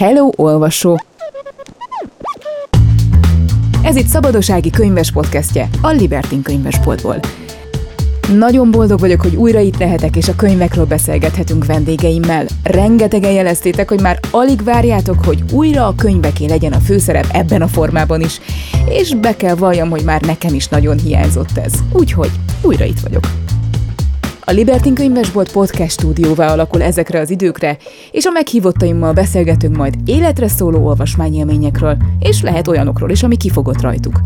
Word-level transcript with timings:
Hello, 0.00 0.30
olvasó! 0.36 0.98
Ez 3.82 3.96
itt 3.96 4.06
Szabadosági 4.06 4.70
könyves 4.70 5.12
podcastje, 5.12 5.68
a 5.82 5.90
Libertin 5.90 6.42
könyvesboltból. 6.42 7.20
Nagyon 8.36 8.70
boldog 8.70 8.98
vagyok, 8.98 9.20
hogy 9.20 9.36
újra 9.36 9.58
itt 9.58 9.78
lehetek, 9.78 10.16
és 10.16 10.28
a 10.28 10.36
könyvekről 10.36 10.86
beszélgethetünk 10.86 11.66
vendégeimmel. 11.66 12.46
Rengetegen 12.62 13.32
jeleztétek, 13.32 13.88
hogy 13.88 14.00
már 14.00 14.18
alig 14.30 14.64
várjátok, 14.64 15.24
hogy 15.24 15.44
újra 15.52 15.86
a 15.86 15.94
könyveké 15.94 16.46
legyen 16.46 16.72
a 16.72 16.78
főszerep 16.78 17.26
ebben 17.32 17.62
a 17.62 17.68
formában 17.68 18.20
is. 18.20 18.40
És 18.88 19.14
be 19.14 19.36
kell 19.36 19.54
valljam, 19.54 19.90
hogy 19.90 20.04
már 20.04 20.20
nekem 20.20 20.54
is 20.54 20.68
nagyon 20.68 20.98
hiányzott 20.98 21.56
ez. 21.56 21.72
Úgyhogy 21.92 22.30
újra 22.62 22.84
itt 22.84 23.00
vagyok. 23.00 23.24
A 24.50 24.52
Libertin 24.52 24.94
Könyvesbolt 24.94 25.52
podcast 25.52 25.90
stúdióvá 25.90 26.52
alakul 26.52 26.82
ezekre 26.82 27.20
az 27.20 27.30
időkre, 27.30 27.76
és 28.10 28.24
a 28.24 28.30
meghívottaimmal 28.30 29.12
beszélgetünk 29.12 29.76
majd 29.76 29.94
életre 30.04 30.48
szóló 30.48 30.86
olvasmányélményekről, 30.86 31.96
és 32.18 32.42
lehet 32.42 32.68
olyanokról 32.68 33.10
is, 33.10 33.22
ami 33.22 33.36
kifogott 33.36 33.80
rajtuk. 33.80 34.20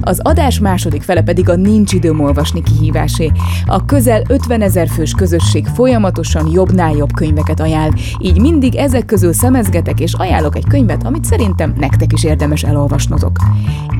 Az 0.00 0.20
adás 0.22 0.58
második 0.58 1.02
fele 1.02 1.22
pedig 1.22 1.48
a 1.48 1.56
Nincs 1.56 1.92
időm 1.92 2.20
olvasni 2.20 2.62
kihívásé. 2.62 3.32
A 3.64 3.84
közel 3.84 4.22
50 4.28 4.62
ezer 4.62 4.88
fős 4.88 5.12
közösség 5.12 5.66
folyamatosan 5.66 6.50
jobbnál 6.52 6.96
jobb 6.96 7.12
könyveket 7.12 7.60
ajánl, 7.60 7.92
így 8.20 8.40
mindig 8.40 8.74
ezek 8.74 9.04
közül 9.04 9.32
szemezgetek 9.32 10.00
és 10.00 10.12
ajánlok 10.12 10.56
egy 10.56 10.66
könyvet, 10.68 11.04
amit 11.04 11.24
szerintem 11.24 11.74
nektek 11.78 12.12
is 12.12 12.24
érdemes 12.24 12.62
elolvasnotok. 12.62 13.38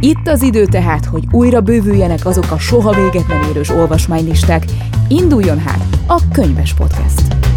Itt 0.01 0.29
az 0.29 0.43
idő 0.43 0.65
tehát, 0.65 1.05
hogy 1.05 1.25
újra 1.31 1.61
bővüljenek 1.61 2.27
azok 2.27 2.51
a 2.51 2.59
soha 2.59 2.93
véget 2.93 3.29
nem 3.29 3.43
érős 3.51 3.71
olvasmánylisták. 3.71 4.65
Induljon 5.09 5.56
hát 5.59 5.99
a 6.07 6.21
Könyves 6.33 6.75
Podcast! 6.75 7.56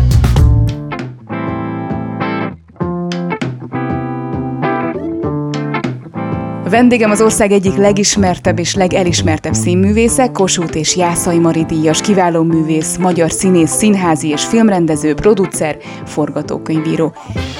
Vendégem 6.70 7.12
az 7.12 7.22
ország 7.22 7.52
egyik 7.52 7.76
legismertebb 7.76 8.60
és 8.60 8.76
legelismertebb 8.76 9.54
színművésze, 9.54 10.28
Kossuth 10.28 10.78
és 10.78 10.96
Jászai 10.96 11.40
Mari 11.40 11.66
díjas 11.66 12.02
kiváló 12.02 12.44
művész, 12.44 12.98
magyar 12.98 13.32
színész, 13.32 13.72
színházi 13.72 14.28
és 14.28 14.44
filmrendező, 14.44 15.14
producer, 15.14 15.78
forgatókönyvíró. 16.06 17.14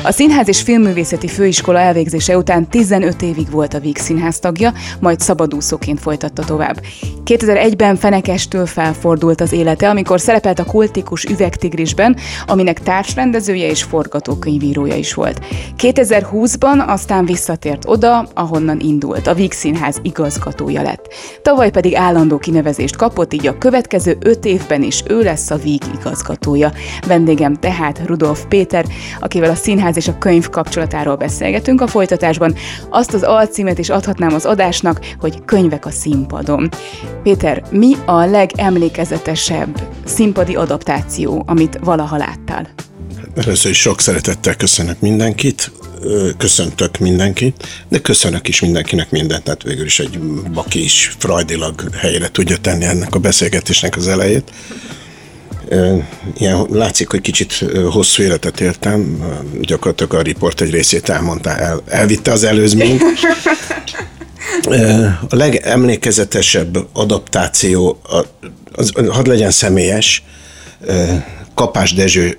A 0.04 0.12
Színház 0.12 0.48
és 0.48 0.62
Filmművészeti 0.62 1.28
Főiskola 1.28 1.80
elvégzése 1.80 2.38
után 2.38 2.68
15 2.68 3.22
évig 3.22 3.52
volt 3.52 3.74
a 3.74 3.80
Víg 3.80 3.98
Színház 3.98 4.40
tagja, 4.40 4.74
majd 5.00 5.20
szabadúszóként 5.20 6.00
folytatta 6.00 6.44
tovább. 6.44 6.82
2001-ben 7.26 7.96
Fenekestől 7.96 8.66
felfordult 8.66 9.42
az 9.42 9.52
élete, 9.52 9.90
amikor 9.90 10.20
szerepelt 10.20 10.60
a 10.60 10.66
kultikus 10.66 11.24
Üvegtigrisben, 11.24 12.16
aminek 12.48 12.80
társrendezője 12.80 13.70
és 13.70 13.84
forgatókönyvírója 13.84 14.96
is 14.96 15.14
volt. 15.14 15.46
2020-ban 15.78 16.88
aztán 16.88 17.26
visszatért 17.26 17.84
oda, 17.88 18.28
ahonnan 18.34 18.80
indult, 18.80 18.98
a 19.28 19.34
Víg 19.34 19.52
Színház 19.52 20.00
igazgatója 20.02 20.82
lett. 20.82 21.14
Tavaly 21.42 21.70
pedig 21.70 21.96
állandó 21.96 22.38
kinevezést 22.38 22.96
kapott, 22.96 23.34
így 23.34 23.48
a 23.48 23.58
következő 23.58 24.18
öt 24.20 24.46
évben 24.46 24.84
is 24.84 25.04
ő 25.08 25.22
lesz 25.22 25.52
a 25.52 25.56
Víg 25.56 25.82
igazgatója. 26.00 26.72
Vendégem 27.08 27.54
tehát 27.56 28.02
Rudolf 28.06 28.46
Péter, 28.48 28.86
akivel 29.20 29.50
a 29.50 29.56
színház 29.56 29.98
és 29.98 30.08
a 30.08 30.18
könyv 30.18 30.50
kapcsolatáról 30.50 31.16
beszélgetünk 31.16 31.82
a 31.82 31.88
folytatásban. 31.88 32.56
Azt 32.90 33.14
az 33.14 33.24
alcímet 33.24 33.78
is 33.78 33.90
adhatnám 33.90 34.34
az 34.34 34.46
adásnak, 34.46 35.00
hogy 35.20 35.46
könyvek 35.46 35.86
a 35.86 35.92
színpadon. 35.92 36.70
Péter, 37.24 37.64
mi 37.72 37.94
a 38.06 38.26
legemlékezetesebb 38.26 39.82
színpadi 40.06 40.56
adaptáció, 40.56 41.44
amit 41.48 41.80
valaha 41.84 42.18
láttál? 42.18 42.89
Először 43.46 43.72
is 43.72 43.80
sok 43.80 44.02
szeretettel 44.02 44.56
köszönök 44.56 45.00
mindenkit, 45.00 45.72
köszöntök 46.38 46.98
mindenkit, 46.98 47.68
de 47.90 48.00
köszönök 48.00 48.48
is 48.48 48.60
mindenkinek 48.60 49.12
mindent, 49.12 49.44
tehát 49.44 49.64
végül 49.64 49.86
is 49.86 50.00
egy 50.00 50.20
baki 50.54 50.84
is 50.84 51.16
frajdilag 51.18 51.96
helyre 51.96 52.30
tudja 52.32 52.58
tenni 52.58 52.86
ennek 52.86 53.16
a 53.16 53.20
beszélgetésnek 53.20 53.96
az 53.96 54.08
elejét. 54.08 54.52
Ilyen, 56.38 56.66
látszik, 56.70 57.10
hogy 57.10 57.22
kicsit 57.22 57.66
hosszú 57.92 58.24
életet 58.24 58.62
éltem, 58.62 59.24
gyakorlatilag 59.62 60.14
a 60.14 60.22
riport 60.22 60.62
egy 60.62 60.72
részét 60.72 61.10
elmondta, 61.10 61.58
el, 61.58 61.82
elvitte 61.88 62.32
az 62.32 62.44
előzményt. 62.44 63.04
A 65.30 65.36
legemlékezetesebb 65.36 66.88
adaptáció, 66.94 68.02
az, 68.72 68.92
hadd 69.10 69.28
legyen 69.28 69.52
személyes, 69.52 70.24
Kapás 71.54 71.94
Dezső 71.94 72.38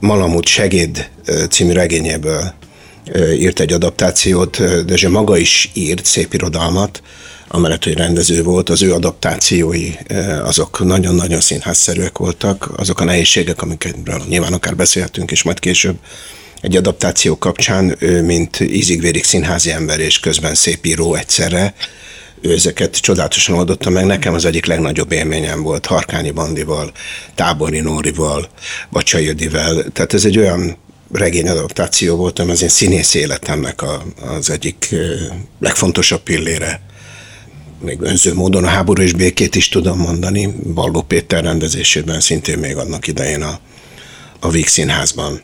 Malamut 0.00 0.46
Segéd 0.46 1.10
című 1.50 1.72
regényéből 1.72 2.52
írt 3.38 3.60
egy 3.60 3.72
adaptációt, 3.72 4.84
Dezső 4.84 5.08
maga 5.08 5.36
is 5.36 5.70
írt 5.74 6.04
szép 6.04 6.34
irodalmat, 6.34 7.02
amellett, 7.48 7.84
hogy 7.84 7.96
rendező 7.96 8.42
volt, 8.42 8.68
az 8.68 8.82
ő 8.82 8.92
adaptációi 8.92 9.92
azok 10.42 10.84
nagyon-nagyon 10.84 11.40
színházszerűek 11.40 12.18
voltak, 12.18 12.72
azok 12.76 13.00
a 13.00 13.04
nehézségek, 13.04 13.62
amikről 13.62 14.22
nyilván 14.28 14.52
akár 14.52 14.76
beszélhetünk, 14.76 15.30
és 15.30 15.42
majd 15.42 15.58
később 15.58 15.96
egy 16.60 16.76
adaptáció 16.76 17.38
kapcsán 17.38 17.96
ő, 17.98 18.22
mint 18.22 18.60
ízigvérik 18.60 19.24
színházi 19.24 19.70
ember 19.70 20.00
és 20.00 20.20
közben 20.20 20.54
szép 20.54 20.86
író 20.86 21.14
egyszerre, 21.14 21.74
ő 22.40 22.52
ezeket 22.52 23.00
csodálatosan 23.00 23.56
oldotta 23.56 23.90
meg. 23.90 24.06
Nekem 24.06 24.34
az 24.34 24.44
egyik 24.44 24.66
legnagyobb 24.66 25.12
élményem 25.12 25.62
volt 25.62 25.86
Harkányi 25.86 26.30
Bandival, 26.30 26.92
Tábori 27.34 27.80
Nórival, 27.80 28.48
Bacsai 28.90 29.28
Ödivel. 29.28 29.84
Tehát 29.92 30.14
ez 30.14 30.24
egy 30.24 30.38
olyan 30.38 30.76
regény 31.12 31.48
adaptáció 31.48 32.16
volt, 32.16 32.38
ami 32.38 32.50
az 32.50 32.62
én 32.62 32.68
színész 32.68 33.14
életemnek 33.14 33.82
a, 33.82 34.02
az 34.20 34.50
egyik 34.50 34.94
legfontosabb 35.60 36.22
pillére. 36.22 36.80
Még 37.80 38.00
önző 38.00 38.34
módon 38.34 38.64
a 38.64 38.68
háború 38.68 39.02
és 39.02 39.12
békét 39.12 39.54
is 39.54 39.68
tudom 39.68 39.98
mondani, 39.98 40.54
Balló 40.74 41.02
Péter 41.02 41.44
rendezésében 41.44 42.20
szintén 42.20 42.58
még 42.58 42.76
annak 42.76 43.06
idején 43.06 43.42
a, 43.42 43.60
a 44.40 44.50
Víg 44.50 44.66
Színházban. 44.66 45.42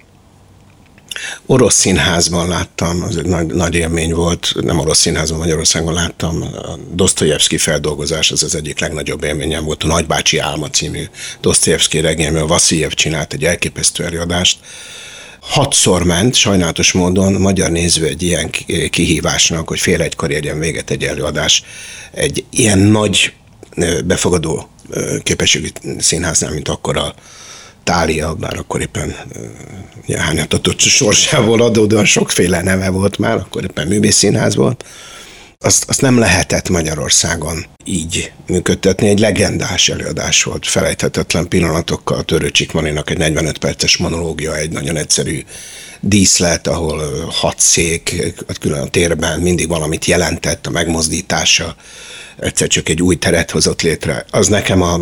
Orosz 1.47 1.75
színházban 1.75 2.49
láttam, 2.49 3.03
az 3.03 3.16
egy 3.16 3.27
nagy, 3.27 3.47
nagy 3.47 3.75
élmény 3.75 4.15
volt, 4.15 4.53
nem 4.60 4.78
orosz 4.78 4.99
színházban, 4.99 5.38
Magyarországon 5.38 5.93
láttam, 5.93 6.43
a 6.43 6.78
Dostoyevsky 6.93 7.59
feldolgozás, 7.59 8.31
az 8.31 8.43
az 8.43 8.54
egyik 8.54 8.81
legnagyobb 8.81 9.25
élményem 9.25 9.65
volt, 9.65 9.82
a 9.82 9.87
Nagybácsi 9.87 10.38
Álma 10.38 10.71
című 10.71 11.04
Dostoyevsky 11.41 12.00
regényből 12.00 12.47
Vasiljev 12.47 12.91
csinált 12.91 13.32
egy 13.32 13.44
elképesztő 13.44 14.04
előadást, 14.04 14.59
hatszor 15.41 16.04
ment, 16.04 16.34
sajnálatos 16.34 16.93
módon. 16.93 17.33
Magyar 17.33 17.71
néző 17.71 18.06
egy 18.06 18.22
ilyen 18.22 18.50
kihívásnak, 18.91 19.69
hogy 19.69 19.81
fél 19.81 20.00
egykor 20.00 20.31
érjen 20.31 20.59
véget 20.59 20.91
egy 20.91 21.04
előadás. 21.04 21.62
Egy 22.12 22.44
ilyen 22.50 22.78
nagy 22.78 23.33
befogadó 24.04 24.69
képességű 25.22 25.69
színháznál, 25.98 26.53
mint 26.53 26.69
akkor 26.69 26.97
a 26.97 27.15
Tália, 27.87 28.35
bár 28.35 28.57
akkor 28.57 28.81
éppen 28.81 29.15
hányatatott 30.17 30.79
sorsából 30.79 31.63
adódóan 31.63 32.05
sokféle 32.05 32.63
neve 32.63 32.91
volt 32.91 33.19
már, 33.19 33.37
akkor 33.37 33.63
éppen 33.65 33.87
művészszínház 33.87 34.55
volt 34.55 34.85
azt, 35.66 35.84
azt 35.88 36.00
nem 36.00 36.19
lehetett 36.19 36.69
Magyarországon 36.69 37.66
így 37.84 38.32
működtetni. 38.47 39.09
Egy 39.09 39.19
legendás 39.19 39.88
előadás 39.88 40.43
volt, 40.43 40.66
felejthetetlen 40.66 41.49
pillanatokkal. 41.49 42.25
Törő 42.25 42.50
Csikmaninak 42.50 43.10
egy 43.10 43.19
45 43.19 43.59
perces 43.59 43.97
monológia, 43.97 44.56
egy 44.56 44.71
nagyon 44.71 44.97
egyszerű 44.97 45.44
díszlet, 46.00 46.66
ahol 46.66 47.27
hat 47.31 47.60
szék, 47.60 48.34
külön 48.60 48.81
a 48.81 48.88
térben 48.88 49.41
mindig 49.41 49.69
valamit 49.69 50.04
jelentett, 50.04 50.66
a 50.66 50.71
megmozdítása, 50.71 51.77
egyszer 52.38 52.69
csak 52.69 52.88
egy 52.88 53.03
új 53.03 53.16
teret 53.16 53.50
hozott 53.50 53.83
létre. 53.83 54.25
Az 54.31 54.48
nekem 54.48 54.83
az 54.83 55.00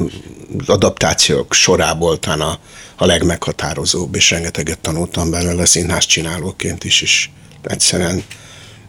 adaptációk 0.66 1.54
sorából 1.54 2.18
talán 2.18 2.40
a, 2.40 2.58
a 2.96 3.06
legmeghatározóbb, 3.06 4.14
és 4.14 4.30
rengeteget 4.30 4.78
tanultam 4.78 5.30
belőle 5.30 5.64
színház 5.64 6.04
csinálóként 6.04 6.84
is, 6.84 7.02
és 7.02 7.28
egyszerűen 7.62 8.24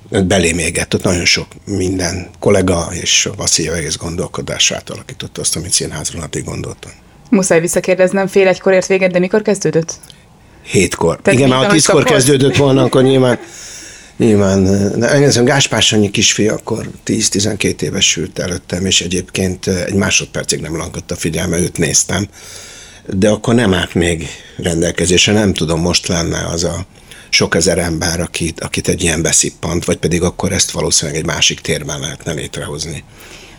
belém 0.09 0.57
égett, 0.57 0.93
ott 0.93 1.03
nagyon 1.03 1.25
sok 1.25 1.47
minden 1.65 2.29
kollega 2.39 2.87
és 2.91 3.25
a 3.25 3.35
Vassziljev 3.35 3.73
egész 3.73 3.97
gondolkodását 3.97 4.89
alakította 4.89 5.41
azt, 5.41 5.55
amit 5.55 5.71
színházról 5.71 6.21
addig 6.21 6.43
gondoltam. 6.43 6.91
Muszáj 7.29 7.59
visszakérdeznem, 7.59 8.27
fél 8.27 8.47
egykor 8.47 8.73
ért 8.73 8.87
véget, 8.87 9.11
de 9.11 9.19
mikor 9.19 9.41
kezdődött? 9.41 9.93
Hétkor. 10.63 11.19
Tehát 11.21 11.39
Igen, 11.39 11.51
ha 11.51 11.67
tízkor 11.67 12.03
kezdődött 12.03 12.55
volna, 12.55 12.83
akkor 12.83 13.03
nyilván 13.03 13.39
Nyilván, 14.17 14.67
engem 15.03 15.45
Gáspár 15.45 15.81
Sanyi 15.81 16.11
kisfi 16.11 16.47
akkor 16.47 16.89
10-12 17.05 17.81
éves 17.81 18.09
sült 18.09 18.39
előttem, 18.39 18.85
és 18.85 19.01
egyébként 19.01 19.67
egy 19.67 19.93
másodpercig 19.93 20.59
nem 20.61 20.77
lankadt 20.77 21.11
a 21.11 21.15
figyelme, 21.15 21.57
őt 21.57 21.77
néztem. 21.77 22.27
De 23.05 23.29
akkor 23.29 23.55
nem 23.55 23.73
állt 23.73 23.93
még 23.93 24.27
rendelkezésre, 24.57 25.33
nem 25.33 25.53
tudom, 25.53 25.81
most 25.81 26.07
lenne 26.07 26.45
az 26.45 26.63
a 26.63 26.85
sok 27.35 27.55
ezer 27.55 27.77
ember, 27.77 28.19
akit, 28.19 28.61
akit 28.61 28.87
egy 28.87 29.03
ilyen 29.03 29.21
beszippant, 29.21 29.85
vagy 29.85 29.97
pedig 29.97 30.21
akkor 30.21 30.51
ezt 30.51 30.71
valószínűleg 30.71 31.19
egy 31.19 31.25
másik 31.25 31.59
térben 31.59 31.99
lehetne 31.99 32.31
létrehozni. 32.33 33.03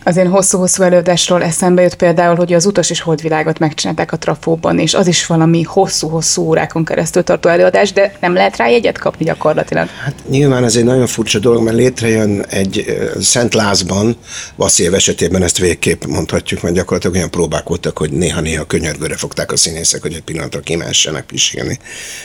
Az 0.07 0.17
én 0.17 0.27
hosszú-hosszú 0.27 0.83
előadásról 0.83 1.43
eszembe 1.43 1.81
jut 1.81 1.95
például, 1.95 2.35
hogy 2.35 2.53
az 2.53 2.65
utas 2.65 2.89
és 2.89 2.99
holdvilágot 2.99 3.59
megcsinálták 3.59 4.11
a 4.11 4.17
trafóban, 4.17 4.79
és 4.79 4.93
az 4.93 5.07
is 5.07 5.25
valami 5.25 5.63
hosszú-hosszú 5.63 6.41
órákon 6.41 6.85
keresztül 6.85 7.23
tartó 7.23 7.49
előadás, 7.49 7.93
de 7.93 8.13
nem 8.19 8.33
lehet 8.33 8.57
rá 8.57 8.67
jegyet 8.67 8.97
kapni 8.97 9.25
gyakorlatilag. 9.25 9.87
Hát 10.03 10.13
nyilván 10.29 10.63
ez 10.63 10.75
egy 10.75 10.83
nagyon 10.83 11.07
furcsa 11.07 11.39
dolog, 11.39 11.63
mert 11.63 11.75
létrejön 11.75 12.45
egy 12.49 12.97
Szent 13.19 13.53
Lázban, 13.53 14.17
Vasszév 14.55 14.93
esetében 14.93 15.43
ezt 15.43 15.57
végképp 15.57 16.03
mondhatjuk, 16.03 16.61
mert 16.61 16.75
gyakorlatilag 16.75 17.15
olyan 17.15 17.29
próbák 17.29 17.67
voltak, 17.67 17.97
hogy 17.97 18.11
néha-néha 18.11 18.65
könyörgőre 18.65 19.15
fogták 19.15 19.51
a 19.51 19.57
színészek, 19.57 20.01
hogy 20.01 20.13
egy 20.13 20.23
pillanatra 20.23 20.59
kimássanak 20.59 21.27
pisilni. 21.27 21.79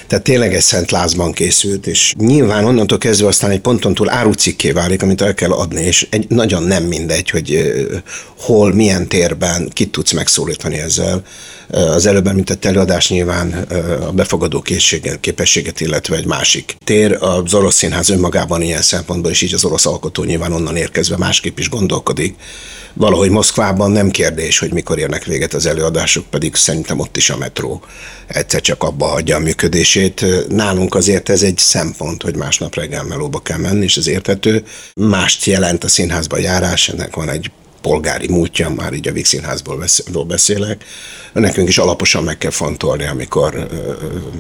Tehát 0.07 0.25
tényleg 0.25 0.55
egy 0.55 0.61
Szent 0.61 0.91
Lázban 0.91 1.33
készült, 1.33 1.87
és 1.87 2.15
nyilván 2.19 2.65
onnantól 2.65 2.99
kezdve 2.99 3.27
aztán 3.27 3.51
egy 3.51 3.61
ponton 3.61 3.95
túl 3.95 4.11
árucikké 4.11 4.71
válik, 4.71 5.03
amit 5.03 5.23
el 5.23 5.35
kell 5.35 5.51
adni, 5.51 5.83
és 5.83 6.07
egy 6.11 6.27
nagyon 6.29 6.63
nem 6.63 6.83
mindegy, 6.83 7.31
hogy 7.31 7.71
hol, 8.39 8.75
milyen 8.75 9.09
térben, 9.09 9.69
kit 9.73 9.93
tudsz 9.93 10.13
megszólítani 10.13 10.79
ezzel. 10.79 11.23
Az 11.69 12.07
előbb 12.07 12.27
említett 12.27 12.65
előadás 12.65 13.09
nyilván 13.09 13.53
a 14.07 14.13
befogadó 14.13 14.63
készséget, 14.63 15.21
képességet, 15.21 15.81
illetve 15.81 16.17
egy 16.17 16.27
másik 16.27 16.77
tér. 16.85 17.19
Az 17.21 17.55
orosz 17.55 17.75
színház 17.75 18.09
önmagában 18.09 18.63
ilyen 18.63 18.83
szempontból, 18.83 19.31
és 19.31 19.43
így 19.43 19.55
az 19.55 19.65
orosz 19.65 19.87
alkotó 19.87 20.25
nyilván 20.25 20.53
onnan 20.53 20.77
érkezve 20.77 21.17
másképp 21.17 21.59
is 21.59 21.69
gondolkodik. 21.69 22.35
Valahogy 22.95 23.31
Moszkvában 23.31 23.91
nem 23.91 24.11
kérdés, 24.11 24.59
hogy 24.59 24.73
mikor 24.73 24.99
érnek 24.99 25.25
véget 25.25 25.55
az 25.55 25.67
előadások, 25.67 26.27
pedig 26.31 26.55
szerintem 26.55 26.99
ott 26.99 27.17
is 27.17 27.31
a 27.31 27.37
metró 27.37 27.83
egyszer 28.27 28.61
csak 28.61 28.83
abba 28.83 29.07
hagyja 29.07 29.37
a 29.37 29.41
működését. 29.41 30.25
Nálunk 30.49 30.95
azért 30.95 31.29
ez 31.29 31.43
egy 31.43 31.59
szempont, 31.59 32.23
hogy 32.23 32.37
másnap 32.37 32.75
reggel 32.75 33.05
melóba 33.05 33.39
kell 33.39 33.59
menni, 33.59 33.85
és 33.85 33.97
ez 33.97 34.07
érthető. 34.07 34.65
Mást 34.95 35.45
jelent 35.45 35.85
a 35.85 35.89
színházba 35.89 36.39
járás, 36.39 36.89
ennek 36.89 37.15
van 37.15 37.29
egy 37.29 37.51
polgári 37.83 38.29
múltja, 38.29 38.71
már 38.71 38.93
így 38.93 39.09
a 39.09 39.13
Víg 39.13 39.25
Színházból 39.25 39.87
beszélek. 40.27 40.85
Nekünk 41.33 41.69
is 41.69 41.79
alaposan 41.79 42.25
meg 42.25 42.39
kell 42.39 42.51
fontolni, 42.51 43.07
amikor 43.07 43.69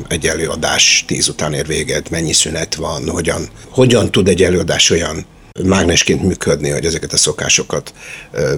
egy 0.09 0.27
előadás 0.27 1.05
tíz 1.07 1.29
után 1.29 1.53
ér 1.53 1.67
véget, 1.67 2.11
mennyi 2.11 2.33
szünet 2.33 2.75
van, 2.75 3.09
hogyan, 3.09 3.49
hogyan 3.71 4.11
tud 4.11 4.29
egy 4.29 4.43
előadás 4.43 4.91
olyan 4.91 5.27
mágnesként 5.65 6.23
működni, 6.23 6.71
hogy 6.71 6.85
ezeket 6.85 7.13
a 7.13 7.17
szokásokat 7.17 7.95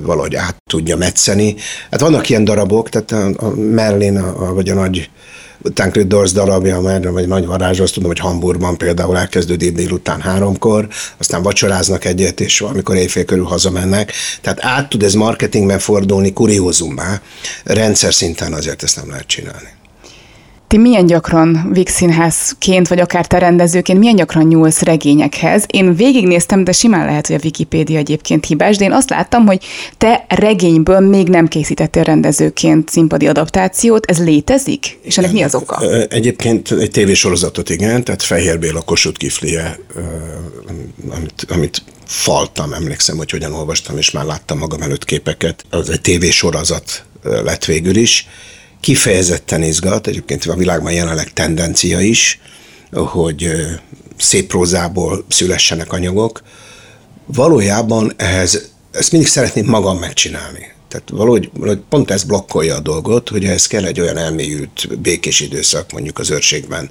valahogy 0.03 0.35
át 0.35 0.57
tudja 0.71 0.97
metszeni. 0.97 1.55
Hát 1.91 2.01
vannak 2.01 2.29
ilyen 2.29 2.45
darabok, 2.45 2.89
tehát 2.89 3.13
a, 3.13 3.47
a 3.47 3.49
Merlin, 3.55 4.17
a, 4.17 4.55
vagy 4.55 4.69
a 4.69 4.75
nagy 4.75 5.11
Tancred 5.75 6.07
Doors 6.07 6.33
darabja, 6.33 6.81
mert 6.81 7.05
vagy 7.05 7.29
nagy 7.29 7.47
varázs, 7.47 7.81
azt 7.81 7.93
tudom, 7.93 8.09
hogy 8.09 8.19
Hamburgban 8.19 8.77
például 8.77 9.17
elkezdődik 9.17 9.73
délután 9.73 10.21
háromkor, 10.21 10.89
aztán 11.19 11.43
vacsoráznak 11.43 12.05
egyet, 12.05 12.41
és 12.41 12.61
amikor 12.61 12.97
éjfél 12.97 13.25
körül 13.25 13.45
hazamennek. 13.45 14.13
Tehát 14.41 14.65
át 14.65 14.89
tud 14.89 15.03
ez 15.03 15.15
marketingben 15.15 15.79
fordulni 15.79 16.33
kuriózummá. 16.33 17.21
Rendszer 17.65 18.15
szinten 18.15 18.53
azért 18.53 18.83
ezt 18.83 18.97
nem 18.97 19.09
lehet 19.09 19.27
csinálni. 19.27 19.69
Ti 20.75 20.81
milyen 20.81 21.07
gyakran 21.07 21.69
Víg 21.73 21.89
Színházként, 21.89 22.89
vagy 22.89 23.01
akár 23.01 23.27
te 23.27 23.39
rendezőként, 23.39 23.99
milyen 23.99 24.17
gyakran 24.17 24.47
nyúlsz 24.47 24.83
regényekhez? 24.83 25.65
Én 25.67 25.95
végignéztem, 25.95 26.65
de 26.65 26.73
simán 26.73 27.07
lehet, 27.07 27.27
hogy 27.27 27.37
a 27.37 27.41
Wikipédia 27.45 27.99
egyébként 27.99 28.47
hibás, 28.47 28.77
de 28.77 28.85
én 28.85 28.93
azt 28.93 29.11
láttam, 29.11 29.47
hogy 29.47 29.65
te 29.99 30.25
regényből 30.29 31.01
még 31.01 31.29
nem 31.29 31.49
készítettél 31.49 32.03
rendezőként 32.03 32.89
színpadi 32.89 33.27
adaptációt. 33.27 34.07
Ez 34.07 34.25
létezik? 34.25 34.99
És 35.03 35.19
ennek 35.19 35.33
mi 35.33 35.43
az 35.43 35.55
oka? 35.55 35.81
Egyébként 36.09 36.71
egy 36.71 36.91
tévésorozatot 36.91 37.71
igen, 37.71 38.05
tehát 38.05 38.23
Fehér 38.23 38.59
Béla 38.59 38.81
Kossuth 38.81 39.19
Kiflie, 39.19 39.79
amit, 41.09 41.47
amit 41.49 41.83
faltam, 42.07 42.73
emlékszem, 42.73 43.17
hogy 43.17 43.31
hogyan 43.31 43.53
olvastam, 43.53 43.99
és 43.99 44.11
már 44.11 44.25
láttam 44.25 44.59
magam 44.59 44.83
előtt 44.83 45.05
képeket. 45.05 45.65
Az 45.71 45.91
egy 45.91 46.01
tévésorozat 46.01 47.05
lett 47.23 47.65
végül 47.65 47.97
is 47.97 48.27
kifejezetten 48.85 49.63
izgat, 49.63 50.07
egyébként 50.07 50.45
a 50.45 50.55
világban 50.55 50.93
jelenleg 50.93 51.33
tendencia 51.33 52.01
is, 52.01 52.41
hogy 52.93 53.51
szép 54.17 54.47
prózából 54.47 55.25
szülessenek 55.29 55.93
anyagok. 55.93 56.43
Valójában 57.27 58.13
ehhez, 58.17 58.71
ezt 58.91 59.13
mindig 59.13 59.29
szeretném 59.29 59.67
magam 59.67 59.99
megcsinálni. 59.99 60.74
Tehát 60.95 61.11
valahogy, 61.11 61.51
valahogy 61.55 61.83
pont 61.89 62.11
ez 62.11 62.23
blokkolja 62.23 62.75
a 62.75 62.81
dolgot, 62.81 63.29
hogy 63.29 63.45
ehhez 63.45 63.67
kell 63.67 63.85
egy 63.85 64.01
olyan 64.01 64.17
elmélyült 64.17 65.01
békés 65.01 65.41
időszak 65.41 65.93
mondjuk 65.93 66.19
az 66.19 66.31
őrségben, 66.31 66.91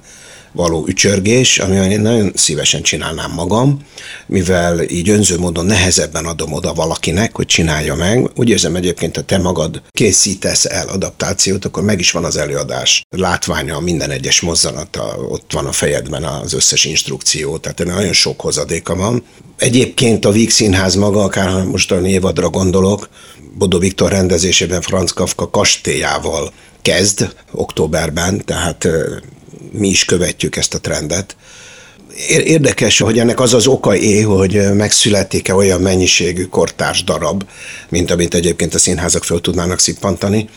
való 0.52 0.84
ücsörgés, 0.88 1.58
ami 1.58 1.76
én 1.76 2.00
nagyon 2.00 2.32
szívesen 2.34 2.82
csinálnám 2.82 3.32
magam, 3.32 3.78
mivel 4.26 4.82
így 4.82 5.08
önző 5.08 5.38
módon 5.38 5.66
nehezebben 5.66 6.24
adom 6.26 6.52
oda 6.52 6.74
valakinek, 6.74 7.36
hogy 7.36 7.46
csinálja 7.46 7.94
meg. 7.94 8.30
Úgy 8.34 8.48
érzem 8.48 8.76
egyébként, 8.76 9.16
ha 9.16 9.22
te 9.22 9.38
magad 9.38 9.82
készítesz 9.90 10.64
el 10.64 10.88
adaptációt, 10.88 11.64
akkor 11.64 11.82
meg 11.82 12.00
is 12.00 12.10
van 12.10 12.24
az 12.24 12.36
előadás 12.36 13.02
látványa, 13.10 13.80
minden 13.80 14.10
egyes 14.10 14.40
mozzanata, 14.40 15.16
ott 15.28 15.52
van 15.52 15.66
a 15.66 15.72
fejedben 15.72 16.24
az 16.24 16.52
összes 16.52 16.84
instrukció, 16.84 17.58
tehát 17.58 17.84
nagyon 17.84 18.12
sok 18.12 18.40
hozadéka 18.40 18.94
van. 18.94 19.24
Egyébként 19.56 20.24
a 20.24 20.30
Víg 20.30 20.50
Színház 20.50 20.94
maga, 20.94 21.22
akár 21.22 21.64
most 21.64 21.92
a 21.92 22.06
évadra 22.06 22.48
gondolok, 22.48 23.08
Bodó 23.58 23.78
Viktor 23.78 24.10
rendezésében 24.10 24.80
Franz 24.80 25.12
Kafka 25.12 25.50
kastélyával 25.50 26.52
kezd 26.82 27.34
októberben, 27.50 28.44
tehát 28.44 28.88
mi 29.72 29.88
is 29.88 30.04
követjük 30.04 30.56
ezt 30.56 30.74
a 30.74 30.80
trendet. 30.80 31.36
Érdekes, 32.28 32.98
hogy 32.98 33.18
ennek 33.18 33.40
az 33.40 33.54
az 33.54 33.66
oka 33.66 33.96
é, 33.96 34.20
hogy 34.20 34.74
megszületik-e 34.74 35.54
olyan 35.54 35.80
mennyiségű 35.80 36.44
kortárs 36.44 37.04
darab, 37.04 37.44
mint 37.88 38.10
amit 38.10 38.34
egyébként 38.34 38.74
a 38.74 38.78
színházak 38.78 39.24
föl 39.24 39.40
tudnának 39.40 39.78
szippantani. 39.78 40.48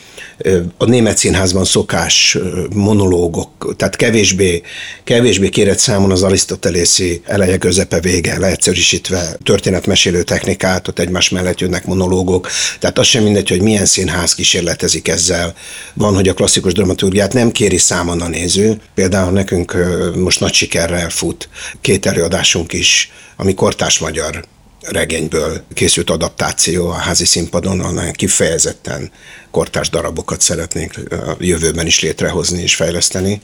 A 0.77 0.85
német 0.85 1.17
színházban 1.17 1.65
szokás 1.65 2.37
monológok, 2.73 3.73
tehát 3.77 3.95
kevésbé, 3.95 4.61
kevésbé 5.03 5.49
kérett 5.49 5.77
számon 5.77 6.11
az 6.11 6.23
arisztotelészi 6.23 7.21
eleje, 7.25 7.57
közepe, 7.57 7.99
vége, 7.99 8.39
leegyszerűsítve 8.39 9.37
történetmesélő 9.43 10.23
technikát, 10.23 10.87
ott 10.87 10.99
egymás 10.99 11.29
mellett 11.29 11.59
jönnek 11.59 11.85
monológok, 11.85 12.49
tehát 12.79 12.99
az 12.99 13.07
sem 13.07 13.23
mindegy, 13.23 13.49
hogy 13.49 13.61
milyen 13.61 13.85
színház 13.85 14.35
kísérletezik 14.35 15.07
ezzel. 15.07 15.53
Van, 15.93 16.15
hogy 16.15 16.27
a 16.27 16.33
klasszikus 16.33 16.73
dramaturgiát 16.73 17.33
nem 17.33 17.51
kéri 17.51 17.77
számon 17.77 18.21
a 18.21 18.27
néző, 18.27 18.81
például 18.95 19.31
nekünk 19.31 19.75
most 20.15 20.39
nagy 20.39 20.53
sikerrel 20.53 21.09
fut 21.09 21.49
két 21.81 22.05
előadásunk 22.05 22.73
is, 22.73 23.11
ami 23.37 23.53
kortás 23.53 23.99
magyar 23.99 24.45
regényből 24.91 25.61
készült 25.73 26.09
adaptáció 26.09 26.87
a 26.89 26.93
házi 26.93 27.25
színpadon, 27.25 27.79
annál 27.79 28.11
kifejezetten 28.11 29.11
kortás 29.51 29.89
darabokat 29.89 30.41
szeretnénk 30.41 30.93
a 31.09 31.35
jövőben 31.39 31.85
is 31.85 32.01
létrehozni 32.01 32.61
és 32.61 32.75
fejleszteni. 32.75 33.41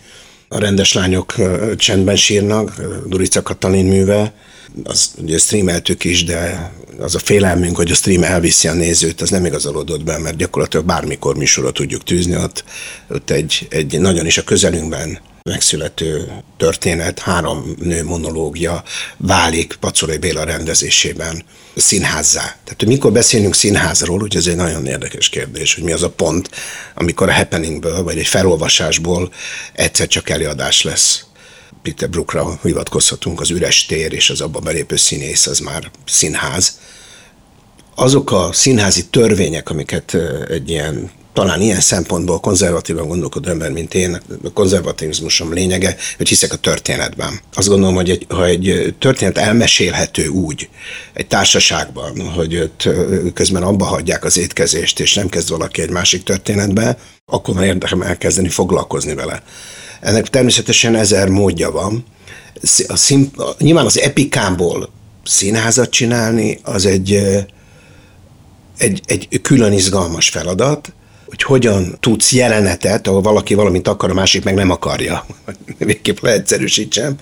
A 0.47 0.59
rendes 0.59 0.93
lányok 0.93 1.35
csendben 1.77 2.15
sírnak, 2.15 2.81
Durica 3.07 3.41
Katalin 3.41 3.85
műve, 3.85 4.33
az 4.83 5.11
ugye 5.17 5.37
streameltük 5.37 6.03
is, 6.03 6.23
de 6.23 6.71
az 6.99 7.15
a 7.15 7.19
félelmünk, 7.19 7.75
hogy 7.75 7.91
a 7.91 7.95
stream 7.95 8.23
elviszi 8.23 8.67
a 8.67 8.73
nézőt, 8.73 9.21
az 9.21 9.29
nem 9.29 9.45
igazolódott 9.45 10.03
be, 10.03 10.17
mert 10.17 10.35
gyakorlatilag 10.35 10.85
bármikor 10.85 11.35
műsorra 11.35 11.71
tudjuk 11.71 12.03
tűzni, 12.03 12.35
ott, 12.35 12.63
ott 13.09 13.29
egy, 13.29 13.67
egy 13.69 13.99
nagyon 13.99 14.25
is 14.25 14.37
a 14.37 14.43
közelünkben 14.43 15.19
megszülető 15.43 16.31
történet, 16.57 17.19
három 17.19 17.75
nő 17.79 18.03
monológia 18.03 18.83
válik 19.17 19.75
Pacolai 19.79 20.17
Béla 20.17 20.43
rendezésében 20.43 21.43
színházzá. 21.75 22.41
Tehát, 22.41 22.85
mikor 22.85 23.11
beszélünk 23.11 23.55
színházról, 23.55 24.21
ugye 24.21 24.37
ez 24.37 24.47
egy 24.47 24.55
nagyon 24.55 24.85
érdekes 24.85 25.29
kérdés, 25.29 25.73
hogy 25.73 25.83
mi 25.83 25.91
az 25.91 26.03
a 26.03 26.09
pont, 26.09 26.49
amikor 26.95 27.29
a 27.29 27.33
happeningből, 27.33 28.03
vagy 28.03 28.17
egy 28.17 28.27
felolvasásból 28.27 29.33
egyszer 29.73 30.07
csak 30.07 30.29
előadás 30.29 30.83
lesz. 30.83 31.25
Peter 31.81 32.09
Brookra 32.09 32.59
hivatkozhatunk, 32.61 33.41
az 33.41 33.49
üres 33.49 33.85
tér 33.85 34.13
és 34.13 34.29
az 34.29 34.41
abba 34.41 34.59
belépő 34.59 34.95
színész, 34.95 35.47
az 35.47 35.59
már 35.59 35.91
színház. 36.05 36.79
Azok 37.95 38.31
a 38.31 38.49
színházi 38.53 39.05
törvények, 39.05 39.69
amiket 39.69 40.17
egy 40.49 40.69
ilyen 40.69 41.11
talán 41.33 41.61
ilyen 41.61 41.79
szempontból 41.79 42.39
konzervatívan 42.39 43.07
gondolkodó 43.07 43.49
ember, 43.49 43.71
mint 43.71 43.93
én, 43.93 44.21
a 44.43 44.53
konzervativizmusom 44.53 45.53
lényege, 45.53 45.95
hogy 46.17 46.29
hiszek 46.29 46.53
a 46.53 46.55
történetben. 46.55 47.39
Azt 47.53 47.67
gondolom, 47.67 47.95
hogy 47.95 48.09
egy, 48.09 48.25
ha 48.29 48.45
egy 48.45 48.95
történet 48.99 49.37
elmesélhető 49.37 50.27
úgy 50.27 50.69
egy 51.13 51.27
társaságban, 51.27 52.29
hogy 52.29 52.57
ott 52.57 52.89
közben 53.33 53.63
abba 53.63 53.85
hagyják 53.85 54.23
az 54.23 54.37
étkezést, 54.37 54.99
és 54.99 55.13
nem 55.13 55.29
kezd 55.29 55.49
valaki 55.49 55.81
egy 55.81 55.89
másik 55.89 56.23
történetbe, 56.23 56.97
akkor 57.25 57.55
már 57.55 57.65
érdekem 57.65 58.01
elkezdeni 58.01 58.49
foglalkozni 58.49 59.13
vele. 59.13 59.43
Ennek 60.01 60.27
természetesen 60.29 60.95
ezer 60.95 61.27
módja 61.27 61.71
van. 61.71 62.05
A 62.87 62.95
szín, 62.95 63.31
nyilván 63.57 63.85
az 63.85 63.99
epikámból 63.99 64.89
színházat 65.23 65.89
csinálni, 65.89 66.59
az 66.63 66.85
egy, 66.85 67.13
egy, 68.77 69.01
egy 69.05 69.41
külön 69.41 69.73
izgalmas 69.73 70.29
feladat, 70.29 70.93
hogy 71.33 71.43
hogyan 71.43 71.97
tudsz 71.99 72.31
jelenetet, 72.31 73.07
ahol 73.07 73.21
valaki 73.21 73.53
valamit 73.53 73.87
akar, 73.87 74.09
a 74.09 74.13
másik 74.13 74.43
meg 74.43 74.53
nem 74.53 74.69
akarja. 74.69 75.25
végképp 75.77 76.17
leegyszerűsítsem, 76.21 77.15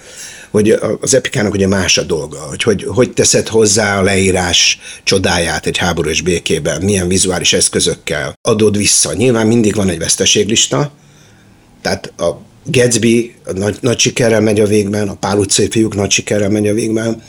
hogy 0.50 0.80
az 1.01 1.13
epikának 1.13 1.53
ugye 1.53 1.68
más 1.68 1.98
a 1.98 2.03
dolga, 2.03 2.39
hogy, 2.39 2.63
hogy 2.63 2.84
hogy 2.88 3.12
teszed 3.12 3.48
hozzá 3.48 4.00
a 4.00 4.01
leírás 4.01 4.80
csodáját 5.03 5.65
egy 5.65 5.77
háború 5.77 6.10
és 6.10 6.22
békében, 6.22 6.82
milyen 6.82 7.08
vizuális 7.08 7.53
eszközökkel 7.53 8.34
adod 8.41 8.77
vissza. 8.77 9.13
Nyilván 9.13 9.48
mindig 9.48 9.75
van 9.75 9.89
egy 9.89 10.00
veszteséglista, 10.00 10.91
tehát 11.82 12.13
a 12.18 12.41
Gatsby 12.65 13.36
nagy, 13.53 13.77
nagy 13.82 14.00
sikerrel 14.00 14.41
megy 14.41 14.60
a 14.60 14.65
végben, 14.65 15.08
a 15.08 15.15
Pál 15.15 15.38
utcai 15.38 15.70
fiúk 15.70 15.96
nagy 15.96 16.12
sikerrel 16.12 16.50
megy 16.50 16.68
a 16.68 16.74
végben, 16.74 17.22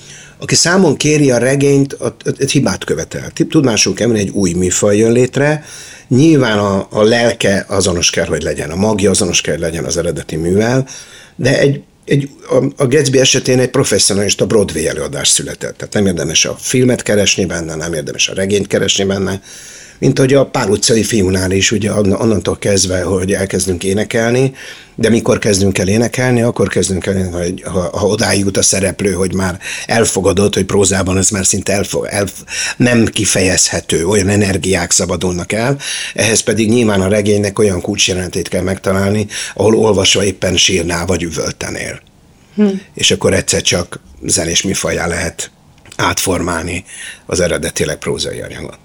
aki 0.42 0.54
számon 0.54 0.96
kéri 0.96 1.30
a 1.30 1.38
regényt, 1.38 1.96
egy 2.38 2.50
hibát 2.50 2.84
követel. 2.84 3.30
Tudmásunk 3.48 3.96
kell, 3.96 4.14
egy 4.14 4.28
új 4.28 4.52
műfaj 4.52 4.96
jön 4.96 5.12
létre, 5.12 5.64
nyilván 6.08 6.58
a, 6.58 6.86
a 6.90 7.02
lelke 7.02 7.64
azonos 7.68 8.10
kell, 8.10 8.26
hogy 8.26 8.42
legyen, 8.42 8.70
a 8.70 8.76
magja 8.76 9.10
azonos 9.10 9.40
kell, 9.40 9.54
hogy 9.54 9.62
legyen 9.62 9.84
az 9.84 9.96
eredeti 9.96 10.36
művel, 10.36 10.88
de 11.36 11.58
egy, 11.58 11.82
egy, 12.04 12.30
a, 12.48 12.64
a 12.76 12.86
Gatsby 12.86 13.18
esetén 13.18 13.58
egy 13.58 13.70
professzionalista 13.70 14.46
Broadway 14.46 14.86
előadás 14.86 15.28
született. 15.28 15.76
Tehát 15.76 15.94
nem 15.94 16.06
érdemes 16.06 16.44
a 16.44 16.56
filmet 16.58 17.02
keresni 17.02 17.44
benne, 17.44 17.74
nem 17.74 17.92
érdemes 17.92 18.28
a 18.28 18.34
regényt 18.34 18.66
keresni 18.66 19.04
benne, 19.04 19.42
mint 20.02 20.18
hogy 20.18 20.34
a 20.34 20.46
pár 20.46 20.68
utcai 20.68 21.02
fiúnál 21.02 21.50
is, 21.50 21.70
ugye 21.70 21.92
onnantól 21.92 22.58
kezdve, 22.58 23.02
hogy 23.02 23.32
elkezdünk 23.32 23.84
énekelni, 23.84 24.54
de 24.94 25.08
mikor 25.08 25.38
kezdünk 25.38 25.78
el 25.78 25.88
énekelni, 25.88 26.42
akkor 26.42 26.68
kezdünk 26.68 27.06
el, 27.06 27.30
hogy 27.30 27.62
ha, 27.62 27.98
ha 27.98 28.06
odáig 28.06 28.40
jut 28.44 28.56
a 28.56 28.62
szereplő, 28.62 29.12
hogy 29.12 29.34
már 29.34 29.58
elfogadott, 29.86 30.54
hogy 30.54 30.64
prózában 30.64 31.18
ez 31.18 31.30
már 31.30 31.46
szinte 31.46 31.72
elfog, 31.72 32.06
el, 32.10 32.26
nem 32.76 33.04
kifejezhető, 33.04 34.06
olyan 34.06 34.28
energiák 34.28 34.90
szabadulnak 34.90 35.52
el, 35.52 35.78
ehhez 36.14 36.40
pedig 36.40 36.68
nyilván 36.68 37.00
a 37.00 37.08
regénynek 37.08 37.58
olyan 37.58 37.80
kulcsjelentét 37.80 38.48
kell 38.48 38.62
megtalálni, 38.62 39.26
ahol 39.54 39.74
olvasva 39.74 40.24
éppen 40.24 40.56
sírnál 40.56 41.06
vagy 41.06 41.22
üvöltenél. 41.22 42.00
Hm. 42.54 42.68
És 42.94 43.10
akkor 43.10 43.34
egyszer 43.34 43.62
csak 43.62 44.00
zenés 44.22 44.62
műfajá 44.62 45.06
lehet 45.06 45.50
átformálni 45.96 46.84
az 47.26 47.40
eredetileg 47.40 47.96
prózai 47.96 48.40
anyagot. 48.40 48.78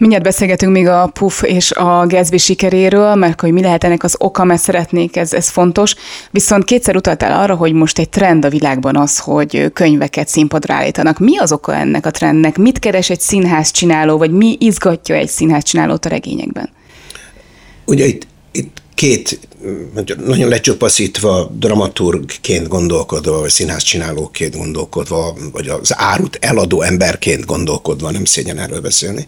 Mindjárt 0.00 0.24
beszélgetünk 0.24 0.72
még 0.72 0.86
a 0.86 1.06
Puff 1.06 1.42
és 1.42 1.72
a 1.72 2.06
Gatsby 2.06 2.38
sikeréről, 2.38 3.14
mert 3.14 3.40
hogy 3.40 3.52
mi 3.52 3.60
lehet 3.60 3.84
ennek 3.84 4.02
az 4.02 4.14
oka, 4.18 4.44
mert 4.44 4.60
szeretnék, 4.60 5.16
ez, 5.16 5.32
ez 5.32 5.48
fontos. 5.48 5.94
Viszont 6.30 6.64
kétszer 6.64 6.96
utaltál 6.96 7.40
arra, 7.40 7.54
hogy 7.54 7.72
most 7.72 7.98
egy 7.98 8.08
trend 8.08 8.44
a 8.44 8.48
világban 8.48 8.96
az, 8.96 9.18
hogy 9.18 9.72
könyveket 9.72 10.28
színpadra 10.28 10.74
állítanak. 10.74 11.18
Mi 11.18 11.38
az 11.38 11.52
oka 11.52 11.74
ennek 11.74 12.06
a 12.06 12.10
trendnek? 12.10 12.58
Mit 12.58 12.78
keres 12.78 13.10
egy 13.10 13.20
színház 13.20 13.70
csináló, 13.70 14.18
vagy 14.18 14.30
mi 14.30 14.56
izgatja 14.60 15.14
egy 15.14 15.28
színház 15.28 15.62
csinálót 15.62 16.04
a 16.04 16.08
regényekben? 16.08 16.68
Ugye 17.86 18.06
itt, 18.06 18.26
itt 18.52 18.82
két, 18.94 19.38
nagyon 20.26 20.48
lecsupaszítva, 20.48 21.50
dramaturgként 21.58 22.68
gondolkodva, 22.68 23.40
vagy 23.40 23.50
színházcsinálóként 23.50 24.56
gondolkodva, 24.56 25.36
vagy 25.52 25.68
az 25.68 25.92
árut 25.96 26.38
eladó 26.40 26.82
emberként 26.82 27.44
gondolkodva, 27.46 28.10
nem 28.10 28.24
szégyen 28.24 28.58
erről 28.58 28.80
beszélni. 28.80 29.26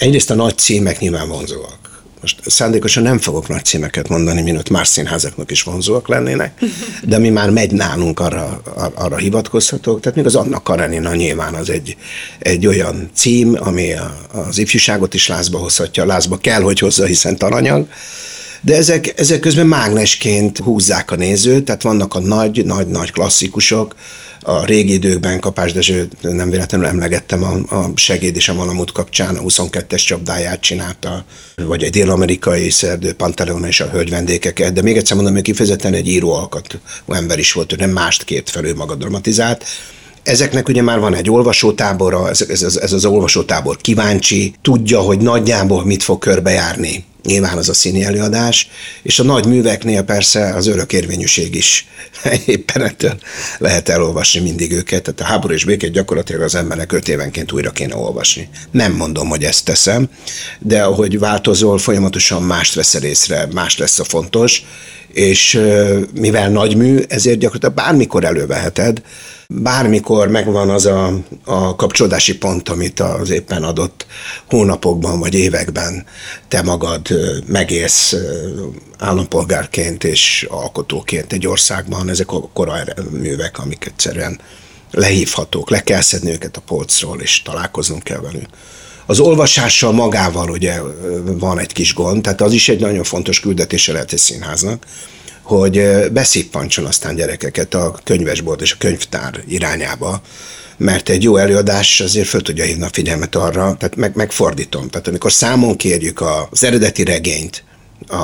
Egyrészt 0.00 0.30
a 0.30 0.34
nagy 0.34 0.58
címek 0.58 0.98
nyilván 0.98 1.28
vonzóak. 1.28 2.02
Most 2.20 2.40
szándékosan 2.46 3.02
nem 3.02 3.18
fogok 3.18 3.48
nagy 3.48 3.64
címeket 3.64 4.08
mondani, 4.08 4.42
mint 4.42 4.70
más 4.70 4.88
színházaknak 4.88 5.50
is 5.50 5.62
vonzóak 5.62 6.08
lennének, 6.08 6.60
de 7.02 7.18
mi 7.18 7.28
már 7.28 7.50
megy 7.50 7.72
nálunk, 7.72 8.20
arra, 8.20 8.62
arra 8.94 9.16
hivatkozhatok. 9.16 10.00
Tehát 10.00 10.16
még 10.16 10.26
az 10.26 10.34
Anna 10.34 10.62
Karenina 10.62 11.14
nyilván 11.14 11.54
az 11.54 11.70
egy, 11.70 11.96
egy 12.38 12.66
olyan 12.66 13.10
cím, 13.14 13.56
ami 13.60 13.92
a, 13.92 14.28
az 14.32 14.58
ifjúságot 14.58 15.14
is 15.14 15.28
lázba 15.28 15.58
hozhatja, 15.58 16.04
lázba 16.04 16.36
kell, 16.36 16.62
hogy 16.62 16.78
hozza, 16.78 17.04
hiszen 17.04 17.36
tananyag. 17.36 17.86
De 18.60 18.76
ezek, 18.76 19.20
ezek 19.20 19.40
közben 19.40 19.66
mágnesként 19.66 20.58
húzzák 20.58 21.10
a 21.10 21.16
nézőt, 21.16 21.64
tehát 21.64 21.82
vannak 21.82 22.14
a 22.14 22.20
nagy, 22.20 22.64
nagy, 22.64 22.86
nagy 22.86 23.12
klasszikusok, 23.12 23.94
a 24.42 24.64
régi 24.64 24.92
időkben 24.92 25.40
Kapás 25.40 25.72
Dezső 25.72 26.08
nem 26.20 26.50
véletlenül 26.50 26.86
emlegettem 26.86 27.42
a, 27.42 27.76
a 27.76 27.92
segéd 27.94 28.36
és 28.36 28.48
a 28.48 28.54
Malamut 28.54 28.92
kapcsán, 28.92 29.36
a 29.36 29.42
22-es 29.42 30.06
csapdáját 30.06 30.60
csinálta, 30.60 31.24
vagy 31.54 31.82
egy 31.82 31.90
dél-amerikai 31.90 32.70
szerdő 32.70 33.12
Pantaleon 33.12 33.64
és 33.64 33.80
a 33.80 33.88
hölgy 33.88 34.10
vendégeket, 34.10 34.72
de 34.72 34.82
még 34.82 34.96
egyszer 34.96 35.16
mondom, 35.16 35.34
hogy 35.34 35.42
kifejezetten 35.42 35.94
egy 35.94 36.08
íróalkat 36.08 36.78
ember 37.08 37.38
is 37.38 37.52
volt, 37.52 37.72
ő 37.72 37.76
nem 37.76 37.90
mást 37.90 38.24
kért 38.24 38.50
felül 38.50 38.74
maga 38.74 38.94
dramatizált, 38.94 39.64
Ezeknek 40.22 40.68
ugye 40.68 40.82
már 40.82 40.98
van 40.98 41.14
egy 41.14 41.30
olvasótábora, 41.30 42.28
ez, 42.28 42.40
ez, 42.40 42.76
ez, 42.76 42.92
az 42.92 43.04
olvasótábor 43.04 43.76
kíváncsi, 43.76 44.54
tudja, 44.62 45.00
hogy 45.00 45.18
nagyjából 45.18 45.84
mit 45.84 46.02
fog 46.02 46.18
körbejárni. 46.18 47.04
Nyilván 47.22 47.58
az 47.58 47.68
a 47.68 47.74
színi 47.74 48.04
előadás, 48.04 48.68
és 49.02 49.18
a 49.18 49.22
nagy 49.22 49.46
műveknél 49.46 50.02
persze 50.02 50.54
az 50.54 50.66
örökérvényűség 50.66 51.54
is. 51.54 51.86
Éppen 52.46 52.82
ettől 52.82 53.18
lehet 53.58 53.88
elolvasni 53.88 54.40
mindig 54.40 54.72
őket, 54.72 55.02
tehát 55.02 55.20
a 55.20 55.24
háború 55.24 55.54
és 55.54 55.64
békét 55.64 55.92
gyakorlatilag 55.92 56.42
az 56.42 56.54
embernek 56.54 56.92
öt 56.92 57.08
évenként 57.08 57.52
újra 57.52 57.70
kéne 57.70 57.96
olvasni. 57.96 58.48
Nem 58.70 58.92
mondom, 58.92 59.28
hogy 59.28 59.44
ezt 59.44 59.64
teszem, 59.64 60.08
de 60.58 60.82
ahogy 60.82 61.18
változol, 61.18 61.78
folyamatosan 61.78 62.42
mást 62.42 62.74
veszel 62.74 63.02
észre, 63.02 63.48
más 63.52 63.78
lesz 63.78 63.98
a 63.98 64.04
fontos, 64.04 64.64
és 65.12 65.60
mivel 66.14 66.50
nagy 66.50 66.76
mű, 66.76 66.98
ezért 67.08 67.38
gyakorlatilag 67.38 67.74
bármikor 67.74 68.24
előveheted, 68.24 69.02
bármikor 69.52 70.28
megvan 70.28 70.70
az 70.70 70.86
a, 70.86 71.12
a 71.44 71.76
kapcsolódási 71.76 72.38
pont, 72.38 72.68
amit 72.68 73.00
az 73.00 73.30
éppen 73.30 73.62
adott 73.62 74.06
hónapokban 74.48 75.18
vagy 75.18 75.34
években 75.34 76.06
te 76.48 76.62
magad 76.62 77.08
megélsz 77.46 78.16
állampolgárként 78.98 80.04
és 80.04 80.46
alkotóként 80.50 81.32
egy 81.32 81.46
országban, 81.46 82.08
ezek 82.08 82.32
a 82.32 82.50
művek, 83.10 83.58
amik 83.58 83.84
egyszerűen 83.86 84.40
lehívhatók, 84.90 85.70
le 85.70 85.82
kell 85.82 86.00
szedni 86.00 86.30
őket 86.30 86.56
a 86.56 86.62
polcról, 86.66 87.20
és 87.20 87.42
találkoznunk 87.42 88.02
kell 88.02 88.20
velük. 88.20 88.48
Az 89.06 89.18
olvasással 89.18 89.92
magával 89.92 90.50
ugye 90.50 90.80
van 91.24 91.58
egy 91.58 91.72
kis 91.72 91.94
gond, 91.94 92.22
tehát 92.22 92.40
az 92.40 92.52
is 92.52 92.68
egy 92.68 92.80
nagyon 92.80 93.04
fontos 93.04 93.40
küldetése 93.40 93.92
lehet 93.92 94.12
egy 94.12 94.18
színháznak, 94.18 94.84
hogy 95.50 95.82
beszippancson 96.12 96.84
aztán 96.84 97.14
gyerekeket 97.14 97.74
a 97.74 97.98
könyvesbolt 98.04 98.60
és 98.60 98.72
a 98.72 98.76
könyvtár 98.78 99.42
irányába, 99.48 100.22
mert 100.76 101.08
egy 101.08 101.22
jó 101.22 101.36
előadás 101.36 102.00
azért 102.00 102.28
föl 102.28 102.42
tudja 102.42 102.64
hívni 102.64 102.82
a 102.82 102.88
figyelmet 102.92 103.34
arra, 103.34 103.76
tehát 103.78 103.96
meg, 103.96 104.16
megfordítom. 104.16 104.88
Tehát 104.88 105.08
amikor 105.08 105.32
számon 105.32 105.76
kérjük 105.76 106.22
az 106.50 106.64
eredeti 106.64 107.04
regényt, 107.04 107.64
a, 108.08 108.16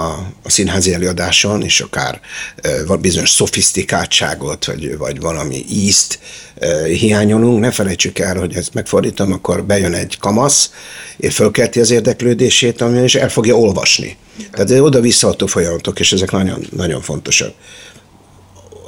a 0.42 0.50
színházi 0.50 0.94
előadáson, 0.94 1.62
és 1.62 1.80
akár 1.80 2.20
e, 2.56 2.96
bizonyos 3.00 3.30
szofisztikáltságot, 3.30 4.64
vagy, 4.64 4.96
vagy 4.96 5.20
valami 5.20 5.64
ízt 5.70 6.18
e, 6.58 6.84
hiányolunk, 6.84 7.60
ne 7.60 7.70
felejtsük 7.70 8.18
el, 8.18 8.36
hogy 8.36 8.56
ezt 8.56 8.74
megfordítom, 8.74 9.32
akkor 9.32 9.64
bejön 9.64 9.94
egy 9.94 10.18
kamasz, 10.18 10.70
és 11.16 11.34
fölkelti 11.34 11.80
az 11.80 11.90
érdeklődését, 11.90 12.80
ami 12.80 12.98
és 12.98 13.14
el 13.14 13.28
fogja 13.28 13.56
olvasni. 13.56 14.16
Tehát 14.52 14.70
oda-visszaható 14.70 15.46
folyamatok, 15.46 16.00
és 16.00 16.12
ezek 16.12 16.30
nagyon, 16.30 16.66
nagyon 16.76 17.00
fontosak. 17.00 17.54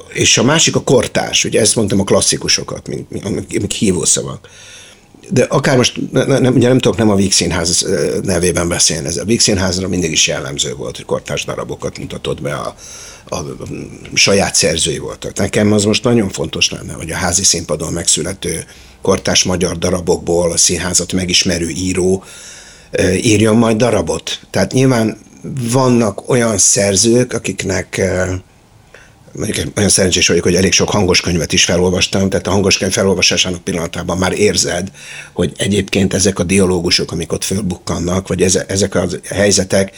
És 0.08 0.38
a 0.38 0.42
másik 0.42 0.76
a 0.76 0.82
kortárs, 0.82 1.44
ugye 1.44 1.60
ezt 1.60 1.76
mondtam 1.76 2.00
a 2.00 2.04
klasszikusokat, 2.04 2.88
mint, 2.88 3.10
mint 3.48 3.72
hívószavak 3.72 4.48
de 5.30 5.42
akár 5.42 5.76
most, 5.76 6.12
ne, 6.12 6.38
ne, 6.38 6.50
ugye 6.50 6.68
nem 6.68 6.78
tudok 6.78 6.98
nem 6.98 7.10
a 7.10 7.14
Víg 7.14 7.32
Színház 7.32 7.86
nevében 8.22 8.68
beszélni, 8.68 9.06
ez 9.06 9.16
a 9.16 9.24
Víg 9.24 9.40
Színházra 9.40 9.88
mindig 9.88 10.10
is 10.10 10.26
jellemző 10.26 10.74
volt, 10.74 10.96
hogy 10.96 11.04
kortárs 11.04 11.44
darabokat 11.44 11.98
mutatott 11.98 12.42
be 12.42 12.54
a, 12.54 12.74
a, 13.28 13.36
a 13.36 13.46
saját 14.14 14.54
szerzői 14.54 14.98
voltak. 14.98 15.36
Nekem 15.36 15.72
az 15.72 15.84
most 15.84 16.04
nagyon 16.04 16.28
fontos 16.28 16.70
lenne, 16.70 16.92
hogy 16.92 17.10
a 17.10 17.16
házi 17.16 17.44
színpadon 17.44 17.92
megszülető 17.92 18.64
kortárs 19.02 19.44
magyar 19.44 19.78
darabokból 19.78 20.52
a 20.52 20.56
színházat 20.56 21.12
megismerő 21.12 21.68
író 21.68 22.24
írjon 23.14 23.56
majd 23.56 23.76
darabot. 23.76 24.40
Tehát 24.50 24.72
nyilván 24.72 25.18
vannak 25.72 26.28
olyan 26.28 26.58
szerzők, 26.58 27.32
akiknek 27.32 28.00
mondjuk 29.32 29.76
olyan 29.76 29.88
szerencsés 29.88 30.28
vagyok, 30.28 30.42
hogy 30.42 30.54
elég 30.54 30.72
sok 30.72 30.90
hangos 30.90 31.20
könyvet 31.20 31.52
is 31.52 31.64
felolvastam, 31.64 32.28
tehát 32.28 32.46
a 32.46 32.50
hangos 32.50 32.78
könyv 32.78 32.92
felolvasásának 32.92 33.62
pillanatában 33.62 34.18
már 34.18 34.32
érzed, 34.32 34.90
hogy 35.32 35.52
egyébként 35.56 36.14
ezek 36.14 36.38
a 36.38 36.42
dialógusok, 36.42 37.12
amik 37.12 37.32
ott 37.32 37.44
fölbukkannak, 37.44 38.28
vagy 38.28 38.42
ezek 38.66 38.94
a 38.94 39.06
helyzetek 39.28 39.96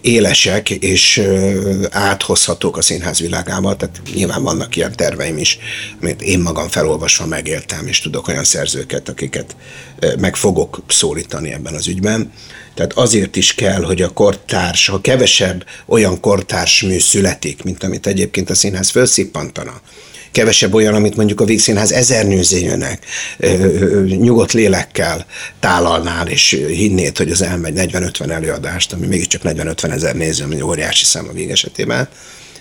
élesek 0.00 0.70
és 0.70 1.22
áthozhatók 1.90 2.76
a 2.76 2.82
színház 2.82 3.20
világába, 3.20 3.76
tehát 3.76 4.00
nyilván 4.14 4.42
vannak 4.42 4.76
ilyen 4.76 4.96
terveim 4.96 5.38
is, 5.38 5.58
amit 6.00 6.22
én 6.22 6.40
magam 6.40 6.68
felolvasva 6.68 7.26
megéltem, 7.26 7.86
és 7.86 8.00
tudok 8.00 8.28
olyan 8.28 8.44
szerzőket, 8.44 9.08
akiket 9.08 9.56
meg 10.18 10.36
fogok 10.36 10.82
szólítani 10.88 11.52
ebben 11.52 11.74
az 11.74 11.88
ügyben. 11.88 12.32
Tehát 12.74 12.92
azért 12.92 13.36
is 13.36 13.54
kell, 13.54 13.82
hogy 13.82 14.02
a 14.02 14.08
kortárs, 14.08 14.86
ha 14.86 15.00
kevesebb 15.00 15.64
olyan 15.86 16.20
kortárs 16.20 16.82
mű 16.82 16.98
születik, 16.98 17.62
mint 17.62 17.84
amit 17.84 18.06
egyébként 18.06 18.50
a 18.50 18.54
színház 18.54 18.90
felszippantana, 18.90 19.80
kevesebb 20.32 20.74
olyan, 20.74 20.94
amit 20.94 21.16
mondjuk 21.16 21.40
a 21.40 21.44
Vígszínház 21.44 21.92
ezer 21.92 22.26
nőzényőnek 22.26 23.04
nyugodt 24.06 24.52
lélekkel 24.52 25.26
tálalnál, 25.60 26.26
és 26.28 26.62
hinnéd, 26.68 27.16
hogy 27.16 27.30
az 27.30 27.42
elmegy 27.42 27.74
40-50 27.76 28.30
előadást, 28.30 28.92
ami 28.92 29.06
mégiscsak 29.06 29.42
40-50 29.44 29.92
ezer 29.92 30.14
néző, 30.14 30.44
ami 30.44 30.60
óriási 30.60 31.04
szám 31.04 31.28
a 31.28 31.32
vég 31.32 31.50
esetében. 31.50 32.08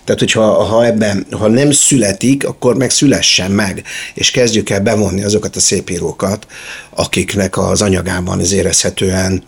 Tehát, 0.03 0.19
hogyha 0.19 0.63
ha 0.63 0.85
ebben, 0.85 1.25
ha 1.31 1.47
nem 1.47 1.71
születik, 1.71 2.47
akkor 2.47 2.75
meg 2.75 2.89
szülessen 2.89 3.51
meg, 3.51 3.83
és 4.13 4.31
kezdjük 4.31 4.69
el 4.69 4.79
bevonni 4.79 5.23
azokat 5.23 5.55
a 5.55 5.59
szép 5.59 5.89
írókat, 5.89 6.47
akiknek 6.89 7.57
az 7.57 7.81
anyagában 7.81 8.39
ez 8.39 8.51
érezhetően 8.51 9.43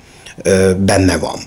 benne 0.77 1.17
van. 1.17 1.39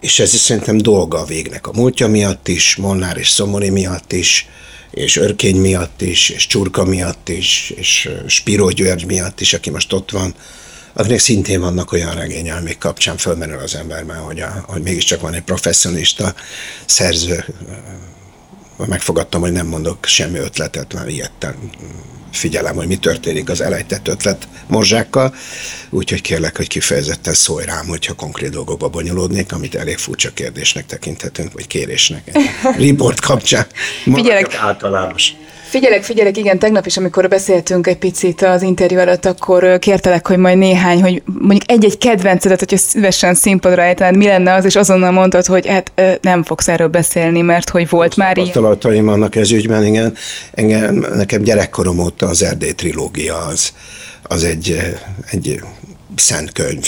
És 0.00 0.18
ez 0.18 0.34
is 0.34 0.40
szerintem 0.40 0.78
dolga 0.78 1.18
a 1.18 1.24
végnek. 1.24 1.66
A 1.66 1.72
múltja 1.74 2.08
miatt 2.08 2.48
is, 2.48 2.76
Molnár 2.76 3.16
és 3.16 3.28
Szomori 3.28 3.70
miatt 3.70 4.12
is, 4.12 4.48
és 4.90 5.16
Örkény 5.16 5.56
miatt 5.56 6.02
is, 6.02 6.28
és 6.28 6.46
Csurka 6.46 6.84
miatt 6.84 7.28
is, 7.28 7.72
és 7.76 8.08
Spiró 8.26 8.68
György 8.68 9.06
miatt 9.06 9.40
is, 9.40 9.52
aki 9.52 9.70
most 9.70 9.92
ott 9.92 10.10
van, 10.10 10.34
akinek 10.92 11.18
szintén 11.18 11.60
vannak 11.60 11.92
olyan 11.92 12.14
regények, 12.14 12.56
amik 12.56 12.78
kapcsán 12.78 13.16
fölmerül 13.16 13.58
az 13.58 13.74
emberben, 13.74 14.16
hogy, 14.16 14.40
a, 14.40 14.64
hogy 14.66 14.82
mégiscsak 14.82 15.20
van 15.20 15.34
egy 15.34 15.42
professzionista 15.42 16.34
szerző. 16.84 17.44
Megfogadtam, 18.86 19.40
hogy 19.40 19.52
nem 19.52 19.66
mondok 19.66 20.04
semmi 20.04 20.38
ötletet, 20.38 20.94
mert 20.94 21.08
ilyettem 21.08 21.70
figyelem, 22.32 22.74
hogy 22.74 22.86
mi 22.86 22.96
történik 22.96 23.50
az 23.50 23.60
elejtett 23.60 24.08
ötlet 24.08 24.48
morzsákkal, 24.66 25.34
úgyhogy 25.90 26.20
kérlek, 26.20 26.56
hogy 26.56 26.68
kifejezetten 26.68 27.34
szólj 27.34 27.64
rám, 27.64 27.86
hogyha 27.86 28.14
konkrét 28.14 28.50
dolgokba 28.50 28.88
bonyolódnék, 28.88 29.52
amit 29.52 29.74
elég 29.74 29.98
furcsa 29.98 30.30
kérdésnek 30.32 30.86
tekinthetünk, 30.86 31.52
vagy 31.52 31.66
kérésnek. 31.66 32.30
Report 32.78 33.20
kapcsán. 33.20 33.66
Figyelek. 34.02 34.54
Általános. 34.54 35.32
Figyelek, 35.70 36.02
figyelek, 36.02 36.36
igen, 36.36 36.58
tegnap 36.58 36.86
is, 36.86 36.96
amikor 36.96 37.28
beszéltünk 37.28 37.86
egy 37.86 37.96
picit 37.96 38.42
az 38.42 38.62
interjú 38.62 38.98
előtt, 38.98 39.24
akkor 39.24 39.78
kértelek, 39.78 40.26
hogy 40.26 40.36
majd 40.36 40.58
néhány, 40.58 41.02
hogy 41.02 41.22
mondjuk 41.24 41.70
egy-egy 41.70 41.98
kedvencedet, 41.98 42.58
hogyha 42.58 42.76
szívesen 42.76 43.34
színpadra 43.34 43.82
állítanád, 43.82 44.16
mi 44.16 44.26
lenne 44.26 44.54
az, 44.54 44.64
és 44.64 44.76
azonnal 44.76 45.10
mondtad, 45.10 45.46
hogy 45.46 45.66
hát 45.66 45.92
nem 46.20 46.42
fogsz 46.42 46.68
erről 46.68 46.88
beszélni, 46.88 47.40
mert 47.40 47.68
hogy 47.68 47.88
volt 47.88 48.16
már 48.16 48.36
ilyen. 48.36 48.52
Tapasztalataim 48.52 49.04
vannak 49.04 49.36
ez 49.36 49.50
ügyben, 49.50 49.84
igen. 49.84 50.14
Engem, 50.52 51.06
nekem 51.14 51.42
gyerekkorom 51.42 51.98
óta 51.98 52.26
az 52.26 52.42
Erdély 52.42 52.72
trilógia 52.72 53.36
az, 53.36 53.72
az 54.22 54.44
egy, 54.44 54.80
egy 55.30 55.60
szent 56.16 56.52
könyv. 56.52 56.86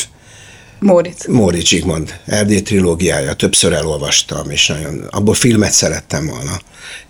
Móricz. 0.82 1.26
Móricz 1.26 1.66
Zsigmond 1.66 2.20
Erdély 2.26 2.62
trilógiája, 2.62 3.34
többször 3.34 3.72
elolvastam, 3.72 4.50
és 4.50 4.66
nagyon, 4.66 5.06
abból 5.10 5.34
filmet 5.34 5.72
szerettem 5.72 6.26
volna 6.26 6.60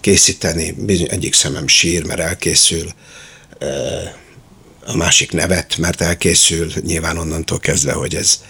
készíteni, 0.00 0.73
bizony 0.73 1.09
egyik 1.11 1.35
szemem 1.35 1.67
sír, 1.67 2.07
mert 2.07 2.21
elkészül, 2.21 2.93
a 4.87 4.97
másik 4.97 5.33
nevet, 5.33 5.76
mert 5.76 6.00
elkészül, 6.00 6.73
nyilván 6.81 7.17
onnantól 7.17 7.59
kezdve, 7.59 7.93
hogy 7.93 8.14
ez 8.14 8.41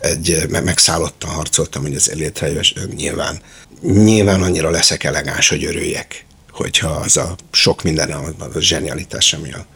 egy, 0.00 0.46
megszállottan 0.50 1.30
harcoltam, 1.30 1.82
hogy 1.82 1.94
ez 1.94 2.06
létrejön, 2.06 2.64
nyilván, 2.96 3.40
nyilván 3.82 4.42
annyira 4.42 4.70
leszek 4.70 5.04
elegáns, 5.04 5.48
hogy 5.48 5.64
örüljek, 5.64 6.26
hogyha 6.50 6.88
az 6.88 7.16
a 7.16 7.36
sok 7.52 7.82
minden, 7.82 8.10
a, 8.10 8.24
a 8.54 8.60
zsenialitás, 8.60 9.32
ami 9.32 9.52
a 9.52 9.66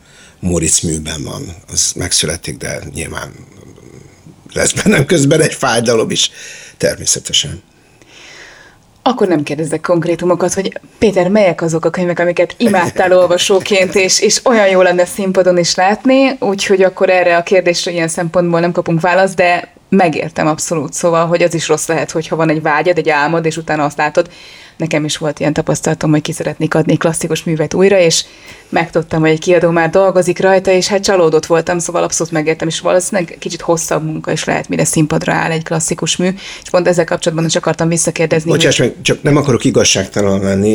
Moritz 0.40 0.80
műben 0.80 1.22
van, 1.22 1.54
az 1.72 1.92
megszületik, 1.94 2.56
de 2.56 2.80
nyilván 2.94 3.32
lesz 4.52 4.72
bennem 4.72 5.06
közben 5.06 5.40
egy 5.40 5.54
fájdalom 5.54 6.10
is, 6.10 6.30
természetesen. 6.76 7.62
Akkor 9.02 9.28
nem 9.28 9.42
kérdezek 9.42 9.80
konkrétumokat, 9.80 10.54
hogy 10.54 10.80
Péter, 10.98 11.28
melyek 11.28 11.62
azok 11.62 11.84
a 11.84 11.90
könyvek, 11.90 12.18
amiket 12.18 12.54
imádtál 12.56 13.12
olvasóként, 13.12 13.94
és, 13.94 14.20
és 14.20 14.40
olyan 14.44 14.68
jó 14.68 14.82
lenne 14.82 15.04
színpadon 15.04 15.58
is 15.58 15.74
látni, 15.74 16.36
úgyhogy 16.38 16.82
akkor 16.82 17.10
erre 17.10 17.36
a 17.36 17.42
kérdésre 17.42 17.90
ilyen 17.90 18.08
szempontból 18.08 18.60
nem 18.60 18.72
kapunk 18.72 19.00
választ, 19.00 19.34
de 19.34 19.72
megértem 19.88 20.46
abszolút, 20.46 20.92
szóval, 20.92 21.26
hogy 21.26 21.42
az 21.42 21.54
is 21.54 21.68
rossz 21.68 21.86
lehet, 21.86 22.10
hogyha 22.10 22.36
van 22.36 22.50
egy 22.50 22.62
vágyad, 22.62 22.98
egy 22.98 23.08
álmod, 23.08 23.46
és 23.46 23.56
utána 23.56 23.84
azt 23.84 23.96
látod, 23.96 24.30
Nekem 24.80 25.04
is 25.04 25.16
volt 25.16 25.40
ilyen 25.40 25.52
tapasztalatom, 25.52 26.10
hogy 26.10 26.20
ki 26.20 26.32
szeretnék 26.32 26.74
adni 26.74 26.96
klasszikus 26.96 27.44
művet 27.44 27.74
újra, 27.74 27.98
és 27.98 28.24
megtudtam, 28.68 29.20
hogy 29.20 29.30
egy 29.30 29.38
kiadó 29.38 29.70
már 29.70 29.90
dolgozik 29.90 30.40
rajta, 30.40 30.70
és 30.70 30.86
hát 30.86 31.02
csalódott 31.02 31.46
voltam, 31.46 31.78
szóval 31.78 32.02
abszolút 32.02 32.32
megértem, 32.32 32.68
és 32.68 32.80
valószínűleg 32.80 33.36
kicsit 33.38 33.60
hosszabb 33.60 34.04
munka 34.04 34.32
is 34.32 34.44
lehet, 34.44 34.68
mire 34.68 34.84
színpadra 34.84 35.32
áll 35.32 35.50
egy 35.50 35.62
klasszikus 35.62 36.16
mű, 36.16 36.28
és 36.62 36.70
pont 36.70 36.88
ezzel 36.88 37.04
kapcsolatban 37.04 37.46
is 37.46 37.56
akartam 37.56 37.88
visszakérdezni. 37.88 38.50
Bocsáss 38.50 38.78
meg, 38.78 38.94
csak 39.02 39.22
nem 39.22 39.36
akarok 39.36 39.64
igazságtalan 39.64 40.40
lenni, 40.40 40.72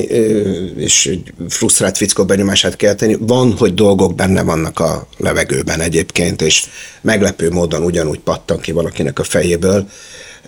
és 0.78 1.18
frusztrált 1.50 1.98
fickó 1.98 2.26
benyomását 2.26 2.76
kell 2.76 2.94
tenni. 2.94 3.18
Van, 3.20 3.56
hogy 3.58 3.74
dolgok 3.74 4.16
benne 4.16 4.44
vannak 4.44 4.80
a 4.80 5.08
levegőben 5.18 5.82
egyébként, 5.82 6.42
és 6.42 6.66
meglepő 7.02 7.52
módon 7.52 7.84
ugyanúgy 7.84 8.20
pattan 8.20 8.60
ki 8.60 8.72
valakinek 8.72 9.20
a 9.20 9.24
fejéből, 9.24 9.88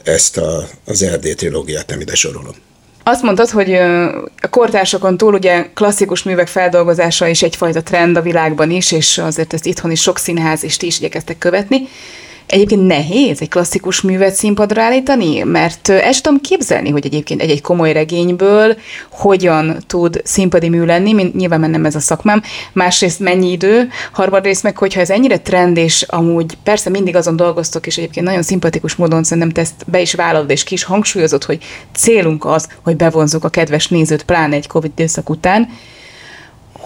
ezt 0.03 0.37
a, 0.37 0.67
az 0.85 1.01
Erdély 1.01 1.33
trilógiát 1.33 1.87
nem 1.87 1.99
ide 1.99 2.15
sorolom. 2.15 2.55
Azt 3.09 3.21
mondtad, 3.21 3.49
hogy 3.49 3.73
a 4.41 4.49
kortársokon 4.49 5.17
túl 5.17 5.33
ugye 5.33 5.65
klasszikus 5.73 6.23
művek 6.23 6.47
feldolgozása 6.47 7.27
is 7.27 7.43
egyfajta 7.43 7.83
trend 7.83 8.17
a 8.17 8.21
világban 8.21 8.71
is, 8.71 8.91
és 8.91 9.17
azért 9.17 9.53
ezt 9.53 9.65
itthon 9.65 9.91
is 9.91 10.01
sok 10.01 10.17
színház 10.17 10.63
és 10.63 10.77
ti 10.77 10.85
is 10.85 10.97
igyekeztek 10.97 11.37
követni. 11.37 11.87
Egyébként 12.47 12.87
nehéz 12.87 13.41
egy 13.41 13.49
klasszikus 13.49 14.01
művet 14.01 14.33
színpadra 14.33 14.81
állítani, 14.81 15.43
mert 15.43 15.89
el 15.89 16.13
tudom 16.13 16.41
képzelni, 16.41 16.89
hogy 16.89 17.05
egyébként 17.05 17.41
egy-egy 17.41 17.61
komoly 17.61 17.93
regényből 17.93 18.77
hogyan 19.11 19.77
tud 19.87 20.21
színpadi 20.23 20.69
mű 20.69 20.83
lenni, 20.83 21.13
mint 21.13 21.35
nyilván 21.35 21.69
nem 21.69 21.85
ez 21.85 21.95
a 21.95 21.99
szakmám, 21.99 22.41
másrészt 22.73 23.19
mennyi 23.19 23.51
idő, 23.51 23.89
harmadrészt 24.11 24.63
meg, 24.63 24.77
hogyha 24.77 24.99
ez 24.99 25.09
ennyire 25.09 25.39
trend, 25.39 25.77
és 25.77 26.01
amúgy 26.01 26.57
persze 26.63 26.89
mindig 26.89 27.15
azon 27.15 27.35
dolgoztok, 27.35 27.87
és 27.87 27.97
egyébként 27.97 28.25
nagyon 28.25 28.43
szimpatikus 28.43 28.95
módon 28.95 29.23
szerintem 29.23 29.51
te 29.51 29.61
ezt 29.61 29.85
be 29.85 30.01
is 30.01 30.13
vállalod, 30.13 30.49
és 30.49 30.63
ki 30.63 30.73
is 30.73 30.83
hangsúlyozod, 30.83 31.43
hogy 31.43 31.63
célunk 31.95 32.45
az, 32.45 32.67
hogy 32.83 32.95
bevonzuk 32.95 33.43
a 33.43 33.49
kedves 33.49 33.87
nézőt, 33.87 34.23
pláne 34.23 34.55
egy 34.55 34.67
Covid 34.67 34.91
időszak 34.95 35.29
után, 35.29 35.69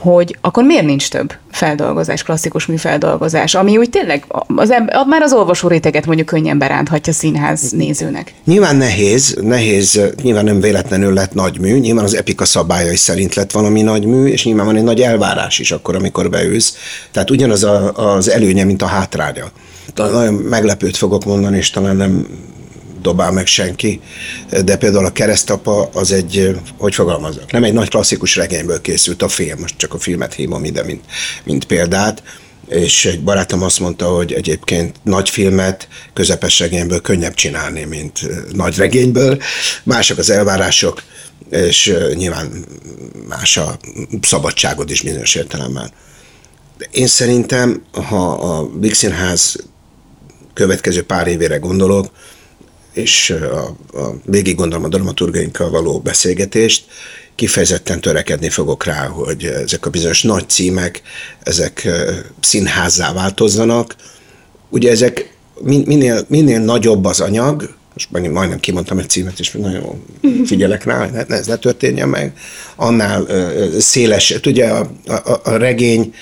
hogy 0.01 0.37
akkor 0.41 0.63
miért 0.63 0.85
nincs 0.85 1.09
több 1.09 1.33
feldolgozás, 1.51 2.23
klasszikus 2.23 2.65
műfeldolgozás, 2.65 3.55
ami 3.55 3.77
úgy 3.77 3.89
tényleg 3.89 4.25
az 4.55 4.71
ember, 4.71 5.05
már 5.07 5.21
az 5.21 5.33
olvasó 5.33 5.67
réteget 5.67 6.05
mondjuk 6.05 6.27
könnyen 6.27 6.57
beránthatja 6.57 7.13
színház 7.13 7.71
nézőnek. 7.71 8.33
Nyilván 8.45 8.75
nehéz, 8.75 9.37
nehéz, 9.41 10.01
nyilván 10.21 10.43
nem 10.43 10.59
véletlenül 10.59 11.13
lett 11.13 11.33
nagy 11.33 11.59
mű, 11.59 11.79
nyilván 11.79 12.03
az 12.03 12.15
epika 12.15 12.45
szabályai 12.45 12.95
szerint 12.95 13.35
lett 13.35 13.51
valami 13.51 13.81
nagy 13.81 14.05
mű, 14.05 14.25
és 14.25 14.45
nyilván 14.45 14.65
van 14.65 14.75
egy 14.75 14.83
nagy 14.83 15.01
elvárás 15.01 15.59
is 15.59 15.71
akkor, 15.71 15.95
amikor 15.95 16.29
beülsz. 16.29 16.75
Tehát 17.11 17.29
ugyanaz 17.29 17.63
a, 17.63 17.91
az 18.15 18.29
előnye, 18.29 18.63
mint 18.63 18.81
a 18.81 18.85
hátránya. 18.85 19.51
Nagyon 19.95 20.33
meglepőt 20.33 20.97
fogok 20.97 21.25
mondani, 21.25 21.57
és 21.57 21.69
talán 21.69 21.95
nem 21.95 22.27
dobál 23.01 23.31
meg 23.31 23.47
senki, 23.47 24.01
de 24.65 24.77
például 24.77 25.05
a 25.05 25.11
keresztapa 25.11 25.89
az 25.93 26.11
egy, 26.11 26.61
hogy 26.77 26.95
fogalmazok, 26.95 27.51
nem 27.51 27.63
egy 27.63 27.73
nagy 27.73 27.89
klasszikus 27.89 28.35
regényből 28.35 28.81
készült 28.81 29.21
a 29.21 29.27
film, 29.27 29.59
most 29.59 29.77
csak 29.77 29.93
a 29.93 29.99
filmet 29.99 30.33
hívom 30.33 30.63
ide, 30.63 30.83
mint, 30.83 31.03
mint 31.43 31.65
példát, 31.65 32.23
és 32.67 33.05
egy 33.05 33.23
barátom 33.23 33.61
azt 33.61 33.79
mondta, 33.79 34.07
hogy 34.07 34.33
egyébként 34.33 34.95
nagy 35.03 35.29
filmet 35.29 35.87
közepes 36.13 36.59
regényből 36.59 37.01
könnyebb 37.01 37.33
csinálni, 37.33 37.83
mint 37.83 38.19
nagy 38.53 38.77
regényből. 38.77 39.41
Mások 39.83 40.17
az 40.17 40.29
elvárások, 40.29 41.03
és 41.49 41.97
nyilván 42.13 42.65
más 43.27 43.57
a 43.57 43.79
szabadságod 44.21 44.89
is 44.89 45.01
bizonyos 45.01 45.35
értelemben. 45.35 45.91
Én 46.91 47.07
szerintem, 47.07 47.83
ha 47.91 48.31
a 48.31 48.65
Big 48.65 48.93
Színház 48.93 49.55
következő 50.53 51.03
pár 51.03 51.27
évére 51.27 51.57
gondolok, 51.57 52.11
és 52.93 53.29
a, 53.29 53.75
a, 53.99 54.15
végig 54.25 54.55
gondolom 54.55 54.85
a 54.85 54.87
dramaturgainkkal 54.87 55.69
való 55.69 55.99
beszélgetést, 55.99 56.85
kifejezetten 57.35 58.01
törekedni 58.01 58.49
fogok 58.49 58.83
rá, 58.83 59.07
hogy 59.07 59.45
ezek 59.45 59.85
a 59.85 59.89
bizonyos 59.89 60.23
nagy 60.23 60.49
címek, 60.49 61.01
ezek 61.43 61.87
színházzá 62.39 63.13
változzanak. 63.13 63.95
Ugye 64.69 64.91
ezek 64.91 65.37
minél, 65.63 66.25
minél 66.27 66.59
nagyobb 66.59 67.05
az 67.05 67.19
anyag, 67.19 67.75
most 67.93 68.11
majdnem 68.11 68.59
kimondtam 68.59 68.99
egy 68.99 69.09
címet, 69.09 69.39
és 69.39 69.51
nagyon 69.51 70.03
figyelek 70.45 70.83
rá, 70.83 71.07
hogy 71.07 71.25
ez 71.27 71.47
ne 71.47 71.55
történjen 71.55 72.09
meg, 72.09 72.37
annál 72.75 73.27
széles, 73.79 74.39
ugye 74.45 74.67
a, 74.67 74.91
a, 75.07 75.39
a 75.43 75.55
regény 75.55 76.13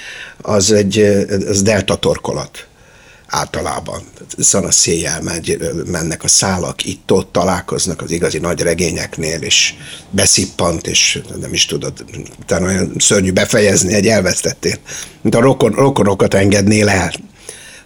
az 0.42 0.72
egy 0.72 1.00
az 1.48 1.62
delta 1.62 1.96
torkolat 1.96 2.68
általában. 3.30 4.02
Szana 4.38 4.72
széjjel 4.72 5.22
megy, 5.22 5.58
mennek 5.86 6.24
a 6.24 6.28
szálak, 6.28 6.86
itt-ott 6.86 7.32
találkoznak 7.32 8.02
az 8.02 8.12
igazi 8.12 8.38
nagy 8.38 8.62
regényeknél, 8.62 9.42
és 9.42 9.74
beszippant, 10.10 10.88
és 10.88 11.22
nem 11.40 11.54
is 11.54 11.66
tudod, 11.66 12.06
utána 12.40 12.66
olyan 12.66 12.94
szörnyű 12.98 13.32
befejezni 13.32 13.94
egy 13.94 14.08
elvesztettél, 14.08 14.76
mint 15.22 15.36
a 15.36 15.40
rokon, 15.40 15.72
rokonokat 15.72 16.34
engednél 16.34 16.90
el. 16.90 17.12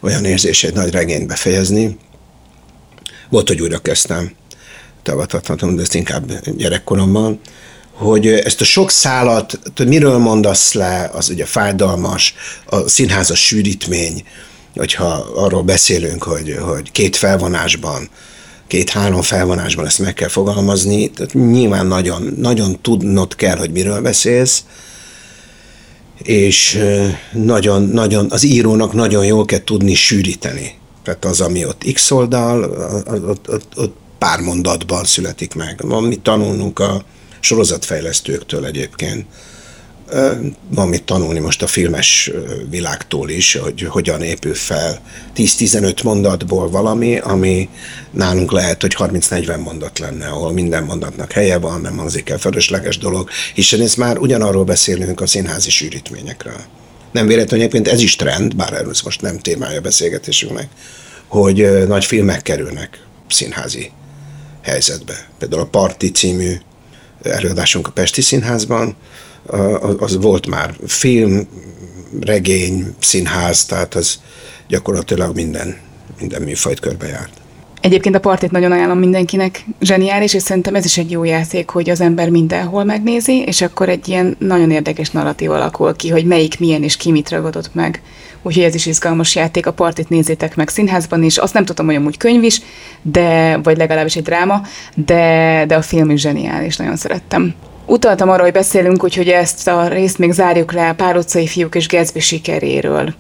Olyan 0.02 0.26
érzés 0.26 0.64
egy 0.64 0.74
nagy 0.74 0.92
regényt 0.92 1.28
befejezni. 1.28 1.98
Volt, 3.30 3.48
hogy 3.48 3.62
újra 3.62 3.80
kezdtem, 3.80 4.32
tavathatom, 5.04 5.76
de 5.76 5.82
ezt 5.82 5.96
inkább 5.96 6.50
gyerekkoromban, 6.58 7.40
hogy 7.92 8.28
ezt 8.28 8.62
a 8.62 8.64
sok 8.64 8.92
szálat, 8.92 9.60
miről 9.86 10.18
mondasz 10.18 10.74
le, 10.74 11.10
az 11.14 11.30
ugye 11.30 11.46
fájdalmas, 11.46 12.34
a 12.66 12.90
színházas 12.90 13.46
sűrítmény, 13.46 14.24
hogyha 14.76 15.06
arról 15.36 15.64
beszélünk, 15.64 16.24
hogy, 16.24 16.58
hogy 16.60 16.92
két 16.92 17.16
felvonásban 17.16 18.10
két-három 18.68 19.22
felvonásban 19.22 19.86
ezt 19.86 20.00
meg 20.00 20.14
kell 20.14 20.28
fogalmazni, 20.28 21.10
tehát 21.10 21.34
nyilván 21.34 21.86
nagyon, 21.86 22.34
nagyon 22.38 22.82
tudnod 22.82 23.36
kell, 23.36 23.58
hogy 23.58 23.72
miről 23.72 24.02
beszélsz, 24.02 24.64
és 26.24 26.80
nagyon, 27.32 27.84
nagyon, 27.84 28.28
az 28.30 28.44
írónak 28.44 28.94
nagyon 28.94 29.26
jól 29.26 29.46
kell 29.46 29.64
tudni 29.64 29.94
sűríteni. 29.94 30.74
Tehát 31.04 31.26
az, 31.26 31.42
ami 31.42 31.66
ott 31.66 31.84
x 31.94 32.12
oldal, 32.12 32.64
ott, 33.28 33.50
ott, 33.50 33.78
ott 33.78 33.96
pár 34.18 34.40
mondatban 34.40 35.04
születik 35.04 35.54
meg. 35.54 35.80
Van 35.84 36.04
mit 36.04 36.22
tanulnunk 36.22 36.80
a 36.80 37.04
sorozatfejlesztőktől 37.40 38.66
egyébként 38.66 39.26
van 40.70 40.88
mit 40.88 41.04
tanulni 41.04 41.40
most 41.40 41.62
a 41.62 41.68
filmes 41.68 42.32
világtól 42.70 43.30
is, 43.30 43.56
hogy 43.56 43.82
hogyan 43.82 44.22
épül 44.22 44.54
fel 44.54 45.00
10-15 45.36 46.04
mondatból 46.04 46.70
valami, 46.70 47.18
ami 47.18 47.70
nálunk 48.12 48.52
lehet, 48.52 48.82
hogy 48.82 48.96
30-40 48.98 49.64
mondat 49.64 50.00
lenne, 50.00 50.28
ahol 50.28 50.52
minden 50.52 50.84
mondatnak 50.84 51.32
helye 51.32 51.58
van, 51.58 51.82
nem 51.82 51.98
hangzik 51.98 52.30
el 52.30 52.38
fölösleges 52.38 52.98
dolog, 52.98 53.30
hiszen 53.54 53.82
ez 53.82 53.96
már 53.96 54.18
ugyanarról 54.18 54.64
beszélünk 54.64 55.22
a 55.22 55.28
színházi 55.28 55.70
sűrítményekről. 55.70 56.62
Nem 57.12 57.28
véletlenül 57.28 57.66
egyébként 57.66 57.88
ez 57.94 58.02
is 58.02 58.16
trend, 58.16 58.56
bár 58.56 58.74
ez 58.74 59.02
most 59.02 59.22
nem 59.22 59.40
témája 59.40 59.78
a 59.78 59.82
beszélgetésünknek, 59.82 60.68
hogy 61.28 61.88
nagy 61.88 62.06
filmek 62.06 62.42
kerülnek 62.42 63.06
színházi 63.30 63.92
helyzetbe. 64.62 65.28
Például 65.40 65.62
a 65.62 65.66
Parti 65.66 66.12
című 66.12 66.54
előadásunk 67.24 67.88
a 67.88 67.92
Pesti 67.92 68.22
Színházban, 68.22 68.96
az 70.00 70.18
volt 70.22 70.48
már 70.48 70.76
film, 70.86 71.48
regény, 72.22 72.96
színház, 73.00 73.66
tehát 73.66 73.96
az 73.96 74.20
gyakorlatilag 74.68 75.36
minden, 75.36 75.78
minden 76.20 76.42
műfajt 76.42 76.80
körbejárt. 76.80 77.42
Egyébként 77.82 78.16
a 78.16 78.20
partit 78.20 78.52
nagyon 78.52 78.72
ajánlom 78.72 79.00
mindenkinek, 79.00 79.66
zseniális, 79.82 80.34
és 80.34 80.42
szerintem 80.42 80.76
ez 80.76 80.86
is 80.86 80.98
egy 80.98 81.12
jó 81.12 81.24
játék, 81.24 81.70
hogy 81.70 81.90
az 81.90 82.02
ember 82.02 82.30
mindenhol 82.30 82.84
megnézi, 82.84 83.44
és 83.46 83.62
akkor 83.62 83.90
egy 83.90 84.08
ilyen 84.08 84.36
nagyon 84.40 84.72
érdekes 84.72 85.10
narratív 85.10 85.52
alakul 85.52 85.96
ki, 85.96 86.10
hogy 86.10 86.26
melyik 86.26 86.60
milyen 86.60 86.84
és 86.84 86.98
ki 86.98 87.12
mit 87.12 87.30
ragadott 87.30 87.74
meg. 87.74 88.02
Úgyhogy 88.42 88.64
ez 88.64 88.76
is 88.76 88.86
izgalmas 88.86 89.36
játék, 89.36 89.66
a 89.66 89.74
partit 89.74 90.10
nézzétek 90.10 90.56
meg 90.56 90.70
színházban 90.70 91.24
is. 91.24 91.38
Azt 91.38 91.54
nem 91.54 91.66
tudom, 91.66 91.86
hogy 91.86 91.96
amúgy 91.96 92.18
könyv 92.18 92.44
is, 92.44 92.62
de, 93.02 93.60
vagy 93.64 93.78
legalábbis 93.78 94.16
egy 94.16 94.24
dráma, 94.24 94.62
de, 94.96 95.64
de 95.68 95.76
a 95.76 95.82
film 95.82 96.10
is 96.10 96.22
zseniális, 96.22 96.78
nagyon 96.78 96.96
szerettem. 96.96 97.54
Utaltam 97.86 98.30
arra, 98.30 98.44
hogy 98.44 98.52
beszélünk, 98.52 99.04
úgyhogy 99.04 99.28
ezt 99.28 99.68
a 99.68 99.88
részt 99.88 100.18
még 100.18 100.32
zárjuk 100.32 100.72
le 100.72 100.90
a 100.90 100.94
pár 100.94 101.18
utcai 101.18 101.48
fiúk 101.48 101.76
és 101.76 101.88
Gatsby 101.88 102.20
sikeréről. 102.20 103.14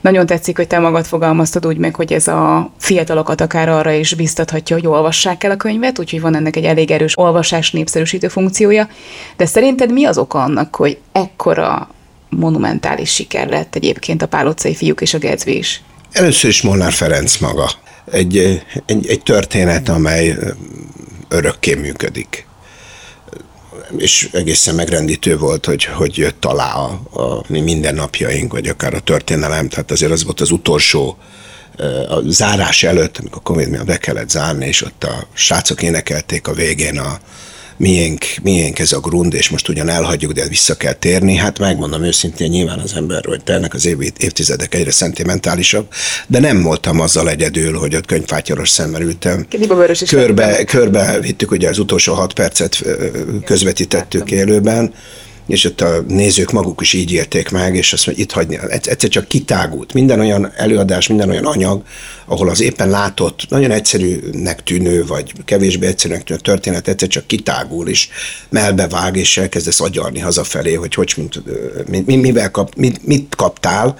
Nagyon 0.00 0.26
tetszik, 0.26 0.56
hogy 0.56 0.66
te 0.66 0.78
magad 0.78 1.04
fogalmaztad 1.04 1.66
úgy 1.66 1.76
meg, 1.76 1.94
hogy 1.94 2.12
ez 2.12 2.28
a 2.28 2.70
fiatalokat 2.78 3.40
akár 3.40 3.68
arra 3.68 3.92
is 3.92 4.14
biztathatja, 4.14 4.76
hogy 4.76 4.86
olvassák 4.86 5.44
el 5.44 5.50
a 5.50 5.56
könyvet, 5.56 5.98
úgyhogy 5.98 6.20
van 6.20 6.36
ennek 6.36 6.56
egy 6.56 6.64
elég 6.64 6.90
erős 6.90 7.12
olvasás 7.18 7.70
népszerűsítő 7.70 8.28
funkciója. 8.28 8.88
De 9.36 9.46
szerinted 9.46 9.92
mi 9.92 10.04
az 10.04 10.18
oka 10.18 10.42
annak, 10.42 10.76
hogy 10.76 10.98
ekkora 11.12 11.88
monumentális 12.28 13.10
siker 13.10 13.48
lett 13.48 13.74
egyébként 13.74 14.22
a 14.22 14.26
Pál 14.26 14.46
utcai 14.46 14.74
fiúk 14.74 15.00
és 15.00 15.14
a 15.14 15.18
Gatsby 15.18 15.56
is? 15.56 15.82
Először 16.12 16.50
is 16.50 16.62
Molnár 16.62 16.92
Ferenc 16.92 17.36
maga. 17.36 17.70
Egy, 18.10 18.62
egy, 18.86 19.06
egy 19.06 19.22
történet, 19.22 19.88
amely 19.88 20.36
örökké 21.28 21.74
működik 21.74 22.46
és 23.96 24.28
egészen 24.32 24.74
megrendítő 24.74 25.38
volt, 25.38 25.66
hogy, 25.66 25.84
hogy 25.84 26.16
jött 26.16 26.44
alá 26.44 26.74
a, 26.74 27.00
a 27.22 27.44
mi 27.48 27.60
mindennapjaink, 27.60 28.52
vagy 28.52 28.68
akár 28.68 28.94
a 28.94 29.00
történelem, 29.00 29.68
tehát 29.68 29.90
azért 29.90 30.12
az 30.12 30.24
volt 30.24 30.40
az 30.40 30.50
utolsó 30.50 31.18
a 32.08 32.20
zárás 32.26 32.82
előtt, 32.82 33.18
amikor 33.18 33.42
komédia 33.42 33.84
be 33.84 33.96
kellett 33.96 34.28
zárni, 34.28 34.66
és 34.66 34.82
ott 34.82 35.04
a 35.04 35.26
srácok 35.32 35.82
énekelték 35.82 36.48
a 36.48 36.52
végén 36.52 36.98
a, 36.98 37.18
miénk, 37.76 38.24
miénk 38.42 38.78
ez 38.78 38.92
a 38.92 39.00
grund, 39.00 39.34
és 39.34 39.48
most 39.48 39.68
ugyan 39.68 39.88
elhagyjuk, 39.88 40.32
de 40.32 40.48
vissza 40.48 40.74
kell 40.74 40.92
térni. 40.92 41.34
Hát 41.34 41.58
megmondom 41.58 42.02
őszintén, 42.02 42.48
nyilván 42.48 42.78
az 42.78 42.94
ember, 42.94 43.24
hogy 43.24 43.44
telnek 43.44 43.74
az 43.74 43.86
év, 43.86 43.96
évtizedek 44.18 44.74
egyre 44.74 44.90
szentimentálisabb, 44.90 45.88
de 46.26 46.38
nem 46.38 46.62
voltam 46.62 47.00
azzal 47.00 47.30
egyedül, 47.30 47.78
hogy 47.78 47.94
ott 47.96 48.06
könyvfátyaros 48.06 48.68
szemmel 48.68 49.02
ültem. 49.02 49.46
Körbe, 50.08 50.64
körbe 50.64 51.20
vittük, 51.20 51.50
ugye 51.50 51.68
az 51.68 51.78
utolsó 51.78 52.14
hat 52.14 52.32
percet 52.32 52.82
közvetítettük 53.44 54.30
élőben, 54.30 54.92
és 55.46 55.64
ott 55.64 55.80
a 55.80 56.04
nézők 56.08 56.50
maguk 56.50 56.80
is 56.80 56.92
így 56.92 57.12
érték 57.12 57.50
meg, 57.50 57.74
és 57.74 57.92
azt 57.92 58.06
mondja, 58.06 58.24
itt 58.24 58.32
hagyni, 58.32 58.58
egyszer 58.68 59.10
csak 59.10 59.28
kitágult. 59.28 59.92
Minden 59.92 60.20
olyan 60.20 60.52
előadás, 60.56 61.06
minden 61.06 61.30
olyan 61.30 61.44
anyag, 61.44 61.82
ahol 62.26 62.48
az 62.48 62.60
éppen 62.60 62.90
látott, 62.90 63.46
nagyon 63.48 63.70
egyszerűnek 63.70 64.62
tűnő, 64.62 65.06
vagy 65.06 65.32
kevésbé 65.44 65.86
egyszerűnek 65.86 66.24
tűnő 66.24 66.40
történet 66.40 66.88
egyszer 66.88 67.08
csak 67.08 67.26
kitágul, 67.26 67.88
és 67.88 68.08
melbevág, 68.48 69.16
és 69.16 69.36
elkezdesz 69.36 69.80
agyalni 69.80 70.18
hazafelé, 70.18 70.74
hogy 70.74 70.94
hogy, 70.94 71.14
mint, 71.86 72.06
mivel 72.06 72.50
kap, 72.50 72.74
mit, 72.74 73.06
mit 73.06 73.34
kaptál, 73.36 73.98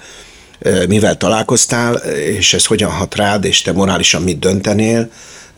mivel 0.87 1.17
találkoztál, 1.17 1.95
és 2.15 2.53
ez 2.53 2.65
hogyan 2.65 2.91
hat 2.91 3.15
rád, 3.15 3.45
és 3.45 3.61
te 3.61 3.71
morálisan 3.71 4.21
mit 4.21 4.39
döntenél, 4.39 5.09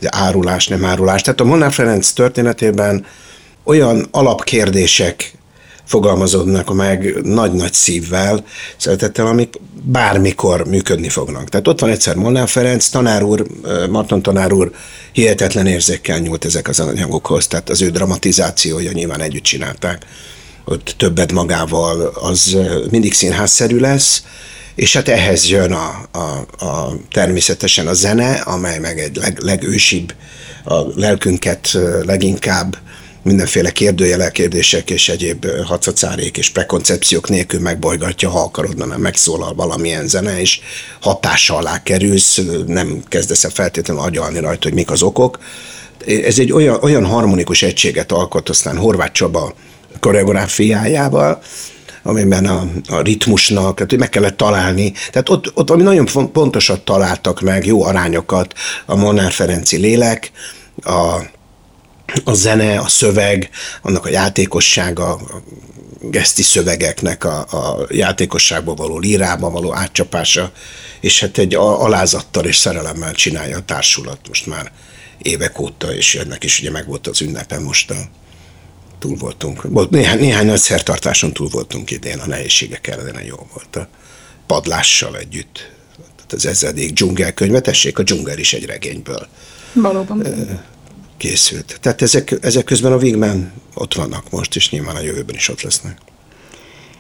árulás, 0.05 0.67
nem 0.67 0.85
árulás. 0.85 1.21
Tehát 1.21 1.39
a 1.39 1.43
Monár 1.43 1.71
Ferenc 1.71 2.11
történetében 2.11 3.05
olyan 3.63 4.07
alapkérdések 4.11 5.38
fogalmazódnak 5.89 6.73
meg 6.73 7.21
nagy-nagy 7.23 7.73
szívvel, 7.73 8.43
szeretettel, 8.77 9.27
amik 9.27 9.53
bármikor 9.83 10.65
működni 10.67 11.09
fognak. 11.09 11.49
Tehát 11.49 11.67
ott 11.67 11.79
van 11.79 11.89
egyszer 11.89 12.15
Molnár 12.15 12.47
Ferenc, 12.47 12.89
tanár 12.89 13.23
úr, 13.23 13.45
Marton 13.89 14.21
tanár 14.21 14.53
úr 14.53 14.71
hihetetlen 15.11 15.67
érzékkel 15.67 16.19
nyúlt 16.19 16.45
ezek 16.45 16.67
az 16.67 16.79
anyagokhoz, 16.79 17.47
tehát 17.47 17.69
az 17.69 17.81
ő 17.81 17.89
dramatizációja 17.89 18.91
nyilván 18.91 19.21
együtt 19.21 19.43
csinálták, 19.43 20.05
ott 20.65 20.93
többet 20.97 21.31
magával, 21.31 22.05
az 22.05 22.57
mindig 22.89 23.13
színházszerű 23.13 23.77
lesz, 23.77 24.23
és 24.75 24.93
hát 24.93 25.07
ehhez 25.07 25.49
jön 25.49 25.71
a, 25.71 26.07
a, 26.11 26.65
a 26.65 26.93
természetesen 27.11 27.87
a 27.87 27.93
zene, 27.93 28.31
amely 28.31 28.79
meg 28.79 28.99
egy 28.99 29.15
leg, 29.15 29.39
legősibb, 29.41 30.13
a 30.63 30.81
lelkünket 30.95 31.77
leginkább 32.05 32.77
mindenféle 33.23 33.71
kérdőjelek, 33.71 34.31
kérdések 34.31 34.89
és 34.89 35.09
egyéb 35.09 35.45
hacacárék 35.65 36.37
és 36.37 36.49
prekoncepciók 36.49 37.29
nélkül 37.29 37.59
megbolygatja, 37.59 38.29
ha 38.29 38.39
akarod, 38.39 38.77
nem 38.77 39.01
megszólal 39.01 39.53
valamilyen 39.53 40.07
zene, 40.07 40.39
és 40.39 40.59
hatása 41.01 41.55
alá 41.55 41.83
kerülsz, 41.83 42.41
nem 42.65 43.03
kezdesz 43.07 43.43
el 43.43 43.49
feltétlenül 43.49 44.03
agyalni 44.03 44.39
rajta, 44.39 44.67
hogy 44.67 44.77
mik 44.77 44.91
az 44.91 45.01
okok. 45.01 45.39
Ez 46.05 46.39
egy 46.39 46.51
olyan, 46.51 46.77
olyan 46.81 47.05
harmonikus 47.05 47.61
egységet 47.61 48.11
alkot, 48.11 48.49
aztán 48.49 48.77
Horváth 48.77 49.11
Csaba 49.11 49.53
koreográfiájával, 49.99 51.41
amiben 52.03 52.45
a, 52.45 52.67
a 52.87 53.01
ritmusnak, 53.01 53.75
tehát 53.75 53.97
meg 53.97 54.09
kellett 54.09 54.37
találni. 54.37 54.93
Tehát 55.11 55.29
ott, 55.29 55.51
ott 55.53 55.69
ami 55.69 55.83
nagyon 55.83 56.31
pontosat 56.31 56.81
találtak 56.81 57.41
meg, 57.41 57.65
jó 57.65 57.83
arányokat, 57.83 58.53
a 58.85 58.95
Monár 58.95 59.31
Ferenci 59.31 59.77
lélek, 59.77 60.31
a 60.83 61.19
a 62.23 62.33
zene, 62.33 62.79
a 62.79 62.87
szöveg, 62.87 63.49
annak 63.81 64.05
a 64.05 64.09
játékossága, 64.09 65.13
a 65.13 65.41
geszti 66.01 66.43
szövegeknek 66.43 67.23
a, 67.23 67.39
a 67.39 67.87
játékosságba 67.89 68.73
való 68.73 68.99
lírába 68.99 69.49
való 69.49 69.73
átcsapása, 69.75 70.51
és 70.99 71.19
hát 71.19 71.37
egy 71.37 71.55
alázattal 71.55 72.45
és 72.45 72.55
szerelemmel 72.55 73.13
csinálja 73.13 73.57
a 73.57 73.65
társulat 73.65 74.19
most 74.27 74.45
már 74.45 74.71
évek 75.17 75.59
óta, 75.59 75.93
és 75.93 76.15
ennek 76.15 76.43
is 76.43 76.59
ugye 76.59 76.71
megvolt 76.71 77.07
az 77.07 77.21
ünnepe 77.21 77.59
most 77.59 77.91
a 77.91 77.95
túl 78.99 79.17
voltunk. 79.17 79.61
Volt, 79.63 79.89
néhány, 79.89 80.19
néhány 80.19 80.45
nagy 80.45 80.59
szertartáson 80.59 81.33
túl 81.33 81.49
voltunk 81.49 81.91
idén, 81.91 82.19
a 82.19 82.27
nehézségek 82.27 82.87
ellenére 82.87 83.25
jó 83.25 83.47
volt 83.53 83.75
a 83.75 83.87
padlással 84.47 85.17
együtt. 85.17 85.71
Tehát 86.15 86.33
az 86.33 86.45
ezredék 86.45 86.93
dzsungelkönyve, 86.93 87.59
tessék, 87.59 87.99
a 87.99 88.03
dzsungel 88.03 88.37
is 88.37 88.53
egy 88.53 88.65
regényből. 88.65 89.27
Valóban 89.73 90.23
készült. 91.19 91.77
Tehát 91.81 92.01
ezek, 92.01 92.35
ezek 92.41 92.63
közben 92.63 92.91
a 92.91 92.97
végben 92.97 93.51
ott 93.73 93.93
vannak 93.93 94.31
most, 94.31 94.55
és 94.55 94.69
nyilván 94.69 94.95
a 94.95 95.01
jövőben 95.01 95.35
is 95.35 95.49
ott 95.49 95.61
lesznek. 95.61 95.97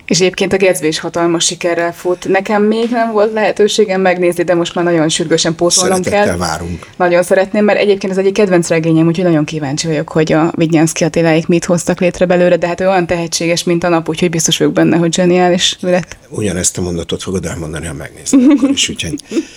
És 0.09 0.19
egyébként 0.19 0.53
a 0.53 0.57
Gatsby 0.57 0.87
is 0.87 0.99
hatalmas 0.99 1.45
sikerrel 1.45 1.93
fut. 1.93 2.27
Nekem 2.27 2.63
még 2.63 2.89
nem 2.89 3.11
volt 3.11 3.33
lehetőségem 3.33 4.01
megnézni, 4.01 4.43
de 4.43 4.53
most 4.53 4.75
már 4.75 4.85
nagyon 4.85 5.09
sürgősen 5.09 5.55
pótolnom 5.55 6.01
kell. 6.01 6.37
várunk. 6.37 6.87
Nagyon 6.95 7.23
szeretném, 7.23 7.63
mert 7.63 7.79
egyébként 7.79 8.11
ez 8.11 8.17
egyik 8.17 8.33
kedvenc 8.33 8.67
regényem, 8.67 9.07
úgyhogy 9.07 9.23
nagyon 9.25 9.45
kíváncsi 9.45 9.87
vagyok, 9.87 10.09
hogy 10.09 10.31
a 10.31 10.51
Vignyánszki 10.55 11.03
Attiláik 11.03 11.47
mit 11.47 11.65
hoztak 11.65 11.99
létre 11.99 12.25
belőle, 12.25 12.57
de 12.57 12.67
hát 12.67 12.81
ő 12.81 12.87
olyan 12.87 13.07
tehetséges, 13.07 13.63
mint 13.63 13.83
a 13.83 13.89
nap, 13.89 14.09
úgyhogy 14.09 14.29
biztos 14.29 14.57
vagyok 14.57 14.73
benne, 14.73 14.97
hogy 14.97 15.13
zseniális 15.13 15.77
lett. 15.79 16.17
Ugyanezt 16.29 16.77
a 16.77 16.81
mondatot 16.81 17.23
fogod 17.23 17.45
elmondani, 17.45 17.85
ha 17.85 17.93
megnézed 17.93 18.39
akkor 18.49 18.69
is, 18.69 18.89
úgyhogy... 18.89 19.15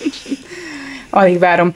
Alig 1.11 1.39
várom. 1.39 1.75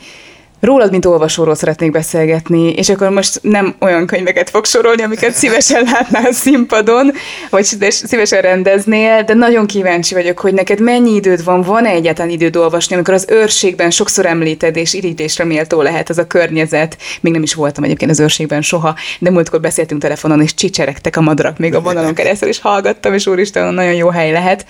Rólad, 0.61 0.91
mint 0.91 1.05
olvasóról 1.05 1.55
szeretnék 1.55 1.91
beszélgetni, 1.91 2.73
és 2.73 2.89
akkor 2.89 3.11
most 3.11 3.39
nem 3.43 3.75
olyan 3.81 4.07
könyveket 4.07 4.51
fog 4.51 4.65
sorolni, 4.65 5.03
amiket 5.03 5.35
szívesen 5.35 5.85
látnál 5.85 6.33
színpadon, 6.33 7.13
vagy 7.51 7.65
szívesen 7.89 8.41
rendeznél, 8.41 9.23
de 9.23 9.35
nagyon 9.35 9.67
kíváncsi 9.67 10.15
vagyok, 10.15 10.39
hogy 10.39 10.55
neked 10.55 10.81
mennyi 10.81 11.15
időd 11.15 11.45
van, 11.45 11.63
van-e 11.63 11.89
egyáltalán 11.89 12.31
időd 12.31 12.57
olvasni, 12.57 12.95
amikor 12.95 13.15
az 13.15 13.27
őrségben 13.29 13.91
sokszor 13.91 14.27
említed, 14.27 14.77
és 14.77 14.95
irítésre 14.95 15.45
méltó 15.45 15.83
lehet 15.83 16.09
az 16.09 16.19
a 16.19 16.27
környezet. 16.27 16.97
Még 17.21 17.33
nem 17.33 17.43
is 17.43 17.55
voltam 17.55 17.85
egyébként 17.85 18.11
az 18.11 18.21
őrségben 18.21 18.63
soha, 18.63 18.95
de 19.19 19.31
múltkor 19.31 19.61
beszéltünk 19.61 20.01
telefonon, 20.01 20.43
és 20.43 20.55
csicseregtek 20.55 21.17
a 21.17 21.21
madarak 21.21 21.59
még 21.59 21.75
a 21.75 21.81
vonalon 21.81 22.15
keresztül, 22.15 22.49
és 22.49 22.61
hallgattam, 22.61 23.15
és 23.15 23.27
úristen, 23.27 23.75
nagyon 23.75 23.95
jó 23.95 24.09
hely 24.09 24.33
lehet. 24.33 24.67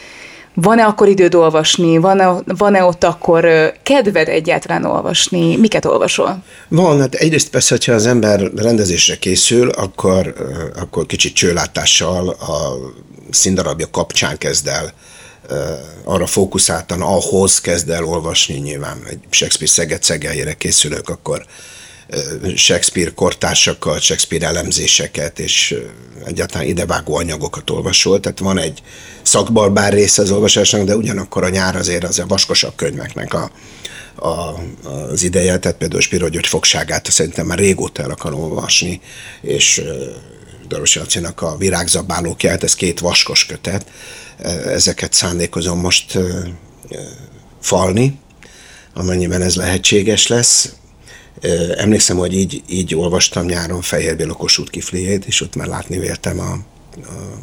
Van-e 0.59 0.85
akkor 0.85 1.09
időd 1.09 1.35
olvasni? 1.35 1.99
Van-e, 1.99 2.43
van-e 2.47 2.85
ott 2.85 3.05
akkor 3.05 3.73
kedved 3.83 4.29
egyáltalán 4.29 4.85
olvasni? 4.85 5.57
Miket 5.57 5.85
olvasol? 5.85 6.43
Van, 6.69 7.01
hát 7.01 7.15
egyrészt 7.15 7.51
persze, 7.51 7.75
hogyha 7.75 7.93
az 7.93 8.07
ember 8.07 8.41
rendezésre 8.57 9.17
készül, 9.17 9.71
akkor, 9.71 10.35
akkor 10.81 11.07
kicsit 11.07 11.35
csőlátással 11.35 12.29
a 12.29 12.77
színdarabja 13.31 13.91
kapcsán 13.91 14.39
kezd 14.39 14.67
el 14.67 14.93
arra 16.05 16.27
fókuszáltan, 16.27 17.01
ahhoz 17.01 17.61
kezd 17.61 17.91
el 17.91 18.05
olvasni 18.05 18.55
nyilván. 18.55 19.03
Egy 19.09 19.19
Shakespeare 19.31 19.73
Szeged 19.73 20.03
szegeljére 20.03 20.53
készülök, 20.53 21.09
akkor 21.09 21.47
Shakespeare 22.55 23.11
kortársakat, 23.11 24.01
Shakespeare 24.01 24.47
elemzéseket, 24.47 25.39
és 25.39 25.75
egyáltalán 26.25 26.67
idevágó 26.67 27.17
anyagokat 27.17 27.71
olvasol. 27.71 28.21
Tehát 28.21 28.39
van 28.39 28.59
egy 28.59 28.83
szakbarbár 29.23 29.93
része 29.93 30.23
az 30.23 30.31
olvasásnak, 30.31 30.85
de 30.85 30.97
ugyanakkor 30.97 31.45
a 31.45 31.49
nyár 31.49 31.77
azért 31.77 32.05
az 32.05 32.19
a 32.19 32.27
vaskosabb 32.27 32.75
könyveknek 32.77 33.35
a, 33.35 33.51
a, 34.15 34.61
az 35.11 35.23
ideje, 35.23 35.59
tehát 35.59 35.77
például 35.77 36.01
Spiro 36.01 36.29
György 36.29 36.47
fogságát 36.47 37.11
szerintem 37.11 37.47
már 37.47 37.59
régóta 37.59 38.03
el 38.03 38.11
akarom 38.11 38.41
olvasni, 38.41 39.01
és 39.41 39.83
Daros 40.69 40.95
Jancinak 40.95 41.43
a 41.43 41.57
virágzabálókját, 41.57 42.63
ez 42.63 42.75
két 42.75 43.01
vaskos 43.01 43.47
kötet, 43.47 43.87
ezeket 44.65 45.13
szándékozom 45.13 45.81
most 45.81 46.19
falni, 47.61 48.19
amennyiben 48.95 49.43
ez 49.43 49.57
lehetséges 49.57 50.27
lesz. 50.27 50.73
Emlékszem, 51.77 52.17
hogy 52.17 52.35
így, 52.35 52.63
így 52.69 52.95
olvastam 52.95 53.47
nyáron 53.47 53.81
Fehér 53.81 54.17
Béla 54.17 54.35
Kossuth 54.35 54.71
kifliét, 54.71 55.25
és 55.25 55.41
ott 55.41 55.57
már 55.57 55.67
látni 55.67 55.99
véltem 55.99 56.41
a, 56.41 56.53
a 57.03 57.39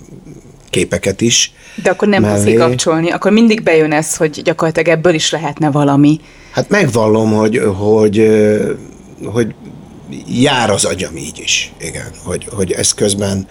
képeket 0.69 1.21
is. 1.21 1.53
De 1.83 1.89
akkor 1.89 2.07
nem 2.07 2.21
mellé. 2.21 2.43
tudsz 2.43 2.57
kapcsolni, 2.57 3.11
akkor 3.11 3.31
mindig 3.31 3.63
bejön 3.63 3.91
ez, 3.91 4.15
hogy 4.15 4.41
gyakorlatilag 4.41 4.87
ebből 4.87 5.13
is 5.13 5.31
lehetne 5.31 5.71
valami. 5.71 6.19
Hát 6.51 6.69
megvallom, 6.69 7.33
hogy, 7.33 7.61
hogy, 7.77 8.29
hogy 9.25 9.53
jár 10.27 10.69
az 10.69 10.85
agyam 10.85 11.17
így 11.17 11.39
is, 11.39 11.73
igen, 11.79 12.11
hogy, 12.23 12.47
hogy 12.51 12.71
ez 12.71 12.93
közben 12.93 13.47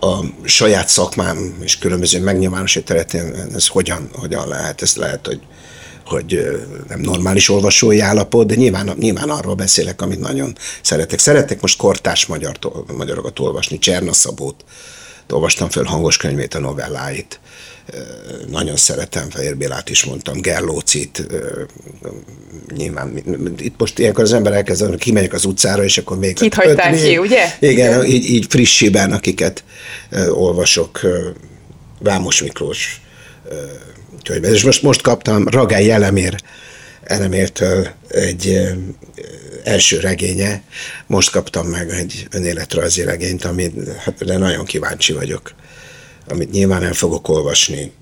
a 0.00 0.24
saját 0.44 0.88
szakmám 0.88 1.54
és 1.60 1.78
különböző 1.78 2.20
megnyilvánosító 2.20 2.84
területén 2.84 3.34
ez 3.54 3.66
hogyan, 3.66 4.08
hogyan 4.12 4.48
lehet, 4.48 4.82
ezt 4.82 4.96
lehet, 4.96 5.26
hogy 5.26 5.40
hogy 6.06 6.60
nem 6.88 7.00
normális 7.00 7.48
olvasói 7.48 8.00
állapot, 8.00 8.46
de 8.46 8.54
nyilván, 8.54 8.94
nyilván 8.98 9.30
arról 9.30 9.54
beszélek, 9.54 10.02
amit 10.02 10.20
nagyon 10.20 10.56
szeretek. 10.82 11.18
Szeretek 11.18 11.60
most 11.60 11.76
kortárs 11.76 12.26
magyar, 12.26 12.58
magyarokat 12.96 13.38
olvasni, 13.38 13.78
Csernaszabót, 13.78 14.64
olvastam 15.30 15.68
föl 15.68 15.84
hangos 15.84 16.16
könyvét, 16.16 16.54
a 16.54 16.58
novelláit, 16.58 17.40
nagyon 18.50 18.76
szeretem, 18.76 19.30
Fehér 19.30 19.56
Bélát 19.56 19.90
is 19.90 20.04
mondtam, 20.04 20.40
Gerlócit, 20.40 21.26
nyilván 22.76 23.16
itt 23.58 23.74
most 23.78 23.98
ilyenkor 23.98 24.24
az 24.24 24.32
ember 24.32 24.52
elkezd, 24.52 24.88
hogy 24.88 24.98
kimegyek 24.98 25.32
az 25.32 25.44
utcára, 25.44 25.84
és 25.84 25.98
akkor 25.98 26.18
még... 26.18 26.34
Kit 26.34 26.54
hagytál 26.54 26.96
ki, 26.96 27.18
ugye? 27.18 27.56
Igen, 27.60 27.72
igen. 27.72 28.04
Így, 28.04 28.30
így 28.30 28.46
frissiben, 28.48 29.12
akiket 29.12 29.64
olvasok, 30.30 31.00
Vámos 31.98 32.42
Miklós 32.42 33.00
könyvet. 34.22 34.52
És 34.52 34.62
most, 34.62 34.82
most 34.82 35.02
kaptam 35.02 35.48
Ragály 35.48 35.90
Elemér, 35.90 36.42
Elemértől 37.02 37.88
egy 38.08 38.60
első 39.64 40.00
regénye. 40.00 40.62
Most 41.06 41.30
kaptam 41.30 41.66
meg 41.66 41.90
egy 41.90 42.26
önéletrajzi 42.30 43.02
regényt, 43.04 43.44
amit 43.44 43.88
hát, 43.98 44.24
de 44.24 44.38
nagyon 44.38 44.64
kíváncsi 44.64 45.12
vagyok, 45.12 45.54
amit 46.28 46.50
nyilván 46.50 46.82
el 46.82 46.92
fogok 46.92 47.28
olvasni. 47.28 47.92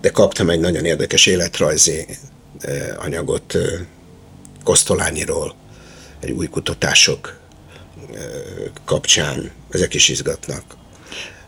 De 0.00 0.10
kaptam 0.10 0.50
egy 0.50 0.60
nagyon 0.60 0.84
érdekes 0.84 1.26
életrajzi 1.26 2.06
anyagot 2.96 3.58
Kosztolányiról, 4.64 5.54
egy 6.20 6.30
új 6.30 6.46
kutatások 6.46 7.40
kapcsán. 8.84 9.50
Ezek 9.70 9.94
is 9.94 10.08
izgatnak. 10.08 10.62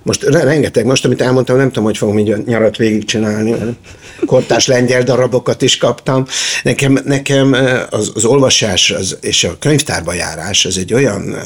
Most 0.03 0.23
rengeteg, 0.23 0.85
most 0.85 1.05
amit 1.05 1.21
elmondtam, 1.21 1.57
nem 1.57 1.69
tudom, 1.69 1.85
hogy 1.85 1.97
fogom 1.97 2.19
így 2.19 2.45
nyarat 2.45 2.77
végigcsinálni, 2.77 3.77
kortás 4.27 4.67
lengyel 4.67 5.03
darabokat 5.03 5.62
is 5.62 5.77
kaptam. 5.77 6.27
Nekem, 6.62 6.99
nekem 7.05 7.57
az, 7.91 8.12
az 8.15 8.25
olvasás 8.25 8.91
az, 8.91 9.17
és 9.21 9.45
a 9.45 9.57
könyvtárba 9.59 10.12
járás, 10.12 10.65
az 10.65 10.79
egy 10.79 10.95
olyan 10.95 11.37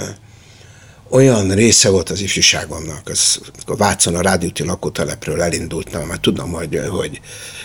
olyan 1.11 1.51
része 1.51 1.91
volt 1.91 2.11
az 2.11 2.21
ifjúságomnak, 2.21 3.09
az, 3.09 3.41
Vácon 3.67 4.15
a 4.15 4.21
rádióti 4.21 4.65
lakótelepről 4.65 5.43
elindultam, 5.43 6.07
mert 6.07 6.21
tudom, 6.21 6.53
hogy 6.53 6.81
hogy, 6.91 7.21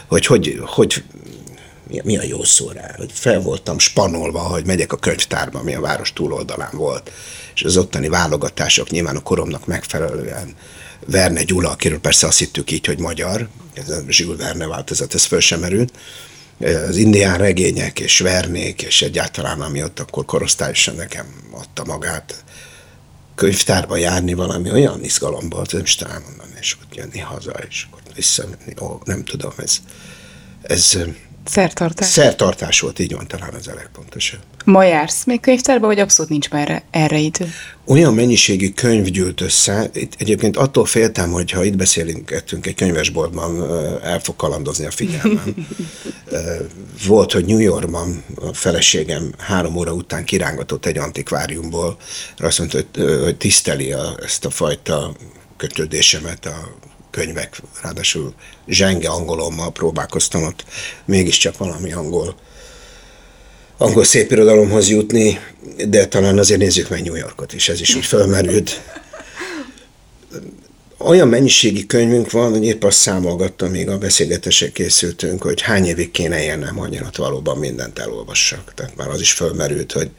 hogy, 0.07 0.25
hogy, 0.25 0.59
hogy 0.65 1.03
mi, 1.91 2.01
mi 2.03 2.17
a 2.17 2.23
jó 2.23 2.43
szó 2.43 2.69
rá, 2.69 2.93
hogy 2.97 3.11
fel 3.13 3.41
voltam 3.41 3.79
spanolva, 3.79 4.39
hogy 4.39 4.65
megyek 4.65 4.93
a 4.93 4.97
könyvtárba, 4.97 5.59
ami 5.59 5.75
a 5.75 5.81
város 5.81 6.13
túloldalán 6.13 6.71
volt, 6.73 7.11
és 7.55 7.63
az 7.63 7.77
ottani 7.77 8.07
válogatások 8.07 8.89
nyilván 8.89 9.15
a 9.15 9.19
koromnak 9.21 9.65
megfelelően 9.65 10.55
Verne 11.05 11.43
Gyula, 11.43 11.69
akiről 11.69 11.99
persze 11.99 12.27
azt 12.27 12.39
hittük 12.39 12.71
így, 12.71 12.85
hogy 12.85 12.99
magyar, 12.99 13.47
ez 13.73 13.89
a 13.89 14.01
Zsül 14.07 14.37
Verne 14.37 14.67
változat, 14.67 15.13
ez 15.13 15.23
föl 15.23 15.39
sem 15.39 15.59
merült, 15.59 15.93
az 16.87 16.95
indián 16.95 17.37
regények 17.37 17.99
és 17.99 18.19
vernék, 18.19 18.81
és 18.81 19.01
egyáltalán 19.01 19.61
ami 19.61 19.83
ott 19.83 19.99
akkor 19.99 20.25
korosztályosan 20.25 20.95
nekem 20.95 21.25
adta 21.51 21.83
magát, 21.85 22.43
könyvtárba 23.35 23.97
járni 23.97 24.33
valami 24.33 24.71
olyan 24.71 25.03
izgalomba, 25.03 25.57
hogy 25.57 25.69
nem 25.71 25.83
is 25.83 25.95
talán 25.95 26.21
mondani, 26.21 26.53
és 26.59 26.77
ott 26.81 26.95
jönni 26.95 27.19
haza, 27.19 27.51
és 27.69 27.85
akkor 27.89 28.01
visszamenni, 28.15 28.73
ó, 28.81 29.01
nem 29.03 29.23
tudom, 29.23 29.53
ez, 29.57 29.77
ez 30.61 30.97
Szertartás. 31.45 32.07
Szertartás 32.07 32.79
volt, 32.79 32.99
így 32.99 33.13
van 33.13 33.27
talán 33.27 33.53
az 33.53 33.67
a 33.67 33.73
legpontosabb. 33.73 34.39
Ma 34.65 34.83
jársz 34.83 35.25
még 35.25 35.39
könyvtárba, 35.39 35.87
vagy 35.87 35.99
abszolút 35.99 36.31
nincs 36.31 36.49
már 36.49 36.61
erre, 36.61 36.83
erre 36.91 37.17
idő? 37.17 37.49
Olyan 37.85 38.13
mennyiségű 38.13 38.69
könyv 38.69 39.05
gyűlt 39.05 39.41
össze. 39.41 39.89
Itt 39.93 40.13
egyébként 40.17 40.57
attól 40.57 40.85
féltem, 40.85 41.31
hogy 41.31 41.51
ha 41.51 41.63
itt 41.63 41.75
beszélünk 41.75 42.31
egy 42.61 42.73
könyvesboltban, 42.75 43.71
el 44.03 44.19
fog 44.19 44.35
kalandozni 44.35 44.85
a 44.85 44.91
figyelmem. 44.91 45.55
Volt, 47.07 47.31
hogy 47.31 47.45
New 47.45 47.59
Yorkban 47.59 48.23
a 48.35 48.53
feleségem 48.53 49.33
három 49.37 49.75
óra 49.75 49.93
után 49.93 50.23
kirángatott 50.23 50.85
egy 50.85 50.97
antikváriumból, 50.97 51.97
azt 52.37 52.59
mondta, 52.59 52.79
hogy 53.23 53.37
tiszteli 53.37 53.91
a, 53.91 54.17
ezt 54.23 54.45
a 54.45 54.49
fajta 54.49 55.15
kötődésemet 55.57 56.45
a 56.45 56.89
könyvek, 57.11 57.61
ráadásul 57.81 58.33
zsenge 58.67 59.09
angolommal 59.09 59.71
próbálkoztam 59.71 60.43
ott 60.43 60.65
mégiscsak 61.05 61.57
valami 61.57 61.91
angol 61.91 62.35
angol 63.81 64.03
szépirodalomhoz 64.03 64.89
jutni, 64.89 65.39
de 65.87 66.07
talán 66.07 66.37
azért 66.37 66.59
nézzük 66.59 66.89
meg 66.89 67.03
New 67.03 67.15
Yorkot 67.15 67.53
is, 67.53 67.69
ez 67.69 67.81
is 67.81 67.95
úgy 67.95 68.05
fölmerült. 68.05 68.81
Olyan 70.97 71.27
mennyiségi 71.27 71.85
könyvünk 71.85 72.31
van, 72.31 72.51
hogy 72.51 72.65
épp 72.65 72.83
azt 72.83 72.97
számolgattam, 72.97 73.69
még 73.69 73.89
a 73.89 73.97
beszélgetések 73.97 74.71
készültünk, 74.71 75.43
hogy 75.43 75.61
hány 75.61 75.85
évig 75.85 76.11
kéne 76.11 76.43
élnem, 76.43 76.77
ott 76.77 77.15
valóban 77.15 77.57
mindent 77.57 77.99
elolvassak. 77.99 78.73
Tehát 78.73 78.95
már 78.95 79.09
az 79.09 79.21
is 79.21 79.31
fölmerült, 79.31 79.91
hogy 79.91 80.09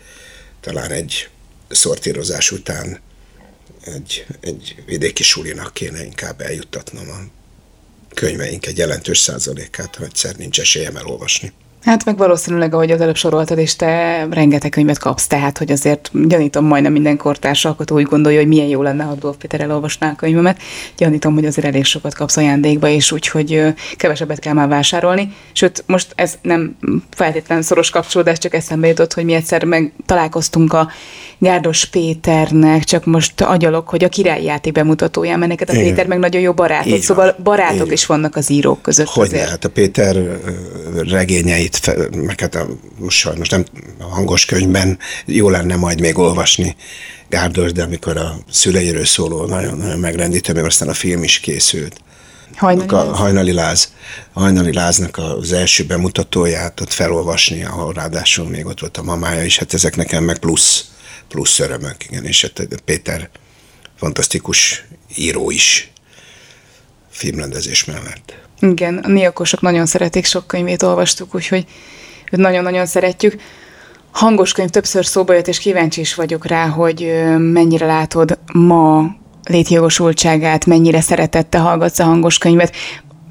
talán 0.61 0.91
egy 0.91 1.29
szortírozás 1.69 2.51
után 2.51 3.01
egy, 3.85 4.27
egy 4.41 4.83
vidéki 4.87 5.23
sulinak 5.23 5.75
kéne 5.75 6.05
inkább 6.05 6.41
eljuttatnom 6.41 7.09
a 7.09 7.19
könyveink 8.15 8.67
egy 8.67 8.79
jelentős 8.79 9.19
százalékát, 9.19 9.97
hogy 9.97 10.07
egyszer 10.07 10.37
nincs 10.37 10.61
esélyem 10.61 10.97
elolvasni. 10.97 11.53
Hát 11.85 12.05
meg 12.05 12.17
valószínűleg, 12.17 12.75
ahogy 12.75 12.91
az 12.91 13.01
előbb 13.01 13.17
soroltad, 13.17 13.59
és 13.59 13.77
te 13.77 14.27
rengeteg 14.31 14.71
könyvet 14.71 14.99
kapsz, 14.99 15.27
tehát, 15.27 15.59
hogy 15.59 15.73
azért 15.73 16.11
gyanítom 16.29 16.65
majdnem 16.65 16.93
minden 16.93 17.17
kortárs 17.17 17.65
alkotó 17.65 17.97
úgy 17.97 18.03
gondolja, 18.03 18.39
hogy 18.39 18.49
milyen 18.49 18.67
jó 18.67 18.83
lenne, 18.83 19.05
ha 19.05 19.15
Dolf 19.15 19.37
Péter 19.37 19.61
elolvasná 19.61 20.11
a 20.11 20.15
könyvemet. 20.15 20.61
Gyanítom, 20.97 21.35
hogy 21.35 21.47
azért 21.47 21.67
elég 21.67 21.85
sokat 21.85 22.15
kapsz 22.15 22.37
ajándékba, 22.37 22.89
és 22.89 23.13
úgyhogy 23.13 23.75
kevesebbet 23.97 24.39
kell 24.39 24.53
már 24.53 24.69
vásárolni. 24.69 25.33
Sőt, 25.53 25.85
most 25.87 26.13
ez 26.15 26.39
nem 26.43 26.77
feltétlenül 27.11 27.65
szoros 27.65 27.91
kapcsolódás, 27.91 28.39
csak 28.39 28.55
eszembe 28.55 28.87
jutott, 28.87 29.13
hogy 29.13 29.25
mi 29.25 29.33
egyszer 29.33 29.65
meg 29.65 29.93
találkoztunk 30.07 30.73
a 30.73 30.91
Gárdos 31.43 31.85
Péternek, 31.85 32.85
csak 32.85 33.05
most 33.05 33.41
agyalok, 33.41 33.89
hogy 33.89 34.05
a 34.05 34.09
királyjáté 34.09 34.71
bemutatóján, 34.71 35.39
mert 35.39 35.51
neked 35.51 35.69
a 35.69 35.73
Igen. 35.73 35.85
Péter 35.85 36.07
meg 36.07 36.19
nagyon 36.19 36.41
jó 36.41 36.53
barátod, 36.53 36.93
Így 36.93 37.01
szóval 37.01 37.37
barátok 37.43 37.81
Igen. 37.81 37.93
is 37.93 38.07
vannak 38.07 38.37
az 38.37 38.51
írók 38.51 38.83
között. 38.83 39.07
Hogy 39.07 39.31
ne, 39.31 39.39
hát 39.39 39.65
a 39.65 39.69
Péter 39.69 40.17
regényeit, 41.09 41.97
meg 42.17 42.41
hát 42.41 42.55
a, 42.55 42.67
most 42.99 43.19
sajnos 43.19 43.49
nem 43.49 43.65
a 43.99 44.05
hangos 44.05 44.45
könyvben 44.45 44.99
jó 45.25 45.49
lenne 45.49 45.77
majd 45.77 46.01
még 46.01 46.19
olvasni 46.19 46.77
Gárdos, 47.29 47.73
de 47.73 47.83
amikor 47.83 48.17
a 48.17 48.39
szüleiről 48.51 49.05
szóló 49.05 49.47
nagyon, 49.47 49.79
nagyon 49.79 49.99
megrendítő, 49.99 50.53
mert 50.53 50.67
aztán 50.67 50.89
a 50.89 50.95
film 50.95 51.23
is 51.23 51.39
készült. 51.39 52.01
Hajnali, 52.57 52.89
a 52.89 52.97
Hajnali 52.97 53.53
Láz. 53.53 53.93
Hajnali 54.33 54.73
Láznak 54.73 55.19
az 55.19 55.53
első 55.53 55.85
bemutatóját 55.85 56.81
ott 56.81 56.93
felolvasni, 56.93 57.65
ahol 57.65 57.93
ráadásul 57.93 58.49
még 58.49 58.67
ott 58.67 58.81
volt 58.81 58.97
a 58.97 59.03
mamája 59.03 59.45
is, 59.45 59.59
hát 59.59 59.75
ezek 59.75 59.97
nekem 59.97 60.25
meg 60.25 60.39
plusz, 60.39 60.91
plusz 61.29 61.59
örömök, 61.59 61.97
igen, 62.05 62.25
és 62.25 62.43
hát 62.43 62.81
Péter 62.85 63.29
fantasztikus 63.97 64.85
író 65.17 65.51
is 65.51 65.93
filmrendezés 67.11 67.85
mellett. 67.85 68.35
Igen, 68.61 68.99
a 68.99 69.09
niakosok 69.09 69.61
nagyon 69.61 69.87
szeretik, 69.87 70.25
sok 70.25 70.47
könyvét 70.47 70.83
olvastuk, 70.83 71.35
úgyhogy 71.35 71.67
nagyon-nagyon 72.31 72.87
szeretjük. 72.87 73.41
Hangos 74.11 74.53
könyv 74.53 74.69
többször 74.69 75.07
szóba 75.07 75.33
jött, 75.33 75.49
és 75.49 75.59
kíváncsi 75.59 76.01
is 76.01 76.15
vagyok 76.15 76.47
rá, 76.47 76.67
hogy 76.67 77.13
mennyire 77.39 77.87
látod 77.87 78.39
ma 78.53 79.17
létjogosultságát, 79.45 80.67
mennyire 80.67 81.01
szeretette 81.01 81.59
hallgatsz 81.59 81.99
a 81.99 82.05
hangos 82.05 82.39
könyvet. 82.39 82.77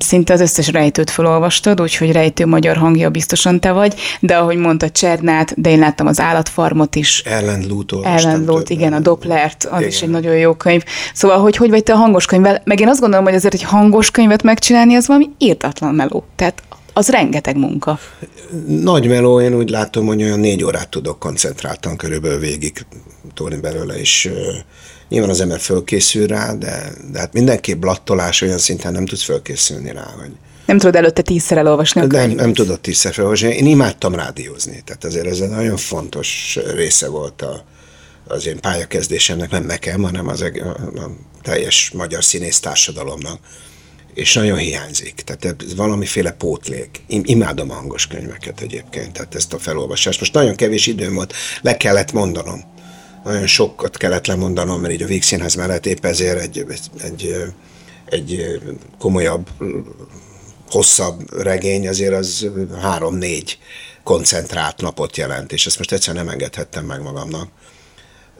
Szinte 0.01 0.33
az 0.33 0.41
összes 0.41 0.67
rejtőt 0.67 1.09
felolvastad, 1.09 1.81
úgyhogy 1.81 2.11
rejtő 2.11 2.45
magyar 2.45 2.77
hangja 2.77 3.09
biztosan 3.09 3.59
te 3.59 3.71
vagy, 3.71 3.93
de 4.19 4.37
ahogy 4.37 4.57
mondta 4.57 4.89
Csernát, 4.89 5.61
de 5.61 5.69
én 5.69 5.79
láttam 5.79 6.07
az 6.07 6.19
állatfarmot 6.19 6.95
is. 6.95 7.23
Ellen 7.25 7.65
Lút 7.67 7.93
Ellen 8.03 8.43
Lút, 8.45 8.69
igen, 8.69 8.93
a 8.93 8.99
Doplert, 8.99 9.63
az 9.63 9.77
igen. 9.77 9.89
is 9.89 10.01
egy 10.01 10.09
nagyon 10.09 10.37
jó 10.37 10.53
könyv. 10.53 10.83
Szóval, 11.13 11.39
hogy 11.39 11.57
hogy 11.57 11.69
vagy 11.69 11.83
te 11.83 11.93
a 11.93 11.95
hangos 11.95 12.25
könyvvel? 12.25 12.61
Meg 12.65 12.79
én 12.79 12.87
azt 12.87 12.99
gondolom, 12.99 13.25
hogy 13.25 13.35
azért 13.35 13.53
egy 13.53 13.63
hangos 13.63 14.11
könyvet 14.11 14.43
megcsinálni, 14.43 14.95
az 14.95 15.07
valami 15.07 15.29
írtatlan 15.37 15.95
meló. 15.95 16.23
Tehát 16.35 16.63
az 16.93 17.09
rengeteg 17.09 17.57
munka. 17.57 17.99
Nagy 18.67 19.07
meló, 19.07 19.41
én 19.41 19.55
úgy 19.55 19.69
látom, 19.69 20.05
hogy 20.05 20.23
olyan 20.23 20.39
négy 20.39 20.63
órát 20.63 20.89
tudok 20.89 21.19
koncentráltan 21.19 21.97
körülbelül 21.97 22.39
végig 22.39 22.85
tolni 23.33 23.55
belőle, 23.55 23.99
és 23.99 24.31
Nyilván 25.11 25.29
az 25.29 25.41
ember 25.41 25.59
fölkészül 25.59 26.27
rá, 26.27 26.53
de, 26.53 26.91
de 27.11 27.19
hát 27.19 27.33
mindenképp 27.33 27.79
blattolás 27.79 28.41
olyan 28.41 28.57
szinten 28.57 28.91
nem 28.91 29.05
tudsz 29.05 29.23
fölkészülni 29.23 29.91
rá, 29.91 30.13
hogy 30.19 30.31
nem 30.65 30.77
tudod 30.77 30.95
előtte 30.95 31.21
tízszer 31.21 31.57
elolvasni 31.57 32.01
a 32.01 32.05
Nem, 32.05 32.31
nem 32.31 32.53
tudod 32.53 32.79
tízszer 32.79 33.13
felolvasni. 33.13 33.47
Én 33.47 33.65
imádtam 33.65 34.15
rádiózni, 34.15 34.81
tehát 34.85 35.03
azért 35.03 35.25
ez 35.25 35.39
egy 35.39 35.49
nagyon 35.49 35.77
fontos 35.77 36.59
része 36.75 37.07
volt 37.07 37.41
a, 37.41 37.63
az 38.27 38.47
én 38.47 38.59
pályakezdésemnek, 38.59 39.49
nem 39.49 39.63
nekem, 39.63 40.01
hanem 40.01 40.27
az 40.27 40.41
a, 40.41 40.45
a 40.99 41.11
teljes 41.41 41.91
magyar 41.95 42.23
színész 42.23 42.59
társadalomnak. 42.59 43.39
És 44.13 44.33
nagyon 44.33 44.57
hiányzik. 44.57 45.13
Tehát 45.15 45.61
ez 45.61 45.75
valamiféle 45.75 46.31
pótlék. 46.31 47.01
Imádom 47.07 47.71
a 47.71 47.73
hangos 47.73 48.07
könyveket 48.07 48.61
egyébként, 48.61 49.13
tehát 49.13 49.35
ezt 49.35 49.53
a 49.53 49.59
felolvasást. 49.59 50.19
Most 50.19 50.33
nagyon 50.33 50.55
kevés 50.55 50.87
időm 50.87 51.13
volt, 51.13 51.33
le 51.61 51.77
kellett 51.77 52.11
mondanom 52.11 52.63
nagyon 53.23 53.47
sokat 53.47 53.97
kellett 53.97 54.27
lemondanom, 54.27 54.81
mert 54.81 54.93
így 54.93 55.01
a 55.01 55.07
Vígszínház 55.07 55.55
mellett 55.55 55.85
épp 55.85 56.05
ezért 56.05 56.39
egy, 56.39 56.65
egy, 56.97 57.35
egy 58.05 58.61
komolyabb, 58.99 59.49
hosszabb 60.69 61.41
regény 61.43 61.87
azért 61.87 62.13
az 62.13 62.47
három-négy 62.81 63.57
koncentrált 64.03 64.81
napot 64.81 65.17
jelent, 65.17 65.51
és 65.51 65.65
ezt 65.65 65.77
most 65.77 65.91
egyszer 65.91 66.13
nem 66.13 66.29
engedhettem 66.29 66.85
meg 66.85 67.01
magamnak. 67.01 67.49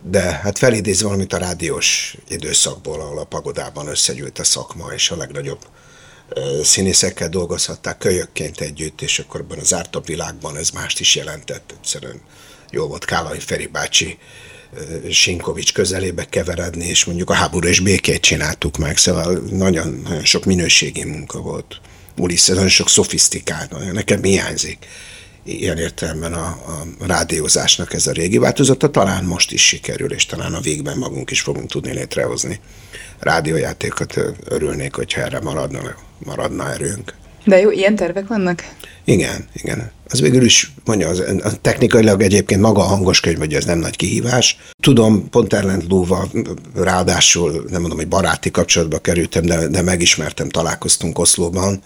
De 0.04 0.22
hát 0.22 0.58
felidéz 0.58 1.02
valamit 1.02 1.34
a 1.34 1.38
rádiós 1.38 2.18
időszakból, 2.28 3.02
ahol 3.02 3.20
a 3.20 3.24
pagodában 3.24 3.88
összegyűlt 3.88 4.40
a 4.40 4.44
szakma, 4.44 4.94
és 4.94 5.12
a 5.12 5.16
legnagyobb 5.16 5.60
színészekkel 6.64 7.30
dolgozhatták 7.30 7.98
kölyökként 7.98 8.62
együtt, 8.62 9.02
és 9.02 9.20
akkor 9.20 9.40
abban 9.40 9.60
az 9.60 9.74
ártabb 9.74 10.06
világban 10.06 10.58
ez 10.58 10.70
mást 10.70 11.00
is 11.00 11.16
jelentett. 11.16 11.74
Egyszerűen 11.78 12.22
jó 12.72 12.88
volt 12.88 13.06
Kálai 13.06 13.40
Feri 13.40 13.68
bácsi 13.68 14.18
Sinkovics 15.10 15.74
közelébe 15.74 16.26
keveredni, 16.26 16.86
és 16.86 17.06
mondjuk 17.06 17.30
a 17.30 17.34
háború 17.34 17.68
és 17.68 17.80
békét 17.80 18.22
csináltuk 18.22 18.78
meg, 18.78 18.98
szóval 18.98 19.42
nagyon, 19.52 20.02
nagyon 20.04 20.26
sok 20.26 20.46
minőségi 20.46 21.04
munka 21.04 21.40
volt. 21.40 21.82
Ulisses, 22.18 22.56
nagyon 22.56 22.70
sok 22.70 22.90
szofisztikált, 22.90 23.94
nekem 23.94 24.24
hiányzik 24.24 24.88
ilyen 25.44 25.78
értelemben 25.78 26.34
a, 26.34 26.46
a 27.00 27.06
rádiózásnak 27.06 27.94
ez 27.94 28.08
a 28.08 28.12
régi 28.12 28.38
változata, 28.38 28.90
talán 28.90 29.24
most 29.24 29.52
is 29.52 29.68
sikerül, 29.68 30.14
és 30.14 30.26
talán 30.26 30.54
a 30.54 30.60
végben 30.60 30.98
magunk 30.98 31.32
is 31.32 31.42
fogunk 31.42 31.70
tudni 31.70 31.94
létrehozni 31.94 32.60
rádiójátékot. 33.20 34.20
Örülnék, 34.46 34.96
hogyha 34.96 35.22
erre 35.22 35.40
maradna, 35.40 35.96
maradna 36.18 36.72
erőnk. 36.72 37.14
De 37.44 37.60
jó, 37.60 37.72
ilyen 37.72 37.96
tervek 37.96 38.28
vannak? 38.28 38.64
Igen, 39.04 39.48
igen. 39.54 39.92
Az 40.08 40.22
végül 40.22 40.44
is, 40.44 40.72
mondja, 40.86 41.10
az, 41.10 41.24
az 41.44 41.58
technikailag 41.62 42.22
egyébként 42.22 42.62
maga 42.62 42.82
a 42.82 42.86
hangos 42.86 43.20
könyv, 43.20 43.38
hogy 43.38 43.54
ez 43.54 43.66
nem 43.66 43.80
nagy 43.80 43.96
kihívás. 43.96 44.58
Tudom, 44.80 45.30
pont 45.30 45.54
Erlend 45.54 45.84
Lóval 45.90 46.32
ráadásul, 46.76 47.66
nem 47.70 47.82
mondom, 47.82 48.00
hogy 48.00 48.08
baráti 48.08 48.52
kapcsolatba 48.52 49.00
kerültem, 49.00 49.46
de, 49.46 49.68
de 49.68 49.82
megismertem, 49.82 50.50
találkoztunk 50.50 51.20
Oszlóban, 51.20 51.82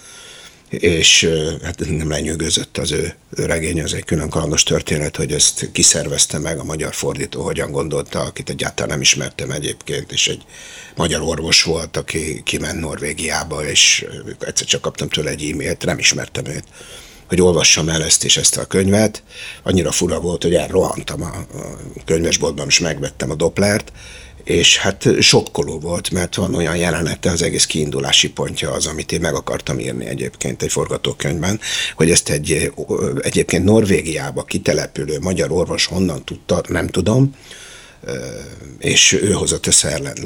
és 0.80 1.30
hát 1.64 1.80
nem 1.90 2.10
lenyűgözött 2.10 2.78
az 2.78 2.92
ő, 2.92 3.16
regény, 3.36 3.82
az 3.82 3.94
egy 3.94 4.04
külön 4.04 4.30
kalandos 4.30 4.64
történet, 4.64 5.16
hogy 5.16 5.32
ezt 5.32 5.70
kiszervezte 5.72 6.40
meg 6.40 6.60
a 6.60 6.64
magyar 6.64 6.94
fordító, 6.94 7.42
hogyan 7.42 7.72
gondolta, 7.72 8.20
akit 8.20 8.50
egyáltalán 8.50 8.90
nem 8.90 9.02
ismertem 9.02 9.52
egyébként, 9.52 10.12
és 10.12 10.28
egy 10.28 10.42
magyar 10.96 11.22
orvos 11.22 11.64
volt, 11.64 11.98
aki 11.98 12.42
kiment 12.44 12.80
Norvégiába, 12.80 13.66
és 13.66 14.06
egyszer 14.40 14.68
csak 14.68 14.82
kaptam 14.82 15.10
tőle 15.10 15.30
egy 15.30 15.50
e-mailt, 15.52 15.86
nem 15.86 16.00
ismertem 16.00 16.46
őt, 16.46 16.66
hogy 17.28 17.42
olvassam 17.42 17.90
el 17.90 18.04
ezt 18.04 18.24
és 18.24 18.38
ezt 18.38 18.58
a 18.58 18.66
könyvet. 18.66 19.24
Annyira 19.64 19.92
fura 19.92 20.20
volt, 20.20 20.44
hogy 20.44 20.56
elrohantam 20.56 21.22
a, 21.22 21.26
a 21.26 22.04
könyvesboltban, 22.06 22.68
és 22.68 22.80
megvettem 22.80 23.32
a 23.32 23.36
Doplert, 23.36 23.92
és 24.46 24.78
hát 24.78 25.08
sokkoló 25.20 25.80
volt, 25.80 26.12
mert 26.12 26.36
van 26.36 26.56
olyan 26.56 26.76
jelenete, 26.76 27.32
az 27.32 27.42
egész 27.42 27.66
kiindulási 27.66 28.30
pontja 28.30 28.72
az, 28.72 28.86
amit 28.86 29.12
én 29.12 29.20
meg 29.22 29.34
akartam 29.34 29.80
írni 29.80 30.06
egyébként 30.06 30.62
egy 30.62 30.72
forgatókönyvben, 30.72 31.60
hogy 31.96 32.12
ezt 32.12 32.30
egy 32.30 32.72
egyébként 33.22 33.64
Norvégiába 33.64 34.44
kitelepülő 34.44 35.20
magyar 35.20 35.52
orvos 35.52 35.86
honnan 35.86 36.24
tudta, 36.24 36.62
nem 36.68 36.88
tudom, 36.88 37.36
és 38.80 39.12
ő 39.12 39.32
hozott 39.32 39.68
össze 39.68 39.90
Erlend 39.90 40.20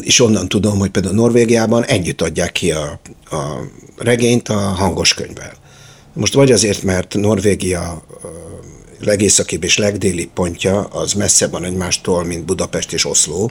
és 0.00 0.20
onnan 0.20 0.48
tudom, 0.48 0.78
hogy 0.78 0.90
például 0.90 1.14
Norvégiában 1.14 1.84
együtt 1.84 2.22
adják 2.22 2.52
ki 2.52 2.72
a, 2.72 3.00
a 3.30 3.60
regényt 3.96 4.48
a 4.48 4.58
hangos 4.58 5.14
könyvvel. 5.14 5.52
Most 6.12 6.34
vagy 6.34 6.52
azért, 6.52 6.82
mert 6.82 7.14
Norvégia 7.14 8.06
legészakibb 9.00 9.64
és 9.64 9.76
legdéli 9.76 10.30
pontja 10.34 10.84
az 10.84 11.12
messze 11.12 11.48
van 11.48 11.64
egymástól, 11.64 12.24
mint 12.24 12.44
Budapest 12.44 12.92
és 12.92 13.04
Oszló, 13.04 13.50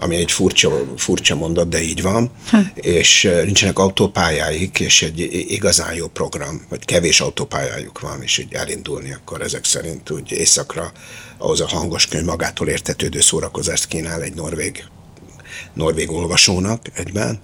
ami 0.00 0.16
egy 0.16 0.32
furcsa, 0.32 0.70
furcsa 0.96 1.34
mondat, 1.34 1.68
de 1.68 1.82
így 1.82 2.02
van, 2.02 2.30
hm. 2.50 2.56
és 2.74 3.30
nincsenek 3.44 3.78
autópályáik, 3.78 4.80
és 4.80 5.02
egy 5.02 5.18
igazán 5.48 5.94
jó 5.94 6.06
program, 6.06 6.66
vagy 6.68 6.84
kevés 6.84 7.20
autópályájuk 7.20 8.00
van, 8.00 8.22
és 8.22 8.38
így 8.38 8.54
elindulni, 8.54 9.12
akkor 9.12 9.42
ezek 9.42 9.64
szerint 9.64 10.10
úgy 10.10 10.32
északra 10.32 10.92
ahhoz 11.38 11.60
a 11.60 11.66
hangos 11.66 12.06
könyv 12.06 12.24
magától 12.24 12.68
értetődő 12.68 13.20
szórakozást 13.20 13.86
kínál 13.86 14.22
egy 14.22 14.34
norvég, 14.34 14.84
norvég 15.74 16.10
olvasónak 16.10 16.86
egyben. 16.94 17.40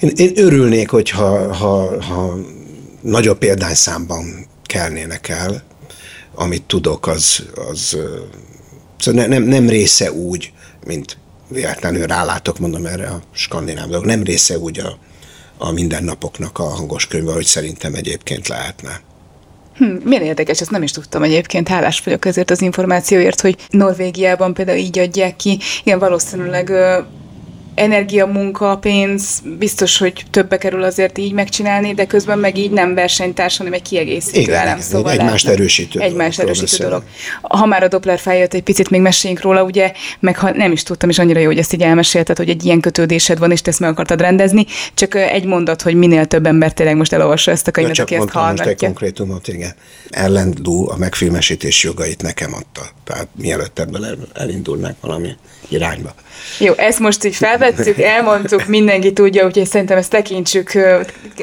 Én, 0.00 0.10
én 0.16 0.32
örülnék, 0.34 0.90
hogyha 0.90 1.54
ha, 1.54 2.02
ha 2.02 2.36
nagyobb 3.00 3.38
példányszámban 3.38 4.46
kelnének 4.64 5.28
el, 5.28 5.62
amit 6.34 6.62
tudok, 6.62 7.06
az, 7.06 7.44
az 7.70 7.96
szóval 8.98 9.26
nem, 9.26 9.42
nem 9.42 9.68
része 9.68 10.12
úgy, 10.12 10.52
mint 10.86 11.16
véletlenül 11.48 12.06
rálátok, 12.06 12.58
mondom 12.58 12.86
erre 12.86 13.06
a 13.06 13.22
skandináv 13.32 13.88
dolog, 13.88 14.04
nem 14.04 14.22
része 14.22 14.58
úgy 14.58 14.78
a, 14.78 14.98
a 15.58 15.70
mindennapoknak 15.70 16.58
a 16.58 16.62
hangos 16.62 17.06
könyve, 17.06 17.32
hogy 17.32 17.46
szerintem 17.46 17.94
egyébként 17.94 18.48
lehetne. 18.48 19.00
Hm, 19.76 19.84
milyen 19.84 20.22
érdekes, 20.22 20.60
ezt 20.60 20.70
nem 20.70 20.82
is 20.82 20.90
tudtam 20.90 21.22
egyébként. 21.22 21.68
Hálás 21.68 22.00
vagyok 22.00 22.24
ezért 22.24 22.50
az 22.50 22.62
információért, 22.62 23.40
hogy 23.40 23.56
Norvégiában 23.70 24.54
például 24.54 24.78
így 24.78 24.98
adják 24.98 25.36
ki. 25.36 25.58
Igen, 25.84 25.98
valószínűleg 25.98 26.72
energia, 27.74 28.26
munka, 28.26 28.76
pénz, 28.76 29.42
biztos, 29.58 29.98
hogy 29.98 30.24
többe 30.30 30.58
kerül 30.58 30.82
azért 30.82 31.18
így 31.18 31.32
megcsinálni, 31.32 31.94
de 31.94 32.06
közben 32.06 32.38
meg 32.38 32.58
így 32.58 32.70
nem 32.70 32.94
versenytárs, 32.94 33.56
hanem 33.56 33.72
egy 33.72 33.82
kiegészítő 33.82 34.40
igen, 34.40 34.54
elem. 34.54 34.76
Igen, 34.76 34.80
szóval 34.80 35.12
egymást 35.12 35.48
erősítő 35.48 36.00
Egymást 36.00 36.40
erősítő 36.40 36.84
dolog. 36.84 37.02
Ha 37.42 37.66
már 37.66 37.82
a 37.82 37.88
Doppler 37.88 38.18
feljött, 38.18 38.54
egy 38.54 38.62
picit 38.62 38.90
még 38.90 39.00
meséljünk 39.00 39.42
róla, 39.42 39.62
ugye, 39.62 39.92
meg 40.20 40.38
ha 40.38 40.50
nem 40.50 40.72
is 40.72 40.82
tudtam, 40.82 41.08
és 41.08 41.18
annyira 41.18 41.40
jó, 41.40 41.46
hogy 41.46 41.58
ezt 41.58 41.72
így 41.72 41.82
elmesélted, 41.82 42.36
hogy 42.36 42.48
egy 42.48 42.64
ilyen 42.64 42.80
kötődésed 42.80 43.38
van, 43.38 43.50
és 43.50 43.62
te 43.62 43.70
ezt 43.70 43.80
meg 43.80 43.90
akartad 43.90 44.20
rendezni, 44.20 44.66
csak 44.94 45.14
egy 45.14 45.44
mondat, 45.44 45.82
hogy 45.82 45.94
minél 45.94 46.26
több 46.26 46.46
ember 46.46 46.72
tényleg 46.72 46.96
most 46.96 47.12
elolvassa 47.12 47.50
ezt 47.50 47.68
a 47.68 47.70
könyvet, 47.70 47.98
aki 47.98 48.14
ezt 48.14 48.28
hallgatja. 48.28 48.64
Most 48.64 48.82
egy 48.82 48.86
konkrétumot, 48.86 49.48
igen. 49.48 49.74
Ellendú 50.10 50.90
a 50.90 50.96
megfilmesítés 50.96 51.82
jogait 51.84 52.22
nekem 52.22 52.54
adta. 52.54 52.82
Tehát 53.04 53.28
mielőtt 53.34 53.78
ebből 53.78 54.28
elindulnák 54.34 54.94
valami 55.00 55.28
irányba. 55.68 56.14
Jó, 56.58 56.72
ezt 56.76 56.98
most 56.98 57.24
így 57.24 57.34
felvettük, 57.62 57.98
elmondtuk, 57.98 58.66
mindenki 58.66 59.12
tudja, 59.12 59.46
úgyhogy 59.46 59.66
szerintem 59.66 59.98
ezt 59.98 60.10
tekintsük, 60.10 60.72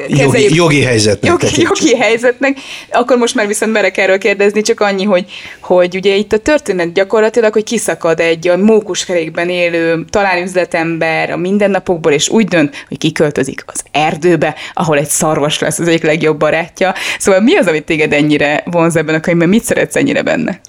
Jogi, 0.08 0.54
jogi 0.54 0.82
helyzetnek. 0.82 1.30
Jogi, 1.30 1.62
jogi 1.62 1.96
helyzetnek. 1.96 2.58
Akkor 2.90 3.16
most 3.16 3.34
már 3.34 3.46
viszont 3.46 3.72
merek 3.72 3.96
erről 3.96 4.18
kérdezni, 4.18 4.60
csak 4.60 4.80
annyi, 4.80 5.04
hogy, 5.04 5.24
hogy 5.60 5.96
ugye 5.96 6.14
itt 6.14 6.32
a 6.32 6.38
történet 6.38 6.92
gyakorlatilag, 6.92 7.52
hogy 7.52 7.64
kiszakad 7.64 8.20
egy 8.20 8.48
a 8.48 8.56
mókuskerékben 8.56 9.48
élő, 9.48 10.04
talán 10.10 10.42
üzletember 10.42 11.30
a 11.30 11.36
mindennapokból, 11.36 12.12
és 12.12 12.28
úgy 12.28 12.46
dönt, 12.46 12.84
hogy 12.88 12.98
kiköltözik 12.98 13.62
az 13.66 13.82
erdőbe, 13.90 14.54
ahol 14.72 14.98
egy 14.98 15.08
szarvas 15.08 15.58
lesz 15.58 15.78
az 15.78 15.88
egyik 15.88 16.02
legjobb 16.02 16.38
barátja. 16.38 16.94
Szóval 17.18 17.40
mi 17.40 17.56
az, 17.56 17.66
amit 17.66 17.84
téged 17.84 18.12
ennyire 18.12 18.62
vonz 18.64 18.96
ebben 18.96 19.14
a 19.14 19.20
könyvben? 19.20 19.48
Mit 19.48 19.64
szeretsz 19.64 19.96
ennyire 19.96 20.22
benne? 20.22 20.60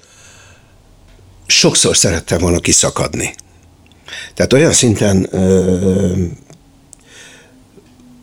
Sokszor 1.46 1.96
szerettem 1.96 2.38
volna 2.38 2.58
kiszakadni. 2.58 3.34
Tehát 4.34 4.52
olyan 4.52 4.72
szinten 4.72 5.28
ö, 5.30 6.12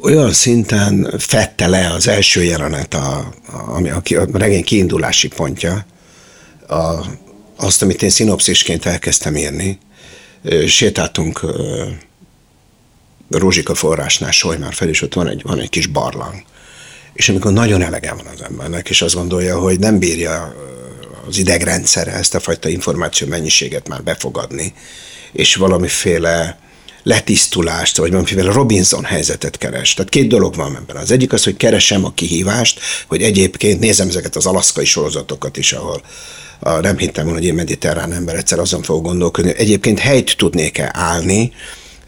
olyan 0.02 0.34
szinten 0.34 1.14
fette 1.18 1.68
le 1.68 1.92
az 1.92 2.08
első 2.08 2.44
jelenet, 2.44 2.94
a, 2.94 3.18
a, 3.48 3.76
ami 3.76 3.90
a, 3.90 4.02
a 4.34 4.38
regény 4.38 4.64
kiindulási 4.64 5.28
pontja, 5.28 5.86
a, 6.68 7.06
azt, 7.58 7.82
amit 7.82 8.02
én 8.02 8.10
szinopszisként 8.10 8.86
elkezdtem 8.86 9.36
írni. 9.36 9.80
Sétáltunk 10.68 11.46
Rózsika 13.30 13.76
forrásnál 13.76 14.32
Solymár 14.32 14.74
fel, 14.74 14.90
és 14.90 15.02
ott 15.02 15.14
van 15.14 15.28
egy, 15.28 15.42
van 15.44 15.60
egy 15.60 15.70
kis 15.70 15.88
barlang. 15.88 16.44
És 17.14 17.30
amikor 17.30 17.52
nagyon 17.52 17.82
elege 17.82 18.14
van 18.14 18.26
az 18.34 18.42
embernek, 18.42 18.90
és 18.90 19.02
azt 19.02 19.16
gondolja, 19.16 19.60
hogy 19.60 19.80
nem 19.80 20.00
bírja 20.00 20.56
az 21.28 21.38
idegrendszere 21.38 22.12
ezt 22.12 22.36
a 22.36 22.40
fajta 22.40 22.70
információ 22.70 23.28
mennyiséget 23.28 23.88
már 23.88 24.04
befogadni, 24.04 24.74
és 25.32 25.56
valamiféle 25.56 26.60
letisztulást, 27.04 27.98
vagy 27.98 28.10
valamiféle 28.10 28.52
Robinson 28.52 29.04
helyzetet 29.04 29.58
keres. 29.58 29.94
Tehát 29.94 30.12
két 30.12 30.28
dolog 30.28 30.56
van 30.56 30.76
ebben. 30.76 30.96
Az 30.96 31.12
egyik 31.12 31.34
az, 31.34 31.44
hogy 31.44 31.58
keresem 31.58 32.06
a 32.06 32.14
kihívást, 32.14 32.80
hogy 33.08 33.22
egyébként 33.22 33.80
nézem 33.80 34.08
ezeket 34.08 34.36
az 34.36 34.46
alaszkai 34.46 34.86
sorozatokat 34.86 35.58
is, 35.58 35.72
ahol 35.74 36.02
a, 36.60 36.70
nem 36.70 36.98
hittem 36.98 37.24
volna, 37.24 37.40
hogy 37.40 37.48
én 37.48 37.54
mediterrán 37.54 38.14
ember 38.14 38.36
egyszer 38.36 38.60
azon 38.60 38.82
fog 38.82 39.04
gondolkodni, 39.04 39.52
hogy 39.52 39.60
egyébként 39.60 40.00
helyt 40.00 40.38
tudnék-e 40.38 40.92
állni, 40.94 41.52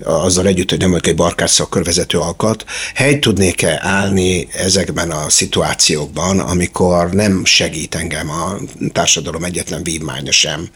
azzal 0.03 0.47
együtt, 0.47 0.69
hogy 0.69 0.79
nem 0.79 0.89
vagyok 0.89 1.07
egy 1.07 1.15
barkás 1.15 1.51
szakkörvezető 1.51 2.17
alkat, 2.17 2.65
helyt 2.95 3.19
tudnék-e 3.19 3.79
állni 3.83 4.47
ezekben 4.53 5.11
a 5.11 5.29
szituációkban, 5.29 6.39
amikor 6.39 7.11
nem 7.11 7.45
segít 7.45 7.95
engem 7.95 8.29
a 8.29 8.57
társadalom 8.91 9.43
egyetlen 9.43 9.83
vívmánya 9.83 10.31
sem 10.31 10.69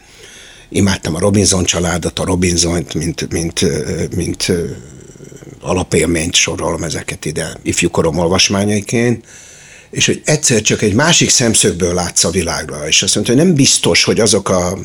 imádtam 0.68 1.14
a 1.14 1.18
Robinson 1.18 1.64
családot, 1.64 2.18
a 2.18 2.24
Robinson-t, 2.24 2.94
mint, 2.94 3.32
mint, 3.32 3.60
mint 4.16 4.52
alapélményt 5.60 6.34
sorolom 6.34 6.82
ezeket 6.82 7.24
ide 7.24 7.56
ifjúkorom 7.62 8.18
olvasmányaiként, 8.18 9.24
és 9.90 10.06
hogy 10.06 10.22
egyszer 10.24 10.60
csak 10.60 10.82
egy 10.82 10.94
másik 10.94 11.30
szemszögből 11.30 11.94
látsz 11.94 12.24
a 12.24 12.30
világra, 12.30 12.88
és 12.88 13.02
azt 13.02 13.14
mondta, 13.14 13.32
hogy 13.32 13.44
nem 13.44 13.54
biztos, 13.54 14.04
hogy 14.04 14.20
azok 14.20 14.48
a 14.48 14.78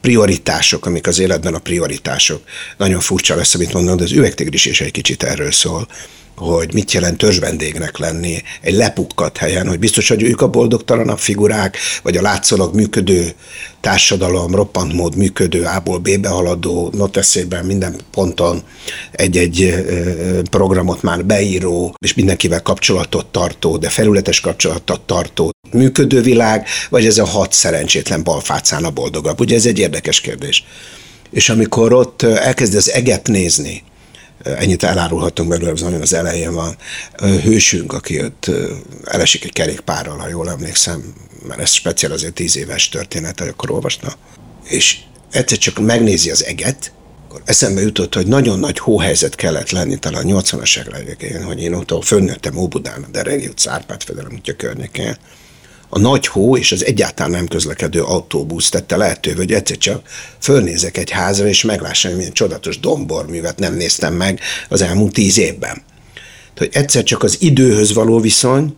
prioritások, 0.00 0.86
amik 0.86 1.06
az 1.06 1.18
életben 1.18 1.54
a 1.54 1.58
prioritások, 1.58 2.42
nagyon 2.76 3.00
furcsa 3.00 3.36
lesz, 3.36 3.54
amit 3.54 3.72
mondom, 3.72 3.96
de 3.96 4.04
az 4.04 4.12
üvegtigris 4.12 4.64
is 4.64 4.80
egy 4.80 4.90
kicsit 4.90 5.22
erről 5.22 5.52
szól, 5.52 5.88
hogy 6.36 6.74
mit 6.74 6.92
jelent 6.92 7.18
törzsvendégnek 7.18 7.98
lenni 7.98 8.42
egy 8.60 8.74
lepukkat 8.74 9.36
helyen, 9.36 9.68
hogy 9.68 9.78
biztos, 9.78 10.08
hogy 10.08 10.22
ők 10.22 10.40
a 10.40 10.48
boldogtalanabb 10.48 11.18
figurák, 11.18 11.76
vagy 12.02 12.16
a 12.16 12.22
látszólag 12.22 12.74
működő 12.74 13.32
társadalom, 13.80 14.54
roppant 14.54 14.92
mód 14.92 15.16
működő, 15.16 15.64
A-ból 15.64 15.98
B-be 15.98 16.28
haladó, 16.28 16.90
noteszében 16.94 17.64
minden 17.64 17.96
ponton 18.10 18.62
egy-egy 19.10 19.84
programot 20.50 21.02
már 21.02 21.24
beíró, 21.24 21.94
és 21.98 22.14
mindenkivel 22.14 22.62
kapcsolatot 22.62 23.26
tartó, 23.26 23.76
de 23.76 23.88
felületes 23.88 24.40
kapcsolatot 24.40 25.00
tartó 25.00 25.50
működő 25.72 26.20
világ, 26.20 26.66
vagy 26.90 27.06
ez 27.06 27.18
a 27.18 27.26
hat 27.26 27.52
szerencsétlen 27.52 28.22
balfácán 28.22 28.84
a 28.84 28.90
boldogabb? 28.90 29.40
Ugye 29.40 29.56
ez 29.56 29.66
egy 29.66 29.78
érdekes 29.78 30.20
kérdés. 30.20 30.64
És 31.30 31.48
amikor 31.48 31.92
ott 31.92 32.22
elkezd 32.22 32.74
az 32.74 32.90
eget 32.90 33.26
nézni, 33.26 33.82
ennyit 34.58 34.82
elárulhatunk 34.82 35.48
belőle, 35.48 35.70
az 35.70 35.80
nagyon 35.80 36.00
az 36.00 36.12
elején 36.12 36.54
van. 36.54 36.76
Hősünk, 37.42 37.92
aki 37.92 38.22
ott 38.22 38.50
elesik 39.04 39.44
egy 39.44 39.52
kerékpárral, 39.52 40.16
ha 40.16 40.28
jól 40.28 40.50
emlékszem, 40.50 41.14
mert 41.46 41.60
ez 41.60 41.70
speciál 41.70 42.12
azért 42.12 42.34
tíz 42.34 42.56
éves 42.56 42.88
történet, 42.88 43.40
akkor 43.40 43.70
olvasna. 43.70 44.12
És 44.64 44.98
egyszer 45.30 45.58
csak 45.58 45.78
megnézi 45.78 46.30
az 46.30 46.44
eget, 46.44 46.92
akkor 47.28 47.42
eszembe 47.44 47.80
jutott, 47.80 48.14
hogy 48.14 48.26
nagyon 48.26 48.58
nagy 48.58 48.78
hóhelyzet 48.78 49.34
kellett 49.34 49.70
lenni, 49.70 49.98
talán 49.98 50.24
80-as 50.26 50.78
években, 50.78 51.44
hogy 51.44 51.62
én 51.62 51.74
ott 51.74 52.04
fönnőttem 52.04 52.56
Óbudán, 52.56 53.02
a 53.02 53.10
Deregi 53.10 53.46
utca, 53.46 53.70
Árpád-fedelem 53.70 54.32
útja 54.32 54.56
környékén, 54.56 55.16
a 55.88 55.98
nagy 55.98 56.26
hó 56.26 56.56
és 56.56 56.72
az 56.72 56.84
egyáltalán 56.84 57.30
nem 57.30 57.46
közlekedő 57.46 58.02
autóbusz 58.02 58.68
tette 58.68 58.96
lehetővé, 58.96 59.36
hogy 59.36 59.52
egyszer 59.52 59.76
csak 59.76 60.08
fölnézek 60.38 60.96
egy 60.96 61.10
házra, 61.10 61.46
és 61.46 61.62
meglássam, 61.62 62.10
hogy 62.10 62.18
milyen 62.18 62.34
csodatos 62.34 62.80
domborművet 62.80 63.58
nem 63.58 63.74
néztem 63.74 64.14
meg 64.14 64.40
az 64.68 64.82
elmúlt 64.82 65.12
tíz 65.12 65.38
évben. 65.38 65.82
Hogy 66.56 66.68
egyszer 66.72 67.02
csak 67.02 67.22
az 67.22 67.36
időhöz 67.40 67.92
való 67.92 68.20
viszony, 68.20 68.76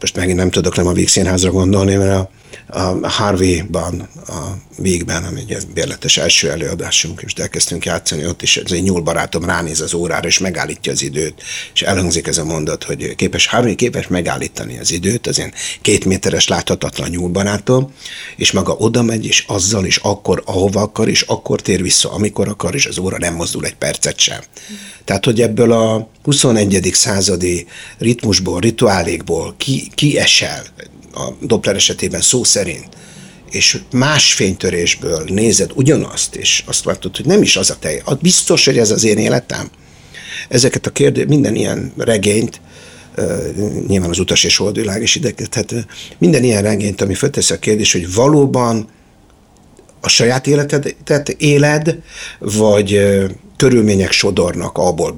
most 0.00 0.16
megint 0.16 0.38
nem 0.38 0.50
tudok 0.50 0.76
nem 0.76 0.86
a 0.86 0.92
Víg 0.92 1.08
Színházra 1.08 1.50
gondolni, 1.50 1.94
mert 1.94 2.14
a, 2.14 2.30
a 2.66 3.08
Harvey-ban, 3.08 4.08
a 4.26 4.40
Vígben, 4.76 5.24
ami 5.24 5.40
egy 5.48 5.66
bérletes 5.74 6.16
első 6.16 6.50
előadásunk, 6.50 7.22
és 7.26 7.32
elkezdtünk 7.32 7.84
játszani, 7.84 8.26
ott 8.26 8.42
is 8.42 8.56
ez 8.56 8.72
egy 8.72 8.82
nyúlbarátom 8.82 9.44
ránéz 9.44 9.80
az 9.80 9.94
órára, 9.94 10.26
és 10.26 10.38
megállítja 10.38 10.92
az 10.92 11.02
időt, 11.02 11.42
és 11.74 11.82
elhangzik 11.82 12.26
ez 12.26 12.38
a 12.38 12.44
mondat, 12.44 12.84
hogy 12.84 13.14
képes, 13.14 13.46
Harvey 13.46 13.74
képes 13.74 14.06
megállítani 14.08 14.78
az 14.78 14.92
időt, 14.92 15.26
az 15.26 15.38
ilyen 15.38 15.52
két 15.80 16.04
méteres 16.04 16.48
láthatatlan 16.48 17.08
nyúlbarátom, 17.08 17.92
és 18.36 18.52
maga 18.52 18.72
oda 18.72 19.02
megy, 19.02 19.26
és 19.26 19.44
azzal, 19.46 19.84
és 19.84 19.96
akkor, 19.96 20.42
ahova 20.46 20.80
akar, 20.80 21.08
és 21.08 21.20
akkor 21.20 21.60
tér 21.60 21.82
vissza, 21.82 22.12
amikor 22.12 22.48
akar, 22.48 22.74
és 22.74 22.86
az 22.86 22.98
óra 22.98 23.18
nem 23.18 23.34
mozdul 23.34 23.64
egy 23.64 23.74
percet 23.74 24.18
sem. 24.18 24.40
Tehát, 25.04 25.24
hogy 25.24 25.40
ebből 25.40 25.72
a 25.72 26.08
21. 26.22 26.90
századi 26.92 27.66
ritmusból, 27.98 28.60
rituálékból 28.60 29.54
ki, 29.56 29.90
ki 29.94 30.18
esel, 30.18 30.62
a 31.14 31.32
Doppler 31.40 31.74
esetében 31.74 32.20
szó 32.20 32.44
szerint, 32.44 32.88
és 33.50 33.78
más 33.92 34.32
fénytörésből 34.32 35.24
nézed 35.26 35.70
ugyanazt, 35.74 36.34
és 36.34 36.62
azt 36.66 36.84
látod, 36.84 37.16
hogy 37.16 37.26
nem 37.26 37.42
is 37.42 37.56
az 37.56 37.70
a 37.70 37.76
te, 37.78 38.02
biztos, 38.20 38.64
hogy 38.64 38.78
ez 38.78 38.90
az 38.90 39.04
én 39.04 39.18
életem. 39.18 39.70
Ezeket 40.48 40.86
a 40.86 40.90
kérdés, 40.90 41.24
minden 41.28 41.54
ilyen 41.54 41.92
regényt, 41.96 42.60
nyilván 43.86 44.10
az 44.10 44.18
utas 44.18 44.44
és 44.44 44.56
holdvilág 44.56 45.02
is 45.02 45.14
ide, 45.14 45.30
tehát 45.30 45.86
minden 46.18 46.44
ilyen 46.44 46.62
regényt, 46.62 47.00
ami 47.00 47.14
fölteszi 47.14 47.52
a 47.52 47.58
kérdés, 47.58 47.92
hogy 47.92 48.14
valóban 48.14 48.88
a 50.04 50.08
saját 50.08 50.46
életedet 50.46 51.28
éled, 51.28 51.98
vagy 52.38 53.00
körülmények 53.56 54.12
sodornak 54.12 54.78
A-ból 54.78 55.14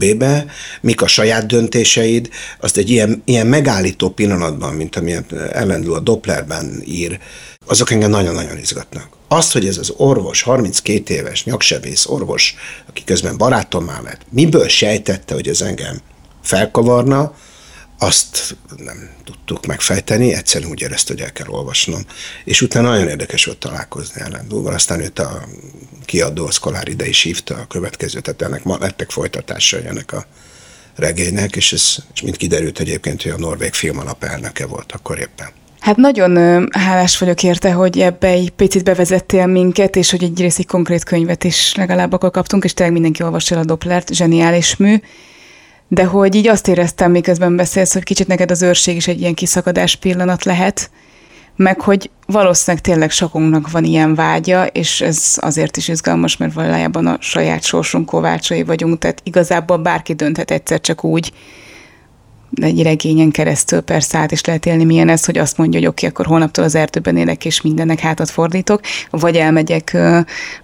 mik 0.80 1.02
a 1.02 1.06
saját 1.06 1.46
döntéseid, 1.46 2.28
azt 2.60 2.76
egy 2.76 2.90
ilyen, 2.90 3.22
ilyen 3.24 3.46
megállító 3.46 4.08
pillanatban, 4.08 4.74
mint 4.74 4.96
amilyen 4.96 5.26
ellendő 5.52 5.90
a 5.90 6.00
Dopplerben 6.00 6.82
ír, 6.84 7.18
azok 7.66 7.90
engem 7.90 8.10
nagyon-nagyon 8.10 8.58
izgatnak. 8.58 9.08
Azt, 9.28 9.52
hogy 9.52 9.66
ez 9.66 9.78
az 9.78 9.92
orvos, 9.96 10.42
32 10.42 11.14
éves 11.14 11.44
nyaksebész 11.44 12.06
orvos, 12.06 12.54
aki 12.88 13.04
közben 13.04 13.36
barátommá 13.36 14.00
lett, 14.00 14.20
miből 14.30 14.68
sejtette, 14.68 15.34
hogy 15.34 15.48
ez 15.48 15.60
engem 15.60 16.00
felkavarna, 16.42 17.34
azt 17.98 18.56
nem 18.76 19.10
tudtuk 19.24 19.66
megfejteni, 19.66 20.34
egyszerűen 20.34 20.70
úgy 20.70 20.80
érezte, 20.80 21.12
hogy 21.12 21.22
el 21.22 21.32
kell 21.32 21.48
olvasnom. 21.48 22.00
És 22.44 22.62
utána 22.62 22.88
nagyon 22.88 23.08
érdekes 23.08 23.44
volt 23.44 23.58
találkozni 23.58 24.20
Ellendúval, 24.20 24.74
aztán 24.74 25.00
őt 25.00 25.18
a 25.18 25.44
kiadó, 26.04 26.46
a 26.46 26.50
Szkolár 26.50 26.88
ide 26.88 27.06
is 27.06 27.22
hívta 27.22 27.54
a 27.54 27.66
következő, 27.66 28.20
tehát 28.20 28.42
ennek 28.42 28.64
ma 28.64 28.76
lettek 28.80 29.10
folytatásai 29.10 29.86
ennek 29.86 30.12
a 30.12 30.26
regénynek, 30.96 31.56
és, 31.56 31.72
ez, 31.72 31.96
és 32.14 32.22
mint 32.22 32.36
kiderült 32.36 32.78
egyébként, 32.78 33.22
hogy 33.22 33.32
a 33.32 33.38
Norvég 33.38 33.72
Film 33.72 33.98
Alap 33.98 34.24
elnöke 34.24 34.66
volt 34.66 34.92
akkor 34.92 35.18
éppen. 35.18 35.48
Hát 35.80 35.96
nagyon 35.96 36.36
hálás 36.70 37.18
vagyok 37.18 37.42
érte, 37.42 37.72
hogy 37.72 37.98
ebbe 37.98 38.28
egy 38.28 38.50
picit 38.50 38.84
bevezettél 38.84 39.46
minket, 39.46 39.96
és 39.96 40.10
hogy 40.10 40.22
egyrészt 40.22 40.58
egy 40.58 40.66
konkrét 40.66 41.04
könyvet 41.04 41.44
is 41.44 41.74
legalább 41.74 42.12
akkor 42.12 42.30
kaptunk, 42.30 42.64
és 42.64 42.74
tényleg 42.74 42.94
mindenki 42.94 43.22
olvassa 43.22 43.58
a 43.58 43.64
Dopplert, 43.64 44.14
zseniális 44.14 44.76
mű. 44.76 44.96
De 45.88 46.04
hogy 46.04 46.34
így 46.34 46.48
azt 46.48 46.68
éreztem, 46.68 47.10
miközben 47.10 47.56
beszélsz, 47.56 47.92
hogy 47.92 48.02
kicsit 48.02 48.26
neked 48.26 48.50
az 48.50 48.62
őrség 48.62 48.96
is 48.96 49.08
egy 49.08 49.20
ilyen 49.20 49.34
kiszakadás 49.34 49.96
pillanat 49.96 50.44
lehet, 50.44 50.90
meg 51.56 51.80
hogy 51.80 52.10
valószínűleg 52.26 52.84
tényleg 52.84 53.10
sokunknak 53.10 53.70
van 53.70 53.84
ilyen 53.84 54.14
vágya, 54.14 54.66
és 54.66 55.00
ez 55.00 55.34
azért 55.36 55.76
is 55.76 55.88
izgalmas, 55.88 56.36
mert 56.36 56.52
valójában 56.52 57.06
a 57.06 57.16
saját 57.20 57.62
sorsunk 57.62 58.06
kovácsai 58.06 58.62
vagyunk, 58.62 58.98
tehát 58.98 59.20
igazából 59.24 59.76
bárki 59.76 60.14
dönthet 60.14 60.50
egyszer 60.50 60.80
csak 60.80 61.04
úgy, 61.04 61.32
egy 62.54 62.82
regényen 62.82 63.30
keresztül 63.30 63.80
persze 63.80 64.18
át 64.18 64.32
is 64.32 64.44
lehet 64.44 64.66
élni, 64.66 64.84
milyen 64.84 65.08
ez, 65.08 65.24
hogy 65.24 65.38
azt 65.38 65.56
mondja, 65.56 65.78
hogy 65.78 65.88
oké, 65.88 66.06
okay, 66.06 66.08
akkor 66.08 66.26
holnaptól 66.32 66.64
az 66.64 66.74
erdőben 66.74 67.16
élek, 67.16 67.44
és 67.44 67.60
mindennek 67.60 67.98
hátat 67.98 68.30
fordítok, 68.30 68.80
vagy 69.10 69.36
elmegyek, 69.36 69.96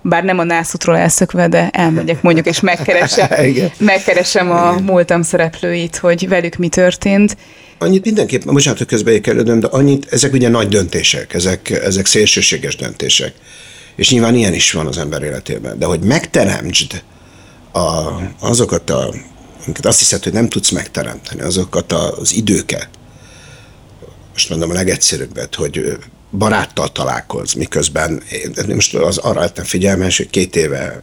bár 0.03 0.25
nem 0.25 0.39
a 0.39 0.45
nászútról 0.45 0.97
elszökve, 0.97 1.49
de 1.49 1.69
elmegyek 1.73 2.23
mondjuk, 2.23 2.47
és 2.47 2.61
megkeresem, 2.61 3.29
megkeresem 3.79 4.51
a 4.51 4.77
múltam 4.81 5.23
szereplőit, 5.23 5.97
hogy 5.97 6.29
velük 6.29 6.57
mi 6.57 6.69
történt. 6.69 7.37
Annyit 7.79 8.05
mindenképpen, 8.05 8.55
bocsánat, 8.55 8.79
hogy 8.79 8.87
közbeékelődöm, 8.87 9.61
de 9.61 9.67
annyit, 9.67 10.07
ezek 10.11 10.33
ugye 10.33 10.49
nagy 10.49 10.69
döntések, 10.69 11.35
ezek, 11.35 11.71
ezek 11.71 12.07
szélsőséges 12.07 12.77
döntések. 12.77 13.33
És 13.97 14.11
nyilván 14.11 14.35
ilyen 14.35 14.55
is 14.55 14.73
van 14.73 14.87
az 14.87 14.99
ember 14.99 15.23
életében. 15.23 15.79
De 15.79 15.87
hogy 15.87 16.01
megteremtsd 16.01 17.03
a, 17.73 17.81
azokat 18.41 18.91
a 18.91 19.15
amiket 19.65 19.87
azt 19.87 19.99
hiszed, 19.99 20.23
hogy 20.23 20.33
nem 20.33 20.49
tudsz 20.49 20.71
megteremteni, 20.71 21.41
azokat 21.41 21.93
az 21.93 22.35
időket, 22.35 22.89
most 24.33 24.49
mondom 24.49 24.71
a 24.71 24.75
legegyszerűbbet, 24.75 25.55
hogy 25.55 25.99
baráttal 26.31 26.93
találkozz, 26.93 27.55
miközben 27.55 28.23
én 28.69 28.75
most 28.75 28.95
az 28.95 29.19
arra 29.19 29.41
lettem 29.41 29.65
figyelmes, 29.65 30.17
hogy 30.17 30.31
két 30.31 30.57
éve, 30.57 31.03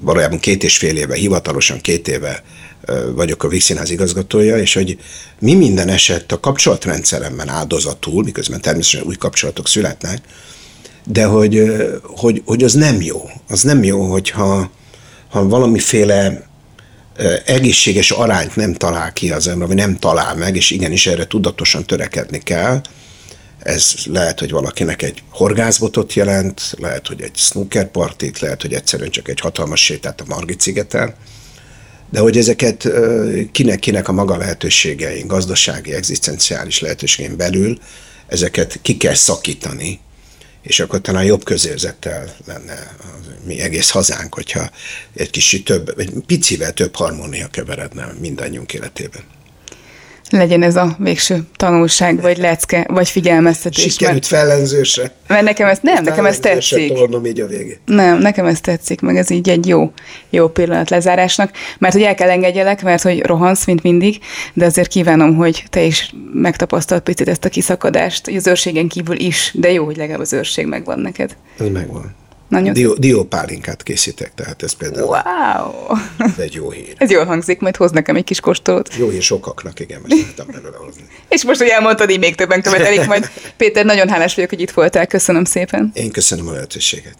valójában 0.00 0.38
két 0.38 0.62
és 0.62 0.76
fél 0.76 0.96
éve, 0.96 1.14
hivatalosan 1.14 1.80
két 1.80 2.08
éve 2.08 2.42
vagyok 3.14 3.42
a 3.42 3.48
Vígszínház 3.48 3.90
igazgatója, 3.90 4.58
és 4.58 4.74
hogy 4.74 4.98
mi 5.38 5.54
minden 5.54 5.88
esett 5.88 6.32
a 6.32 6.40
kapcsolatrendszeremben 6.40 7.48
áldozatul, 7.48 8.22
miközben 8.22 8.60
természetesen 8.60 9.06
új 9.06 9.16
kapcsolatok 9.16 9.68
születnek, 9.68 10.18
de 11.04 11.24
hogy, 11.24 11.62
hogy, 12.02 12.42
hogy 12.44 12.62
az 12.62 12.72
nem 12.72 13.02
jó. 13.02 13.30
Az 13.48 13.62
nem 13.62 13.82
jó, 13.84 14.10
hogyha 14.10 14.70
ha 15.28 15.48
valamiféle 15.48 16.47
egészséges 17.44 18.10
arányt 18.10 18.56
nem 18.56 18.74
talál 18.74 19.12
ki 19.12 19.30
az 19.30 19.48
ember, 19.48 19.66
vagy 19.66 19.76
nem 19.76 19.98
talál 19.98 20.34
meg, 20.34 20.56
és 20.56 20.70
igenis 20.70 21.06
erre 21.06 21.26
tudatosan 21.26 21.86
törekedni 21.86 22.38
kell. 22.38 22.80
Ez 23.58 23.94
lehet, 24.04 24.38
hogy 24.38 24.50
valakinek 24.50 25.02
egy 25.02 25.22
horgászbotot 25.30 26.12
jelent, 26.12 26.74
lehet, 26.78 27.06
hogy 27.06 27.22
egy 27.22 27.36
snookerpartit, 27.36 28.38
lehet, 28.38 28.62
hogy 28.62 28.74
egyszerűen 28.74 29.10
csak 29.10 29.28
egy 29.28 29.40
hatalmas 29.40 29.84
sétát 29.84 30.20
a 30.20 30.24
Margit 30.26 30.60
szigeten, 30.60 31.14
de 32.10 32.20
hogy 32.20 32.36
ezeket 32.36 32.88
kinek-kinek 33.52 34.08
a 34.08 34.12
maga 34.12 34.36
lehetőségein, 34.36 35.26
gazdasági, 35.26 35.92
egzisztenciális 35.92 36.80
lehetőségein 36.80 37.36
belül, 37.36 37.78
ezeket 38.26 38.78
ki 38.82 38.96
kell 38.96 39.14
szakítani, 39.14 40.00
és 40.62 40.80
akkor 40.80 41.00
talán 41.00 41.24
jobb 41.24 41.44
közérzettel 41.44 42.36
lenne 42.46 42.96
az 43.00 43.26
mi 43.44 43.60
egész 43.60 43.90
hazánk, 43.90 44.34
hogyha 44.34 44.70
egy 45.14 45.30
kicsit 45.30 45.64
több, 45.64 45.98
egy 45.98 46.12
picivel 46.26 46.72
több 46.72 46.94
harmónia 46.94 47.48
keveredne 47.48 48.12
mindannyiunk 48.20 48.74
életében. 48.74 49.22
Legyen 50.30 50.62
ez 50.62 50.76
a 50.76 50.96
végső 50.98 51.42
tanulság, 51.56 52.20
vagy 52.20 52.38
lecke, 52.38 52.86
vagy 52.88 53.08
figyelmeztetés. 53.08 53.82
Sikerült 53.82 54.26
fellenzőse. 54.26 55.12
Mert 55.28 55.42
nekem 55.42 55.68
ez 55.68 55.78
nem, 55.82 56.04
nekem 56.04 56.26
ez 56.26 56.38
tetszik. 56.38 56.92
Tornom 56.92 57.26
így 57.26 57.40
a 57.40 57.46
végét. 57.46 57.80
Nem, 57.84 58.18
nekem 58.18 58.46
ez 58.46 58.60
tetszik, 58.60 59.00
meg 59.00 59.16
ez 59.16 59.30
így 59.30 59.48
egy 59.48 59.66
jó, 59.66 59.92
jó 60.30 60.48
pillanat 60.48 60.90
lezárásnak, 60.90 61.50
mert 61.78 61.94
hogy 61.94 62.02
el 62.02 62.14
kell 62.14 62.30
engedjelek, 62.30 62.82
mert 62.82 63.02
hogy 63.02 63.22
rohansz, 63.22 63.64
mint 63.64 63.82
mindig, 63.82 64.18
de 64.52 64.64
azért 64.64 64.88
kívánom, 64.88 65.36
hogy 65.36 65.64
te 65.70 65.82
is 65.82 66.14
megtapasztalt 66.32 67.02
picit 67.02 67.28
ezt 67.28 67.44
a 67.44 67.48
kiszakadást, 67.48 68.28
az 68.36 68.46
őrségen 68.46 68.88
kívül 68.88 69.18
is, 69.20 69.52
de 69.54 69.72
jó, 69.72 69.84
hogy 69.84 69.96
legalább 69.96 70.20
az 70.20 70.32
őrség 70.32 70.66
megvan 70.66 70.98
neked. 70.98 71.36
Ez 71.58 71.66
megvan. 71.68 72.14
Nagyon 72.48 72.72
Dió, 72.72 72.94
diópálinkát 72.94 73.82
készítek, 73.82 74.32
tehát 74.34 74.62
ez 74.62 74.72
például 74.72 75.06
wow. 75.06 75.98
ez 76.18 76.38
egy 76.38 76.54
jó 76.54 76.70
hír. 76.70 76.94
Ez 76.96 77.10
jól 77.10 77.24
hangzik, 77.24 77.60
majd 77.60 77.76
hoz 77.76 77.90
nekem 77.90 78.16
egy 78.16 78.24
kis 78.24 78.40
kóstolót. 78.40 78.94
Jó 78.98 79.08
hír 79.08 79.22
sokaknak, 79.22 79.80
igen, 79.80 80.00
mert 80.00 80.20
szeretem 80.20 80.46
belőle 80.46 80.76
hozni. 80.84 81.02
És 81.28 81.44
most, 81.44 81.60
hogy 81.60 81.68
elmondtad, 81.68 82.10
így 82.10 82.18
még 82.18 82.34
többen 82.34 82.62
követelik 82.62 83.06
majd. 83.06 83.30
Péter, 83.56 83.84
nagyon 83.84 84.08
hálás 84.08 84.34
vagyok, 84.34 84.50
hogy 84.50 84.60
itt 84.60 84.70
voltál. 84.70 85.06
Köszönöm 85.06 85.44
szépen. 85.44 85.90
Én 85.94 86.10
köszönöm 86.10 86.48
a 86.48 86.52
lehetőséget. 86.52 87.16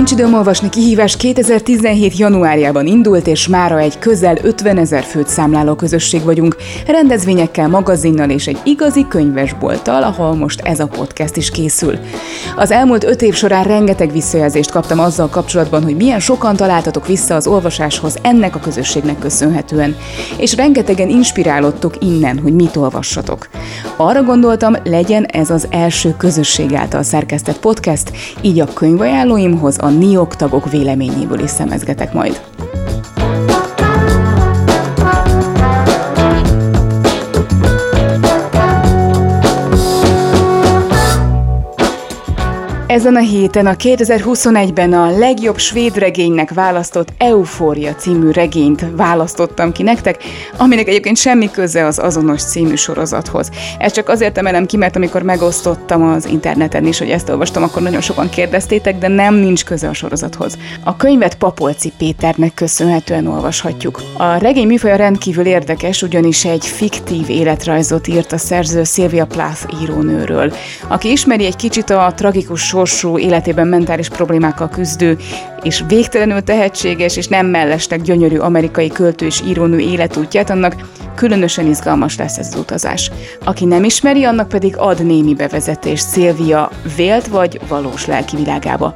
Nincs 0.00 0.12
időm 0.12 0.34
olvasni 0.34 0.68
kihívás 0.68 1.16
2017. 1.16 2.18
januárjában 2.18 2.86
indult, 2.86 3.26
és 3.26 3.48
mára 3.48 3.78
egy 3.78 3.98
közel 3.98 4.36
50 4.42 4.78
ezer 4.78 5.02
főt 5.02 5.28
számláló 5.28 5.74
közösség 5.74 6.22
vagyunk, 6.22 6.56
rendezvényekkel, 6.86 7.68
magazinnal 7.68 8.30
és 8.30 8.46
egy 8.46 8.58
igazi 8.64 9.06
könyvesbolttal, 9.08 10.02
ahol 10.02 10.34
most 10.34 10.60
ez 10.60 10.80
a 10.80 10.86
podcast 10.86 11.36
is 11.36 11.50
készül. 11.50 11.98
Az 12.56 12.70
elmúlt 12.70 13.04
öt 13.04 13.22
év 13.22 13.34
során 13.34 13.64
rengeteg 13.64 14.12
visszajelzést 14.12 14.70
kaptam 14.70 14.98
azzal 14.98 15.28
kapcsolatban, 15.28 15.82
hogy 15.82 15.96
milyen 15.96 16.20
sokan 16.20 16.56
találtatok 16.56 17.06
vissza 17.06 17.34
az 17.34 17.46
olvasáshoz 17.46 18.16
ennek 18.22 18.54
a 18.54 18.60
közösségnek 18.60 19.18
köszönhetően, 19.18 19.96
és 20.38 20.54
rengetegen 20.54 21.08
inspirálottok 21.08 21.94
innen, 21.98 22.38
hogy 22.38 22.54
mit 22.54 22.76
olvassatok. 22.76 23.48
Arra 23.96 24.22
gondoltam, 24.22 24.76
legyen 24.84 25.24
ez 25.24 25.50
az 25.50 25.66
első 25.70 26.14
közösség 26.16 26.74
által 26.74 27.02
szerkesztett 27.02 27.60
podcast, 27.60 28.12
így 28.40 28.60
a 28.60 28.72
könyvajánlóimhoz 28.74 29.78
a 29.80 29.88
NIOK 29.90 30.36
tagok 30.36 30.70
véleményéből 30.70 31.40
is 31.40 31.50
szemezgetek 31.50 32.12
majd. 32.12 32.40
Ezen 42.90 43.16
a 43.16 43.20
héten 43.20 43.66
a 43.66 43.74
2021-ben 43.74 44.92
a 44.92 45.18
legjobb 45.18 45.58
svéd 45.58 45.96
regénynek 45.96 46.52
választott 46.52 47.12
Eufória 47.18 47.94
című 47.94 48.30
regényt 48.30 48.86
választottam 48.96 49.72
ki 49.72 49.82
nektek, 49.82 50.22
aminek 50.56 50.88
egyébként 50.88 51.16
semmi 51.16 51.50
köze 51.50 51.86
az 51.86 51.98
azonos 51.98 52.42
című 52.42 52.74
sorozathoz. 52.74 53.50
Ez 53.78 53.92
csak 53.92 54.08
azért 54.08 54.38
emelem 54.38 54.66
ki, 54.66 54.76
mert 54.76 54.96
amikor 54.96 55.22
megosztottam 55.22 56.02
az 56.02 56.26
interneten 56.26 56.86
is, 56.86 56.98
hogy 56.98 57.10
ezt 57.10 57.28
olvastam, 57.28 57.62
akkor 57.62 57.82
nagyon 57.82 58.00
sokan 58.00 58.28
kérdeztétek, 58.28 58.98
de 58.98 59.08
nem 59.08 59.34
nincs 59.34 59.64
köze 59.64 59.88
a 59.88 59.94
sorozathoz. 59.94 60.58
A 60.84 60.96
könyvet 60.96 61.34
Papolci 61.34 61.92
Péternek 61.98 62.54
köszönhetően 62.54 63.26
olvashatjuk. 63.26 64.02
A 64.16 64.36
regény 64.36 64.66
műfaja 64.66 64.96
rendkívül 64.96 65.46
érdekes, 65.46 66.02
ugyanis 66.02 66.44
egy 66.44 66.66
fiktív 66.66 67.28
életrajzot 67.28 68.08
írt 68.08 68.32
a 68.32 68.38
szerző 68.38 68.84
Sylvia 68.84 69.26
Plath 69.26 69.82
írónőről, 69.82 70.52
aki 70.88 71.10
ismeri 71.10 71.44
egy 71.44 71.56
kicsit 71.56 71.90
a 71.90 72.12
tragikus 72.16 72.68
sorsú, 72.86 73.18
életében 73.18 73.66
mentális 73.66 74.08
problémákkal 74.08 74.68
küzdő, 74.68 75.16
és 75.62 75.84
végtelenül 75.88 76.42
tehetséges 76.42 77.16
és 77.16 77.28
nem 77.28 77.46
mellesleg 77.46 78.02
gyönyörű 78.02 78.36
amerikai 78.36 78.88
költő 78.88 79.26
és 79.26 79.42
írónő 79.46 79.78
életútját, 79.78 80.50
annak 80.50 80.74
különösen 81.14 81.66
izgalmas 81.66 82.16
lesz 82.16 82.38
ez 82.38 82.46
az 82.46 82.60
utazás. 82.60 83.10
Aki 83.44 83.64
nem 83.64 83.84
ismeri, 83.84 84.24
annak 84.24 84.48
pedig 84.48 84.76
ad 84.76 85.04
némi 85.06 85.34
bevezetés 85.34 86.00
Szilvia 86.00 86.70
vélt 86.96 87.26
vagy 87.26 87.60
valós 87.68 88.06
lelki 88.06 88.36
világába. 88.36 88.94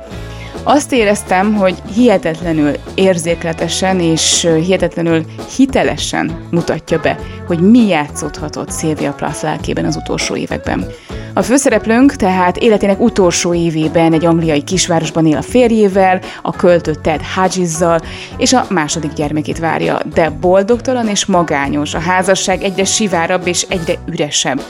Azt 0.67 0.93
éreztem, 0.93 1.55
hogy 1.55 1.75
hihetetlenül 1.95 2.73
érzékletesen 2.95 4.01
és 4.01 4.49
hihetetlenül 4.65 5.25
hitelesen 5.57 6.47
mutatja 6.51 7.01
be, 7.01 7.19
hogy 7.47 7.61
mi 7.61 7.87
játszódhatott 7.87 8.71
Szilvia 8.71 9.13
Plath 9.13 9.43
lelkében 9.43 9.85
az 9.85 9.97
utolsó 9.97 10.37
években. 10.37 10.87
A 11.35 11.43
főszereplőnk 11.43 12.17
tehát 12.17 12.57
életének 12.57 13.01
utolsó 13.01 13.55
évében 13.55 14.13
egy 14.13 14.25
angliai 14.25 14.63
kisvárosban 14.63 15.27
él 15.27 15.37
a 15.37 15.43
férjével, 15.43 16.21
a 16.43 16.51
költő 16.51 16.95
Ted 16.95 17.21
Hodgesszal, 17.35 18.01
és 18.37 18.53
a 18.53 18.67
második 18.71 19.13
gyermekét 19.13 19.59
várja, 19.59 20.01
de 20.15 20.31
boldogtalan 20.31 21.09
és 21.09 21.27
magányos. 21.27 21.95
A 21.95 22.01
házasság 22.01 22.63
egyre 22.63 22.85
sivárabb 22.85 23.47
és 23.47 23.67
egyre 23.69 23.95
üresebb. 24.07 24.61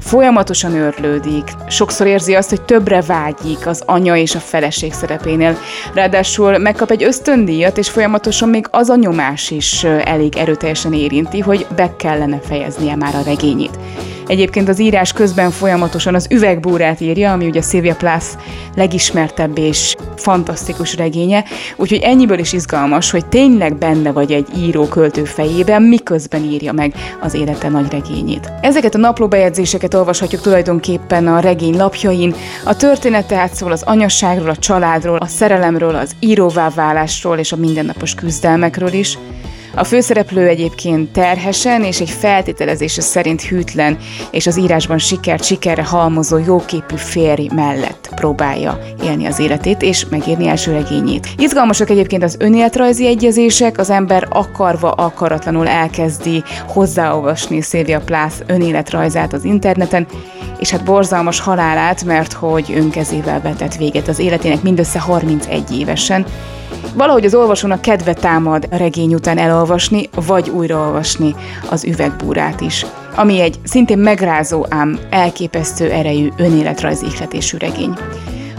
Folyamatosan 0.00 0.74
örlődik, 0.74 1.44
sokszor 1.68 2.06
érzi 2.06 2.34
azt, 2.34 2.48
hogy 2.48 2.62
többre 2.62 3.00
vágyik 3.00 3.66
az 3.66 3.82
anya 3.86 4.16
és 4.16 4.34
a 4.34 4.38
feleség 4.38 4.92
szerepénél. 4.92 5.58
Ráadásul 5.94 6.58
megkap 6.58 6.90
egy 6.90 7.02
ösztöndíjat, 7.02 7.78
és 7.78 7.90
folyamatosan 7.90 8.48
még 8.48 8.66
az 8.70 8.88
a 8.88 8.96
nyomás 8.96 9.50
is 9.50 9.84
elég 9.84 10.36
erőteljesen 10.36 10.92
érinti, 10.92 11.40
hogy 11.40 11.66
be 11.76 11.96
kellene 11.96 12.40
fejeznie 12.40 12.96
már 12.96 13.14
a 13.14 13.22
regényét. 13.22 13.78
Egyébként 14.26 14.68
az 14.68 14.80
írás 14.80 15.12
közben 15.12 15.50
folyamatosan 15.50 16.14
az 16.14 16.26
üvegbúrát 16.30 17.00
írja, 17.00 17.32
ami 17.32 17.46
ugye 17.46 17.60
Sylvia 17.60 17.94
Plath 17.94 18.26
legismertebb 18.76 19.58
és 19.58 19.94
fantasztikus 20.16 20.96
regénye, 20.96 21.44
úgyhogy 21.76 22.00
ennyiből 22.02 22.38
is 22.38 22.52
izgalmas, 22.52 23.10
hogy 23.10 23.26
tényleg 23.26 23.76
benne 23.76 24.12
vagy 24.12 24.32
egy 24.32 24.46
író 24.56 24.88
költő 24.88 25.24
fejében, 25.24 25.82
miközben 25.82 26.42
írja 26.42 26.72
meg 26.72 26.94
az 27.20 27.34
élete 27.34 27.68
nagy 27.68 27.90
regényét. 27.90 28.52
Ezeket 28.60 28.94
a 28.94 28.98
naplóbejegyzéseket 28.98 29.94
olvashatjuk 29.94 30.40
tulajdonképpen 30.40 31.26
a 31.26 31.40
regény 31.40 31.76
lapjain. 31.76 32.34
A 32.64 32.76
történet 32.76 33.26
tehát 33.26 33.54
szól 33.54 33.72
az 33.72 33.82
anyasságról, 33.82 34.48
a 34.48 34.56
családról, 34.56 35.16
a 35.16 35.26
szerelemről, 35.26 35.94
az 35.94 36.16
íróvá 36.20 36.70
válásról 36.74 37.38
és 37.38 37.52
a 37.52 37.56
mindennapos 37.56 38.14
küzdelmekről 38.14 38.92
is. 38.92 39.18
A 39.76 39.84
főszereplő 39.84 40.48
egyébként 40.48 41.12
terhesen 41.12 41.84
és 41.84 42.00
egy 42.00 42.10
feltételezése 42.10 43.00
szerint 43.00 43.42
hűtlen, 43.42 43.98
és 44.30 44.46
az 44.46 44.58
írásban 44.58 44.98
sikert 44.98 45.44
sikerre 45.44 45.84
halmozó 45.84 46.38
jóképű 46.38 46.96
férj 46.96 47.48
mellett 47.54 48.08
próbálja 48.14 48.78
élni 49.02 49.26
az 49.26 49.38
életét 49.38 49.82
és 49.82 50.06
megírni 50.10 50.46
első 50.46 50.72
regényét. 50.72 51.28
Izgalmasak 51.36 51.90
egyébként 51.90 52.22
az 52.22 52.36
önéletrajzi 52.38 53.06
egyezések, 53.06 53.78
az 53.78 53.90
ember 53.90 54.26
akarva 54.30 54.90
akaratlanul 54.90 55.68
elkezdi 55.68 56.42
hozzáolvasni 56.68 57.60
Sylvia 57.60 58.00
Plath 58.00 58.34
önéletrajzát 58.46 59.32
az 59.32 59.44
interneten, 59.44 60.06
és 60.58 60.70
hát 60.70 60.84
borzalmas 60.84 61.40
halálát, 61.40 62.04
mert 62.04 62.32
hogy 62.32 62.72
önkezével 62.76 63.40
vetett 63.40 63.76
véget 63.76 64.08
az 64.08 64.18
életének 64.18 64.62
mindössze 64.62 64.98
31 64.98 65.78
évesen, 65.78 66.26
Valahogy 66.94 67.24
az 67.24 67.34
olvasónak 67.34 67.80
kedve 67.80 68.14
támad 68.14 68.68
a 68.70 68.76
regény 68.76 69.14
után 69.14 69.38
elolvasni, 69.38 69.63
vagy 70.26 70.48
újraolvasni 70.48 71.34
az 71.70 71.84
üvegbúrát 71.84 72.60
is, 72.60 72.86
ami 73.14 73.40
egy 73.40 73.58
szintén 73.64 73.98
megrázó, 73.98 74.66
ám 74.68 74.98
elképesztő 75.10 75.90
erejű 75.90 76.28
önéletrajzi 76.36 77.06
ihletésű 77.06 77.56
regény. 77.56 77.94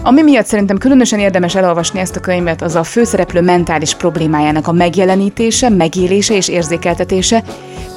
Ami 0.04 0.22
miatt 0.22 0.46
szerintem 0.46 0.78
különösen 0.78 1.20
érdemes 1.20 1.56
elolvasni 1.56 2.00
ezt 2.00 2.16
a 2.16 2.20
könyvet, 2.20 2.62
az 2.62 2.76
a 2.76 2.84
főszereplő 2.84 3.42
mentális 3.42 3.96
problémájának 3.96 4.68
a 4.68 4.72
megjelenítése, 4.72 5.70
megélése 5.70 6.34
és 6.34 6.48
érzékeltetése. 6.48 7.44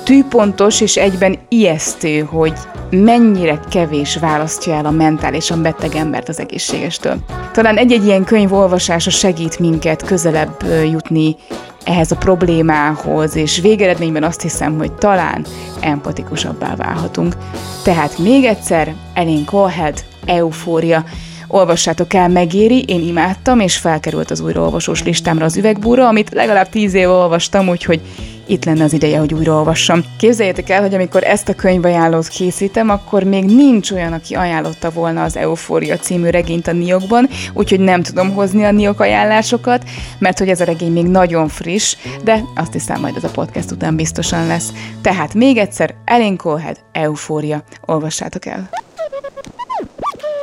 Tűpontos 0.05 0.81
és 0.81 0.97
egyben 0.97 1.39
ijesztő, 1.49 2.21
hogy 2.21 2.53
mennyire 2.91 3.61
kevés 3.71 4.17
választja 4.17 4.75
el 4.75 4.87
a 4.87 4.91
mentálisan 4.91 5.63
beteg 5.63 5.95
embert 5.95 6.29
az 6.29 6.41
egészségestől. 6.41 7.17
Talán 7.53 7.77
egy-egy 7.77 8.05
ilyen 8.05 8.25
könyv 8.25 8.53
olvasása 8.53 9.11
segít 9.11 9.59
minket 9.59 10.05
közelebb 10.05 10.65
jutni 10.91 11.37
ehhez 11.85 12.11
a 12.11 12.17
problémához, 12.17 13.37
és 13.37 13.61
végeredményben 13.61 14.23
azt 14.23 14.41
hiszem, 14.41 14.79
hogy 14.79 14.93
talán 14.93 15.47
empatikusabbá 15.81 16.77
válhatunk. 16.77 17.37
Tehát 17.85 18.19
még 18.19 18.45
egyszer, 18.45 18.95
Elén 19.15 19.45
Colhead, 19.45 20.05
Eufória. 20.25 21.05
Olvassátok 21.49 22.15
el, 22.15 22.29
megéri, 22.29 22.83
én 22.83 23.01
imádtam, 23.01 23.61
és 23.61 23.77
felkerült 23.77 24.31
az 24.31 24.41
újraolvasós 24.41 25.03
listámra 25.03 25.45
az 25.45 25.57
üvegbúra, 25.57 26.09
amit 26.09 26.33
legalább 26.33 26.69
tíz 26.69 26.95
éve 26.95 27.09
olvastam, 27.09 27.69
úgyhogy 27.69 28.01
itt 28.49 28.65
lenne 28.65 28.85
az 28.85 28.93
ideje, 28.93 29.19
hogy 29.19 29.35
újraolvassam. 29.35 30.05
Képzeljétek 30.19 30.71
el, 30.71 30.81
hogy 30.81 30.95
amikor 30.95 31.25
ezt 31.25 31.49
a 31.49 31.55
könyvajánlót 31.55 32.29
készítem, 32.29 32.91
akkor 32.91 33.23
még 33.23 33.45
nincs 33.45 33.91
olyan, 33.91 34.13
aki 34.13 34.35
ajánlotta 34.35 34.91
volna 34.91 35.23
az 35.23 35.37
Eufória 35.37 35.97
című 35.97 36.29
regényt 36.29 36.67
a 36.67 36.73
Niokban, 36.73 37.29
úgyhogy 37.53 37.81
nem 37.81 38.03
tudom 38.03 38.33
hozni 38.35 38.65
a 38.65 38.71
Niok 38.71 39.01
ajánlásokat, 39.01 39.85
mert 40.19 40.39
hogy 40.39 40.49
ez 40.49 40.61
a 40.61 40.65
regény 40.65 40.93
még 40.93 41.07
nagyon 41.07 41.49
friss, 41.49 41.97
de 42.25 42.45
azt 42.55 42.73
hiszem 42.73 43.01
majd 43.01 43.17
ez 43.17 43.25
a 43.25 43.31
podcast 43.31 43.71
után 43.71 43.97
biztosan 43.97 44.47
lesz. 44.47 44.73
Tehát 45.03 45.35
még 45.35 45.57
egyszer, 45.57 45.95
Ellen 46.05 46.37
Colhead, 46.37 46.77
Eufória. 46.93 47.63
Olvassátok 47.87 48.47
el! 48.47 48.69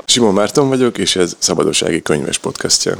Simon 0.05 0.33
Márton 0.33 0.67
vagyok, 0.67 0.97
és 0.97 1.15
ez 1.15 1.35
Szabadossági 1.39 2.01
Könyves 2.01 2.37
podcastja. 2.37 2.93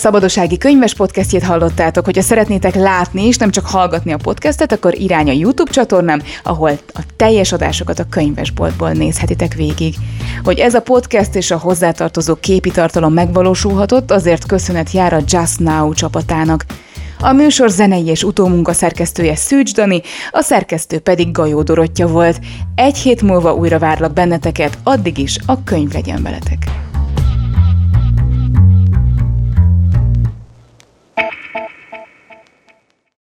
Szabadossági 0.00 0.58
könyves 0.58 0.94
podcastjét 0.94 1.42
hallottátok, 1.42 2.04
hogyha 2.04 2.22
szeretnétek 2.22 2.74
látni 2.74 3.26
és 3.26 3.36
nem 3.36 3.50
csak 3.50 3.66
hallgatni 3.66 4.12
a 4.12 4.16
podcastet, 4.16 4.72
akkor 4.72 4.98
irány 4.98 5.28
a 5.28 5.32
YouTube 5.32 5.70
csatornám, 5.70 6.22
ahol 6.42 6.70
a 6.70 7.00
teljes 7.16 7.52
adásokat 7.52 7.98
a 7.98 8.08
könyvesboltból 8.10 8.90
nézhetitek 8.90 9.54
végig. 9.54 9.94
Hogy 10.42 10.58
ez 10.58 10.74
a 10.74 10.82
podcast 10.82 11.34
és 11.34 11.50
a 11.50 11.58
hozzátartozó 11.58 12.34
képi 12.34 12.70
tartalom 12.70 13.12
megvalósulhatott, 13.12 14.10
azért 14.10 14.46
köszönet 14.46 14.90
jár 14.90 15.12
a 15.12 15.22
Just 15.26 15.58
Now 15.58 15.92
csapatának. 15.92 16.64
A 17.18 17.32
műsor 17.32 17.70
zenei 17.70 18.06
és 18.06 18.22
utómunka 18.22 18.72
szerkesztője 18.72 19.36
Szűcs 19.36 19.74
Dani, 19.74 20.02
a 20.30 20.42
szerkesztő 20.42 20.98
pedig 20.98 21.30
Gajó 21.30 21.62
Dorottya 21.62 22.06
volt. 22.06 22.40
Egy 22.74 22.96
hét 22.96 23.22
múlva 23.22 23.54
újra 23.54 23.78
várlak 23.78 24.12
benneteket, 24.12 24.78
addig 24.82 25.18
is 25.18 25.38
a 25.46 25.64
könyv 25.64 25.92
legyen 25.92 26.22
veletek. 26.22 26.89